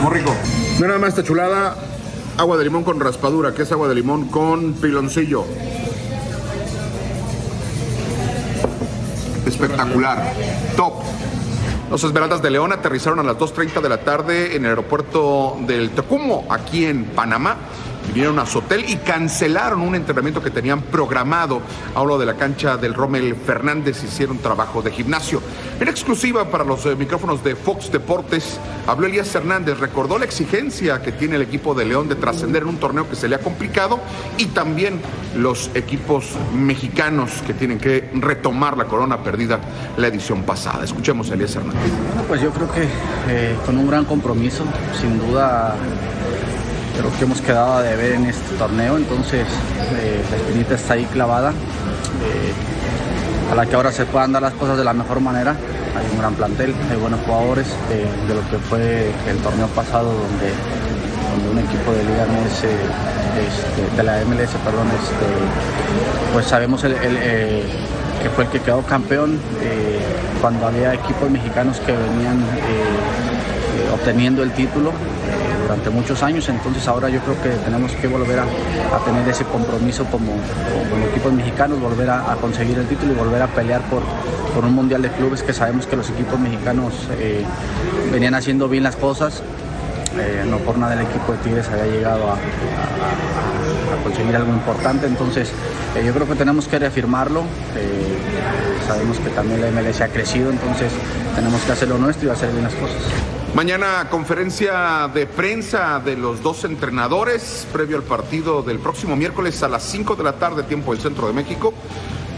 Muy 0.00 0.10
rico. 0.12 0.32
No 0.78 0.86
nada 0.86 1.00
más 1.00 1.08
esta 1.10 1.24
chulada, 1.24 1.76
agua 2.38 2.56
de 2.58 2.64
limón 2.64 2.84
con 2.84 3.00
raspadura, 3.00 3.54
que 3.54 3.62
es 3.62 3.72
agua 3.72 3.88
de 3.88 3.96
limón 3.96 4.28
con 4.28 4.74
piloncillo. 4.74 5.44
Espectacular. 9.44 10.32
Top. 10.76 11.02
Los 11.90 12.04
Esmeraldas 12.04 12.40
de 12.40 12.50
León 12.50 12.72
aterrizaron 12.72 13.18
a 13.18 13.24
las 13.24 13.36
2.30 13.36 13.80
de 13.80 13.88
la 13.88 13.98
tarde 13.98 14.56
en 14.56 14.64
el 14.64 14.70
aeropuerto 14.70 15.58
del 15.66 15.90
Tecumo, 15.90 16.46
aquí 16.48 16.86
en 16.86 17.04
Panamá. 17.06 17.56
Vinieron 18.08 18.38
a 18.38 18.46
su 18.46 18.58
hotel 18.58 18.84
y 18.88 18.96
cancelaron 18.96 19.80
un 19.80 19.94
entrenamiento 19.94 20.42
que 20.42 20.50
tenían 20.50 20.82
programado. 20.82 21.62
Hablo 21.94 22.18
de 22.18 22.26
la 22.26 22.34
cancha 22.34 22.76
del 22.76 22.94
Rommel 22.94 23.34
Fernández, 23.36 24.02
hicieron 24.04 24.38
trabajo 24.38 24.82
de 24.82 24.90
gimnasio. 24.90 25.40
En 25.80 25.88
exclusiva 25.88 26.50
para 26.50 26.64
los 26.64 26.84
eh, 26.86 26.94
micrófonos 26.94 27.42
de 27.42 27.56
Fox 27.56 27.90
Deportes, 27.90 28.58
habló 28.86 29.06
Elías 29.06 29.34
Hernández, 29.34 29.78
recordó 29.78 30.18
la 30.18 30.24
exigencia 30.24 31.00
que 31.00 31.12
tiene 31.12 31.36
el 31.36 31.42
equipo 31.42 31.74
de 31.74 31.84
León 31.84 32.08
de 32.08 32.16
trascender 32.16 32.62
en 32.62 32.68
un 32.68 32.76
torneo 32.76 33.08
que 33.08 33.16
se 33.16 33.28
le 33.28 33.36
ha 33.36 33.38
complicado 33.38 34.00
y 34.36 34.46
también 34.46 35.00
los 35.36 35.70
equipos 35.74 36.36
mexicanos 36.54 37.30
que 37.46 37.54
tienen 37.54 37.78
que 37.78 38.10
retomar 38.14 38.76
la 38.76 38.84
corona 38.84 39.22
perdida 39.22 39.60
la 39.96 40.08
edición 40.08 40.42
pasada. 40.42 40.84
Escuchemos 40.84 41.30
a 41.30 41.34
Elías 41.34 41.54
Hernández. 41.56 41.90
Bueno, 42.08 42.28
pues 42.28 42.42
yo 42.42 42.50
creo 42.50 42.70
que 42.70 42.82
eh, 43.28 43.56
con 43.64 43.78
un 43.78 43.88
gran 43.88 44.04
compromiso, 44.04 44.64
sin 45.00 45.18
duda 45.18 45.76
creo 46.96 47.10
que 47.16 47.24
hemos 47.24 47.40
quedado 47.40 47.74
a 47.74 47.82
deber 47.82 48.12
en 48.12 48.26
este 48.26 48.54
torneo, 48.56 48.96
entonces 48.96 49.46
eh, 49.96 50.22
la 50.30 50.36
espinita 50.36 50.74
está 50.74 50.94
ahí 50.94 51.04
clavada. 51.06 51.50
Eh, 51.50 52.52
a 53.50 53.54
la 53.54 53.66
que 53.66 53.76
ahora 53.76 53.92
se 53.92 54.06
puedan 54.06 54.32
dar 54.32 54.40
las 54.40 54.54
cosas 54.54 54.78
de 54.78 54.84
la 54.84 54.94
mejor 54.94 55.20
manera. 55.20 55.50
Hay 55.50 56.06
un 56.10 56.18
gran 56.18 56.34
plantel, 56.34 56.74
hay 56.90 56.96
buenos 56.96 57.20
jugadores 57.20 57.66
eh, 57.90 58.06
de 58.26 58.34
lo 58.34 58.40
que 58.48 58.56
fue 58.56 59.10
el 59.28 59.36
torneo 59.38 59.66
pasado 59.68 60.06
donde, 60.06 60.52
donde 61.30 61.50
un 61.50 61.58
equipo 61.58 61.92
de 61.92 62.02
Liga 62.04 62.24
MS, 62.24 62.64
este, 62.64 63.96
de 63.96 64.02
la 64.02 64.24
MLS, 64.24 64.50
perdón, 64.64 64.88
este, 64.88 66.32
pues 66.32 66.46
sabemos 66.46 66.82
el, 66.84 66.94
que 66.94 68.30
fue 68.34 68.44
el 68.44 68.50
que 68.50 68.60
quedó 68.60 68.80
campeón 68.82 69.38
cuando 70.40 70.66
había 70.66 70.94
equipos 70.94 71.30
mexicanos 71.30 71.78
que 71.80 71.92
venían 71.92 72.42
obteniendo 73.92 74.42
el 74.42 74.52
título 74.52 74.92
durante 75.72 75.88
muchos 75.88 76.22
años, 76.22 76.46
entonces 76.50 76.86
ahora 76.86 77.08
yo 77.08 77.18
creo 77.20 77.40
que 77.40 77.48
tenemos 77.64 77.92
que 77.92 78.06
volver 78.06 78.40
a, 78.40 78.44
tener 79.06 79.26
ese 79.26 79.44
compromiso 79.44 80.04
como, 80.04 80.32
como 80.90 81.06
equipos 81.06 81.32
mexicanos, 81.32 81.80
volver 81.80 82.10
a, 82.10 82.36
conseguir 82.42 82.78
el 82.78 82.86
título 82.86 83.12
y 83.12 83.16
volver 83.16 83.40
a 83.40 83.46
pelear 83.46 83.80
por, 83.88 84.02
por 84.54 84.66
un 84.66 84.74
mundial 84.74 85.00
de 85.00 85.08
clubes 85.10 85.42
que 85.42 85.54
sabemos 85.54 85.86
que 85.86 85.96
los 85.96 86.10
equipos 86.10 86.38
mexicanos 86.38 86.92
eh, 87.18 87.42
venían 88.10 88.34
haciendo 88.34 88.68
bien 88.68 88.84
las 88.84 88.96
cosas 88.96 89.42
Eh, 90.14 90.44
no 90.46 90.58
por 90.58 90.76
nada 90.76 90.92
el 90.92 91.06
equipo 91.06 91.32
de 91.32 91.38
Tigres 91.38 91.66
había 91.70 91.86
llegado 91.86 92.32
a, 92.32 92.36
conseguir 94.04 94.36
algo 94.36 94.52
importante, 94.52 95.06
entonces 95.06 95.48
eh, 95.96 96.04
yo 96.04 96.12
creo 96.12 96.26
que 96.28 96.34
tenemos 96.34 96.68
que 96.68 96.78
reafirmarlo. 96.78 97.44
Sabemos 98.86 99.18
que 99.20 99.30
también 99.30 99.62
la 99.62 99.70
MLS 99.70 100.02
ha 100.02 100.08
crecido, 100.08 100.50
entonces 100.50 100.92
tenemos 101.34 101.62
que 101.62 101.72
hacer 101.72 101.88
lo 101.88 101.96
nuestro 101.96 102.28
y 102.28 102.32
hacer 102.32 102.50
bien 102.50 102.64
las 102.64 102.74
cosas. 102.74 103.00
Mañana 103.54 104.08
conferencia 104.08 105.10
de 105.12 105.26
prensa 105.26 106.00
de 106.00 106.16
los 106.16 106.42
dos 106.42 106.64
entrenadores 106.64 107.66
previo 107.70 107.98
al 107.98 108.02
partido 108.02 108.62
del 108.62 108.78
próximo 108.78 109.14
miércoles 109.14 109.62
a 109.62 109.68
las 109.68 109.82
5 109.82 110.16
de 110.16 110.24
la 110.24 110.32
tarde, 110.32 110.62
tiempo 110.62 110.92
del 110.94 111.02
centro 111.02 111.26
de 111.26 111.34
México. 111.34 111.74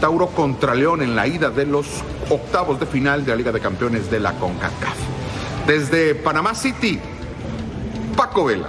Tauro 0.01 0.27
contra 0.27 0.75
León 0.75 1.01
en 1.01 1.15
la 1.15 1.25
ida 1.25 1.49
de 1.49 1.65
los 1.65 1.87
octavos 2.29 2.81
de 2.81 2.85
final 2.85 3.23
de 3.23 3.31
la 3.31 3.37
Liga 3.37 3.53
de 3.53 3.61
Campeones 3.61 4.11
de 4.11 4.19
la 4.19 4.33
CONCACAF. 4.33 4.97
Desde 5.65 6.15
Panamá 6.15 6.53
City, 6.53 6.99
Paco 8.17 8.43
Vela. 8.43 8.67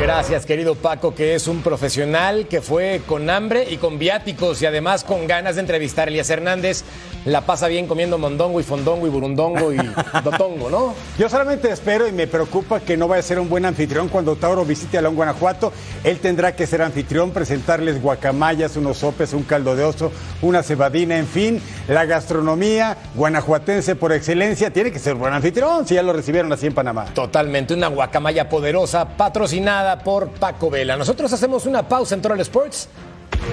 Gracias, 0.00 0.46
querido 0.46 0.76
Paco, 0.76 1.12
que 1.12 1.34
es 1.34 1.48
un 1.48 1.62
profesional 1.62 2.46
que 2.46 2.60
fue 2.60 3.02
con 3.06 3.30
hambre 3.30 3.66
y 3.68 3.78
con 3.78 3.98
viáticos 3.98 4.62
y 4.62 4.66
además 4.66 5.02
con 5.02 5.26
ganas 5.26 5.56
de 5.56 5.62
entrevistar 5.62 6.06
a 6.06 6.10
Elías 6.10 6.30
Hernández. 6.30 6.84
La 7.26 7.40
pasa 7.40 7.68
bien 7.68 7.86
comiendo 7.86 8.18
mondongo 8.18 8.60
y 8.60 8.62
fondongo 8.62 9.06
y 9.06 9.10
burundongo 9.10 9.72
y 9.72 9.78
dotongo, 10.24 10.68
¿no? 10.68 10.94
Yo 11.18 11.28
solamente 11.30 11.70
espero 11.70 12.06
y 12.06 12.12
me 12.12 12.26
preocupa 12.26 12.80
que 12.80 12.98
no 12.98 13.08
vaya 13.08 13.20
a 13.20 13.22
ser 13.22 13.38
un 13.38 13.48
buen 13.48 13.64
anfitrión 13.64 14.08
cuando 14.08 14.36
Tauro 14.36 14.64
visite 14.66 14.98
a 14.98 15.00
León, 15.00 15.14
Guanajuato. 15.14 15.72
Él 16.02 16.18
tendrá 16.18 16.54
que 16.54 16.66
ser 16.66 16.82
anfitrión, 16.82 17.30
presentarles 17.30 18.02
guacamayas, 18.02 18.76
unos 18.76 18.98
sopes, 18.98 19.32
un 19.32 19.42
caldo 19.42 19.74
de 19.74 19.84
oso, 19.84 20.12
una 20.42 20.62
cebadina, 20.62 21.16
en 21.16 21.26
fin, 21.26 21.62
la 21.88 22.04
gastronomía 22.04 22.98
guanajuatense 23.14 23.96
por 23.96 24.12
excelencia. 24.12 24.70
Tiene 24.70 24.92
que 24.92 24.98
ser 24.98 25.14
buen 25.14 25.32
anfitrión 25.32 25.86
si 25.86 25.94
ya 25.94 26.02
lo 26.02 26.12
recibieron 26.12 26.52
así 26.52 26.66
en 26.66 26.74
Panamá. 26.74 27.06
Totalmente, 27.14 27.72
una 27.72 27.88
guacamaya 27.88 28.50
poderosa 28.50 29.08
patrocinada 29.16 29.98
por 30.00 30.28
Paco 30.28 30.68
Vela. 30.68 30.96
Nosotros 30.96 31.32
hacemos 31.32 31.64
una 31.64 31.88
pausa 31.88 32.14
en 32.14 32.20
Total 32.20 32.40
Sports. 32.40 32.88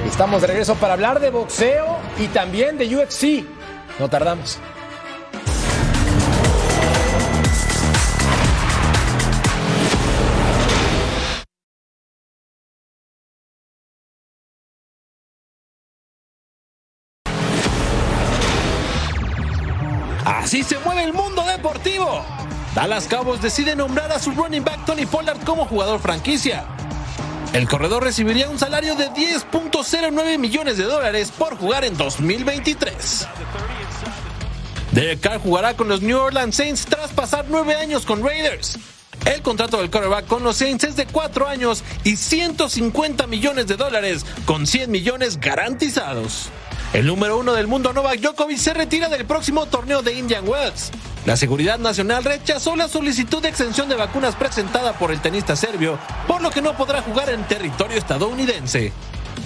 Estamos 0.05 0.41
de 0.41 0.47
regreso 0.47 0.75
para 0.75 0.93
hablar 0.93 1.19
de 1.19 1.29
boxeo 1.29 1.97
y 2.19 2.27
también 2.27 2.77
de 2.77 2.95
UFC. 2.95 3.45
No 4.01 4.09
tardamos. 4.09 4.57
Así 20.25 20.63
se 20.63 20.79
mueve 20.79 21.03
el 21.03 21.13
mundo 21.13 21.43
deportivo. 21.43 22.25
Dallas 22.73 23.07
Cowboys 23.07 23.39
decide 23.43 23.75
nombrar 23.75 24.11
a 24.11 24.17
su 24.17 24.31
running 24.31 24.63
back 24.63 24.83
Tony 24.87 25.05
Pollard 25.05 25.43
como 25.43 25.65
jugador 25.65 25.99
franquicia. 25.99 26.65
El 27.53 27.67
corredor 27.67 28.03
recibiría 28.03 28.49
un 28.49 28.57
salario 28.57 28.95
de 28.95 29.09
10.09 29.11 30.37
millones 30.37 30.77
de 30.77 30.85
dólares 30.85 31.33
por 31.37 31.57
jugar 31.57 31.83
en 31.83 31.97
2023. 31.97 33.27
Derek 34.91 35.21
Carr 35.21 35.39
jugará 35.39 35.73
con 35.73 35.87
los 35.87 36.01
New 36.01 36.17
Orleans 36.17 36.55
Saints 36.55 36.85
tras 36.85 37.11
pasar 37.11 37.45
nueve 37.47 37.75
años 37.75 38.05
con 38.05 38.23
Raiders. 38.23 38.77
El 39.25 39.41
contrato 39.41 39.77
del 39.77 39.89
quarterback 39.89 40.27
con 40.27 40.43
los 40.43 40.57
Saints 40.57 40.83
es 40.83 40.95
de 40.97 41.05
cuatro 41.05 41.47
años 41.47 41.83
y 42.03 42.17
150 42.17 43.25
millones 43.27 43.67
de 43.67 43.77
dólares, 43.77 44.25
con 44.45 44.67
100 44.67 44.91
millones 44.91 45.39
garantizados. 45.39 46.49
El 46.91 47.05
número 47.05 47.37
uno 47.37 47.53
del 47.53 47.67
mundo, 47.67 47.93
Novak 47.93 48.19
Djokovic, 48.19 48.57
se 48.57 48.73
retira 48.73 49.07
del 49.07 49.25
próximo 49.25 49.65
torneo 49.67 50.01
de 50.01 50.13
Indian 50.13 50.45
Wells. 50.45 50.91
La 51.25 51.37
Seguridad 51.37 51.79
Nacional 51.79 52.25
rechazó 52.25 52.75
la 52.75 52.89
solicitud 52.89 53.41
de 53.41 53.47
exención 53.47 53.87
de 53.87 53.95
vacunas 53.95 54.35
presentada 54.35 54.93
por 54.93 55.11
el 55.11 55.21
tenista 55.21 55.55
serbio, 55.55 55.97
por 56.27 56.41
lo 56.41 56.49
que 56.49 56.61
no 56.61 56.75
podrá 56.75 57.01
jugar 57.01 57.29
en 57.29 57.47
territorio 57.47 57.97
estadounidense. 57.97 58.91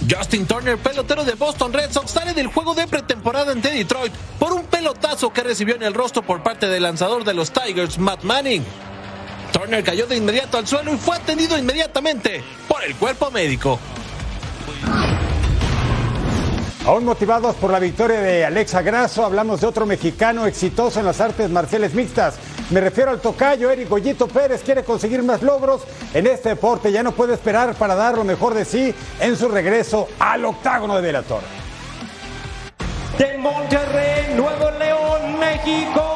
Justin 0.10 0.46
Turner, 0.46 0.78
pelotero 0.78 1.24
de 1.24 1.34
Boston 1.34 1.74
Red 1.74 1.92
Sox, 1.92 2.12
sale 2.12 2.34
del 2.34 2.48
juego 2.48 2.74
de 2.74 2.88
pretemporada 2.88 3.52
ante 3.52 3.72
Detroit 3.72 4.14
por 4.38 4.54
un 4.54 4.66
pelotazo 4.66 5.32
que 5.34 5.44
recibió 5.44 5.76
en 5.76 5.84
el 5.84 5.94
rostro 5.94 6.22
por 6.22 6.44
parte 6.44 6.68
del 6.68 6.84
lanzador 6.84 7.24
de 7.24 7.34
los 7.34 7.52
Tigers, 7.52 7.98
Matt 7.98 8.24
Manning. 8.24 8.64
Turner 9.52 9.84
cayó 9.84 10.06
de 10.06 10.18
inmediato 10.18 10.58
al 10.58 10.68
suelo 10.68 10.94
y 10.94 10.98
fue 10.98 11.16
atendido 11.16 11.58
inmediatamente 11.58 12.44
por 12.68 12.84
el 12.84 12.96
cuerpo 12.96 13.32
médico. 13.32 13.80
Aún 16.86 17.04
motivados 17.04 17.56
por 17.56 17.72
la 17.72 17.80
victoria 17.80 18.22
de 18.22 18.46
Alexa 18.46 18.84
Grasso, 18.84 19.26
hablamos 19.26 19.62
de 19.62 19.68
otro 19.68 19.88
mexicano 19.88 20.46
exitoso 20.46 21.00
en 21.00 21.08
las 21.08 21.20
artes 21.20 21.50
marciales 21.50 21.96
mixtas. 21.96 22.36
Me 22.72 22.82
refiero 22.82 23.12
al 23.12 23.20
tocayo 23.20 23.70
Eric 23.70 23.90
Goyito 23.90 24.28
Pérez, 24.28 24.64
quiere 24.64 24.84
conseguir 24.84 25.22
más 25.22 25.44
logros 25.44 25.82
en 26.16 26.26
este 26.26 26.50
deporte, 26.50 26.92
ya 26.92 27.04
no 27.04 27.12
puede 27.12 27.36
esperar 27.36 27.76
para 27.76 27.94
dar 27.94 28.16
lo 28.16 28.24
mejor 28.24 28.56
de 28.56 28.66
sí 28.66 28.94
en 29.20 29.38
su 29.38 29.50
regreso 29.50 30.08
al 30.18 30.46
octágono 30.46 30.96
de 30.96 31.02
Bellator. 31.04 31.42
De 33.20 33.38
Monterrey, 33.38 34.34
Nuevo 34.36 34.72
León, 34.80 35.40
México, 35.40 36.15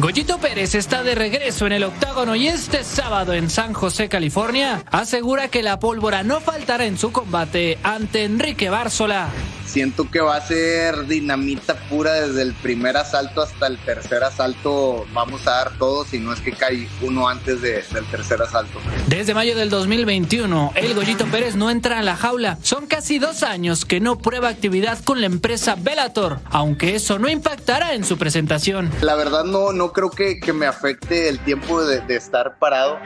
Goyito 0.00 0.38
Pérez 0.38 0.76
está 0.76 1.02
de 1.02 1.16
regreso 1.16 1.66
en 1.66 1.72
el 1.72 1.82
octágono 1.82 2.36
y 2.36 2.46
este 2.46 2.84
sábado 2.84 3.32
en 3.32 3.50
San 3.50 3.72
José, 3.72 4.08
California, 4.08 4.84
asegura 4.92 5.48
que 5.48 5.60
la 5.60 5.80
pólvora 5.80 6.22
no 6.22 6.40
faltará 6.40 6.86
en 6.86 6.96
su 6.96 7.10
combate 7.10 7.78
ante 7.82 8.22
Enrique 8.22 8.70
Bárzola. 8.70 9.28
Siento 9.68 10.10
que 10.10 10.20
va 10.20 10.36
a 10.36 10.40
ser 10.46 11.06
dinamita 11.06 11.74
pura 11.90 12.14
desde 12.14 12.40
el 12.42 12.54
primer 12.54 12.96
asalto 12.96 13.42
hasta 13.42 13.66
el 13.66 13.76
tercer 13.78 14.24
asalto. 14.24 15.04
Vamos 15.12 15.46
a 15.46 15.50
dar 15.50 15.78
todo, 15.78 16.04
si 16.06 16.18
no 16.18 16.32
es 16.32 16.40
que 16.40 16.52
cae 16.52 16.88
uno 17.02 17.28
antes 17.28 17.60
de- 17.60 17.84
del 17.92 18.04
tercer 18.10 18.40
asalto. 18.40 18.80
Desde 19.08 19.34
mayo 19.34 19.54
del 19.54 19.68
2021, 19.70 20.72
el 20.74 20.94
Goyito 20.94 21.26
Pérez 21.26 21.54
no 21.54 21.70
entra 21.70 21.98
a 21.98 22.02
la 22.02 22.16
jaula. 22.16 22.56
Son 22.62 22.86
casi 22.86 23.18
dos 23.18 23.42
años 23.42 23.84
que 23.84 24.00
no 24.00 24.18
prueba 24.18 24.48
actividad 24.48 24.98
con 25.04 25.20
la 25.20 25.26
empresa 25.26 25.76
Bellator, 25.78 26.40
aunque 26.50 26.94
eso 26.94 27.18
no 27.18 27.28
impactará 27.28 27.92
en 27.94 28.04
su 28.04 28.16
presentación. 28.16 28.90
La 29.02 29.14
verdad 29.16 29.44
no, 29.44 29.72
no 29.72 29.92
creo 29.92 30.10
que, 30.10 30.40
que 30.40 30.52
me 30.54 30.66
afecte 30.66 31.28
el 31.28 31.38
tiempo 31.40 31.82
de, 31.84 32.00
de 32.00 32.16
estar 32.16 32.58
parado. 32.58 32.98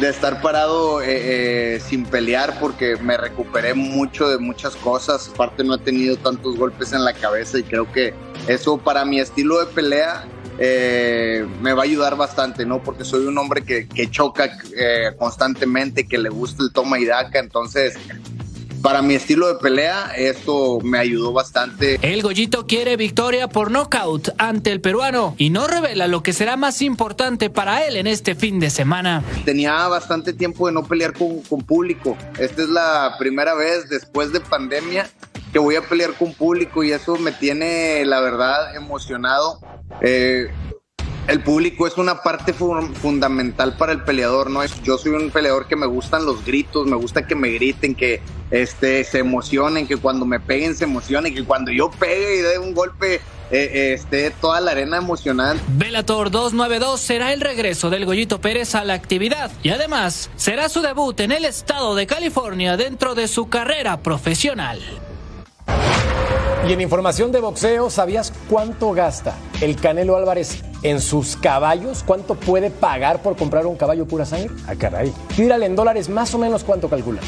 De 0.00 0.08
estar 0.08 0.42
parado 0.42 1.00
eh, 1.00 1.76
eh, 1.76 1.80
sin 1.80 2.04
pelear 2.04 2.58
porque 2.58 2.96
me 2.96 3.16
recuperé 3.16 3.72
mucho 3.72 4.28
de 4.28 4.38
muchas 4.38 4.74
cosas. 4.74 5.30
Aparte 5.32 5.62
no 5.62 5.74
he 5.74 5.78
tenido 5.78 6.16
tantos 6.16 6.56
golpes 6.56 6.92
en 6.92 7.04
la 7.04 7.12
cabeza 7.12 7.58
y 7.58 7.62
creo 7.62 7.90
que 7.92 8.12
eso 8.48 8.78
para 8.78 9.04
mi 9.04 9.20
estilo 9.20 9.60
de 9.60 9.66
pelea 9.66 10.24
eh, 10.58 11.46
me 11.60 11.72
va 11.72 11.82
a 11.82 11.84
ayudar 11.84 12.16
bastante, 12.16 12.66
¿no? 12.66 12.82
Porque 12.82 13.04
soy 13.04 13.26
un 13.26 13.38
hombre 13.38 13.64
que, 13.64 13.86
que 13.86 14.10
choca 14.10 14.50
constantemente, 15.18 16.08
que 16.08 16.18
le 16.18 16.30
gusta 16.30 16.64
el 16.64 16.72
toma 16.72 16.98
y 16.98 17.04
daca. 17.04 17.38
Entonces, 17.38 17.94
para 18.82 19.00
mi 19.00 19.14
estilo 19.14 19.48
de 19.48 19.54
pelea, 19.54 20.12
esto 20.16 20.80
me 20.82 20.98
ayudó 20.98 21.32
bastante. 21.32 21.98
El 22.02 22.22
Goyito 22.22 22.66
quiere 22.66 22.96
victoria 22.96 23.48
por 23.48 23.70
nocaut 23.70 24.30
ante 24.38 24.72
el 24.72 24.80
peruano 24.80 25.34
y 25.38 25.50
no 25.50 25.66
revela 25.66 26.08
lo 26.08 26.22
que 26.22 26.32
será 26.32 26.56
más 26.56 26.82
importante 26.82 27.48
para 27.48 27.86
él 27.86 27.96
en 27.96 28.06
este 28.06 28.34
fin 28.34 28.58
de 28.60 28.70
semana. 28.70 29.22
Tenía 29.44 29.86
bastante 29.88 30.32
tiempo 30.32 30.66
de 30.66 30.72
no 30.72 30.84
pelear 30.84 31.12
con, 31.12 31.40
con 31.42 31.62
público. 31.62 32.16
Esta 32.38 32.62
es 32.62 32.68
la 32.68 33.14
primera 33.18 33.54
vez 33.54 33.88
después 33.88 34.32
de 34.32 34.40
pandemia 34.40 35.08
que 35.52 35.58
voy 35.58 35.76
a 35.76 35.82
pelear 35.82 36.14
con 36.14 36.32
público 36.32 36.82
y 36.82 36.92
eso 36.92 37.16
me 37.16 37.30
tiene, 37.30 38.04
la 38.06 38.20
verdad, 38.20 38.74
emocionado. 38.74 39.60
Eh, 40.00 40.50
el 41.28 41.40
público 41.42 41.86
es 41.86 41.96
una 41.98 42.22
parte 42.22 42.52
fu- 42.52 42.74
fundamental 43.00 43.76
para 43.76 43.92
el 43.92 44.02
peleador, 44.02 44.50
¿no? 44.50 44.60
Yo 44.82 44.98
soy 44.98 45.12
un 45.12 45.30
peleador 45.30 45.66
que 45.68 45.76
me 45.76 45.86
gustan 45.86 46.24
los 46.26 46.44
gritos, 46.44 46.86
me 46.86 46.96
gusta 46.96 47.26
que 47.26 47.34
me 47.34 47.48
griten, 47.50 47.94
que 47.94 48.20
este, 48.50 49.04
se 49.04 49.18
emocionen, 49.20 49.86
que 49.86 49.96
cuando 49.96 50.26
me 50.26 50.40
peguen 50.40 50.74
se 50.74 50.84
emocionen, 50.84 51.34
que 51.34 51.44
cuando 51.44 51.70
yo 51.70 51.90
pegue 51.90 52.36
y 52.36 52.40
dé 52.40 52.58
un 52.58 52.74
golpe 52.74 53.16
eh, 53.16 53.20
eh, 53.50 53.92
esté 53.94 54.30
toda 54.30 54.60
la 54.60 54.70
arena 54.72 54.96
emocionada. 54.96 55.56
Bellator 55.76 56.30
292 56.30 57.00
será 57.00 57.32
el 57.32 57.40
regreso 57.40 57.90
del 57.90 58.04
Goyito 58.06 58.40
Pérez 58.40 58.74
a 58.74 58.84
la 58.84 58.94
actividad 58.94 59.50
y 59.62 59.68
además 59.70 60.30
será 60.36 60.68
su 60.70 60.80
debut 60.80 61.18
en 61.20 61.32
el 61.32 61.44
estado 61.44 61.94
de 61.94 62.06
California 62.06 62.76
dentro 62.76 63.14
de 63.14 63.28
su 63.28 63.48
carrera 63.50 63.98
profesional. 64.00 64.80
Y 66.68 66.72
en 66.72 66.80
información 66.80 67.32
de 67.32 67.40
boxeo, 67.40 67.90
¿sabías 67.90 68.32
cuánto 68.48 68.92
gasta 68.92 69.34
el 69.60 69.74
Canelo 69.74 70.16
Álvarez 70.16 70.62
en 70.84 71.00
sus 71.00 71.36
caballos? 71.36 72.04
¿Cuánto 72.06 72.36
puede 72.36 72.70
pagar 72.70 73.20
por 73.20 73.36
comprar 73.36 73.66
un 73.66 73.74
caballo 73.76 74.06
pura 74.06 74.24
sangre? 74.24 74.54
Ah, 74.68 74.74
caray. 74.78 75.12
Tírale 75.34 75.66
en 75.66 75.74
dólares 75.74 76.08
más 76.08 76.32
o 76.34 76.38
menos 76.38 76.62
cuánto 76.62 76.88
calculas. 76.88 77.24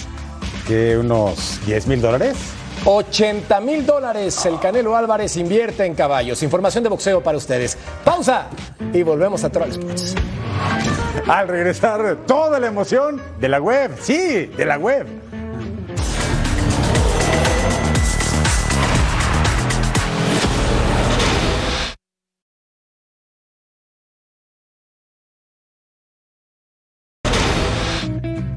¿Que 0.68 0.96
unos 0.96 1.60
10 1.66 1.86
mil 1.88 2.00
dólares? 2.00 2.36
80 2.84 3.60
mil 3.60 3.84
dólares 3.84 4.46
el 4.46 4.60
Canelo 4.60 4.96
Álvarez 4.96 5.36
invierte 5.36 5.84
en 5.84 5.94
caballos. 5.94 6.42
Información 6.44 6.84
de 6.84 6.90
boxeo 6.90 7.20
para 7.20 7.36
ustedes. 7.36 7.76
Pausa 8.04 8.46
y 8.92 9.02
volvemos 9.02 9.42
a 9.42 9.50
Troll 9.50 9.70
Sports. 9.70 10.14
Al 11.26 11.48
regresar, 11.48 12.18
toda 12.26 12.60
la 12.60 12.68
emoción 12.68 13.20
de 13.40 13.48
la 13.48 13.60
web. 13.60 13.96
Sí, 14.00 14.46
de 14.46 14.64
la 14.64 14.78
web. 14.78 15.06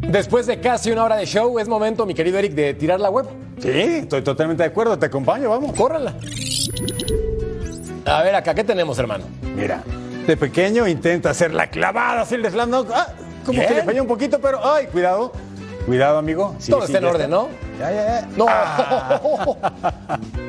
Después 0.07 0.45
de 0.45 0.59
casi 0.61 0.89
una 0.91 1.03
hora 1.03 1.17
de 1.17 1.25
show, 1.25 1.59
es 1.59 1.67
momento, 1.67 2.05
mi 2.05 2.13
querido 2.13 2.39
Eric, 2.39 2.53
de 2.53 2.73
tirar 2.73 2.99
la 2.99 3.09
web. 3.09 3.25
Sí, 3.59 3.69
estoy 3.69 4.21
totalmente 4.21 4.63
de 4.63 4.69
acuerdo, 4.69 4.97
te 4.97 5.07
acompaño, 5.07 5.49
vamos. 5.49 5.73
Córrala. 5.75 6.13
A 8.05 8.23
ver, 8.23 8.35
acá, 8.35 8.55
¿qué 8.55 8.63
tenemos, 8.63 8.97
hermano? 8.99 9.25
Mira, 9.55 9.83
de 10.25 10.37
pequeño 10.37 10.87
intenta 10.87 11.31
hacer 11.31 11.53
la 11.53 11.69
clavada, 11.69 12.21
hacer 12.21 12.39
el 12.39 12.49
slam 12.49 12.71
dunk. 12.71 12.89
Ah, 12.93 13.07
como 13.45 13.59
Bien. 13.59 13.67
que 13.67 13.75
le 13.75 13.83
falló 13.83 14.01
un 14.01 14.07
poquito, 14.07 14.39
pero 14.39 14.59
ay, 14.63 14.87
cuidado. 14.87 15.33
Cuidado, 15.85 16.17
amigo. 16.17 16.55
Sí, 16.59 16.71
Todo 16.71 16.81
sí, 16.81 16.93
está 16.93 16.99
en 16.99 17.05
orden, 17.05 17.29
¿no? 17.29 17.49
Ya, 17.79 17.91
ya, 17.91 18.05
ya. 18.21 18.27
No. 18.35 18.47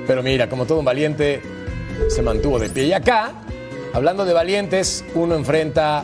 Pero 0.06 0.20
mira, 0.22 0.48
como 0.48 0.66
todo 0.66 0.80
un 0.80 0.84
valiente, 0.84 1.40
se 2.08 2.22
mantuvo 2.22 2.58
de 2.58 2.68
pie. 2.68 2.86
Y 2.86 2.92
acá, 2.92 3.30
hablando 3.94 4.24
de 4.24 4.32
valientes, 4.32 5.04
uno 5.14 5.36
enfrenta 5.36 6.02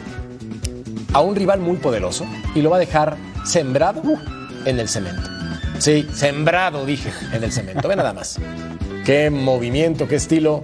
a 1.13 1.21
un 1.21 1.35
rival 1.35 1.59
muy 1.59 1.79
poderoso 1.79 2.27
y 2.55 2.63
lo 2.63 2.71
va 2.71 2.77
a 2.77 2.81
dejar 2.81 3.17
sembrado 3.45 4.03
en 4.65 4.81
el 4.81 4.89
cemento. 4.89 5.31
Sí, 5.79 6.09
sembrado, 6.13 6.87
dije, 6.87 7.11
en 7.33 7.45
el 7.45 7.53
cemento. 7.53 7.89
Ve 7.89 7.97
nada 7.97 8.13
más. 8.13 8.39
Qué 9.05 9.31
movimiento, 9.31 10.09
qué 10.09 10.17
estilo. 10.17 10.63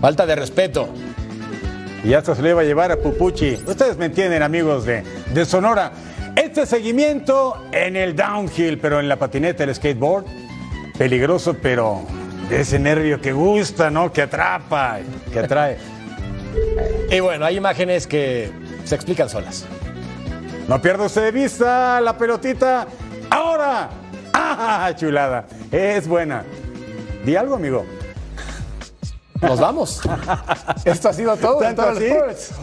Falta 0.00 0.26
de 0.26 0.34
respeto. 0.34 0.88
Y 2.04 2.14
hasta 2.14 2.34
se 2.34 2.42
le 2.42 2.50
iba 2.50 2.60
a 2.60 2.64
llevar 2.64 2.90
a 2.90 2.96
Pupuchi. 2.96 3.54
Ustedes 3.66 3.96
me 3.96 4.06
entienden, 4.06 4.42
amigos 4.42 4.84
de, 4.84 5.02
de 5.32 5.44
Sonora. 5.44 5.92
Este 6.34 6.66
seguimiento 6.66 7.68
en 7.72 7.96
el 7.96 8.16
downhill, 8.16 8.78
pero 8.78 8.98
en 9.00 9.08
la 9.08 9.16
patineta, 9.16 9.64
el 9.64 9.74
skateboard, 9.74 10.24
peligroso, 10.98 11.54
pero 11.62 12.02
de 12.48 12.62
ese 12.62 12.78
nervio 12.78 13.20
que 13.20 13.32
gusta, 13.32 13.90
¿no? 13.90 14.12
Que 14.12 14.22
atrapa, 14.22 14.98
que 15.32 15.38
atrae. 15.38 15.78
Y 17.10 17.20
bueno, 17.20 17.44
hay 17.44 17.56
imágenes 17.56 18.06
que 18.06 18.50
se 18.84 18.94
explican 18.94 19.28
solas. 19.28 19.66
No 20.72 20.80
pierda 20.80 21.04
usted 21.04 21.24
de 21.24 21.32
vista 21.32 22.00
la 22.00 22.16
pelotita. 22.16 22.86
¡Ahora! 23.28 23.90
¡Ah, 24.32 24.90
chulada! 24.96 25.44
Es 25.70 26.08
buena. 26.08 26.44
Di 27.26 27.36
algo, 27.36 27.56
amigo. 27.56 27.84
Nos 29.42 29.60
vamos. 29.60 30.00
Esto 30.86 31.10
ha 31.10 31.12
sido 31.12 31.36
todo 31.36 31.58
¿Tanto 31.58 31.82
así? 31.82 32.06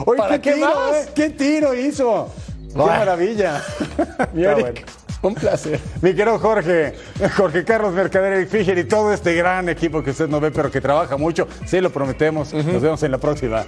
Oye, 0.08 0.18
¿Para 0.18 0.42
qué, 0.42 0.50
qué 0.50 0.54
tiro, 0.56 0.68
más? 0.74 0.96
eh? 0.96 1.10
¿Qué 1.14 1.30
tiro 1.30 1.76
hizo? 1.76 2.34
¡Qué 2.74 2.80
maravilla! 2.80 3.62
Mi 4.34 4.42
Está 4.42 4.54
Eric, 4.54 4.60
bueno. 4.60 4.82
un 5.22 5.36
placer. 5.36 5.80
Mi 6.02 6.16
querido 6.16 6.40
Jorge, 6.40 6.96
Jorge 7.38 7.64
Carlos 7.64 7.94
Mercader, 7.94 8.34
Eric 8.34 8.50
Fisher 8.50 8.76
y 8.80 8.86
todo 8.86 9.14
este 9.14 9.36
gran 9.36 9.70
equipo 9.70 10.02
que 10.02 10.10
usted 10.10 10.28
no 10.28 10.40
ve, 10.40 10.50
pero 10.50 10.72
que 10.72 10.82
trabaja 10.82 11.16
mucho, 11.16 11.48
sí 11.68 11.80
lo 11.80 11.92
prometemos. 11.92 12.56
Nos 12.56 12.82
vemos 12.82 13.04
en 13.04 13.12
la 13.12 13.20
próxima. 13.20 13.66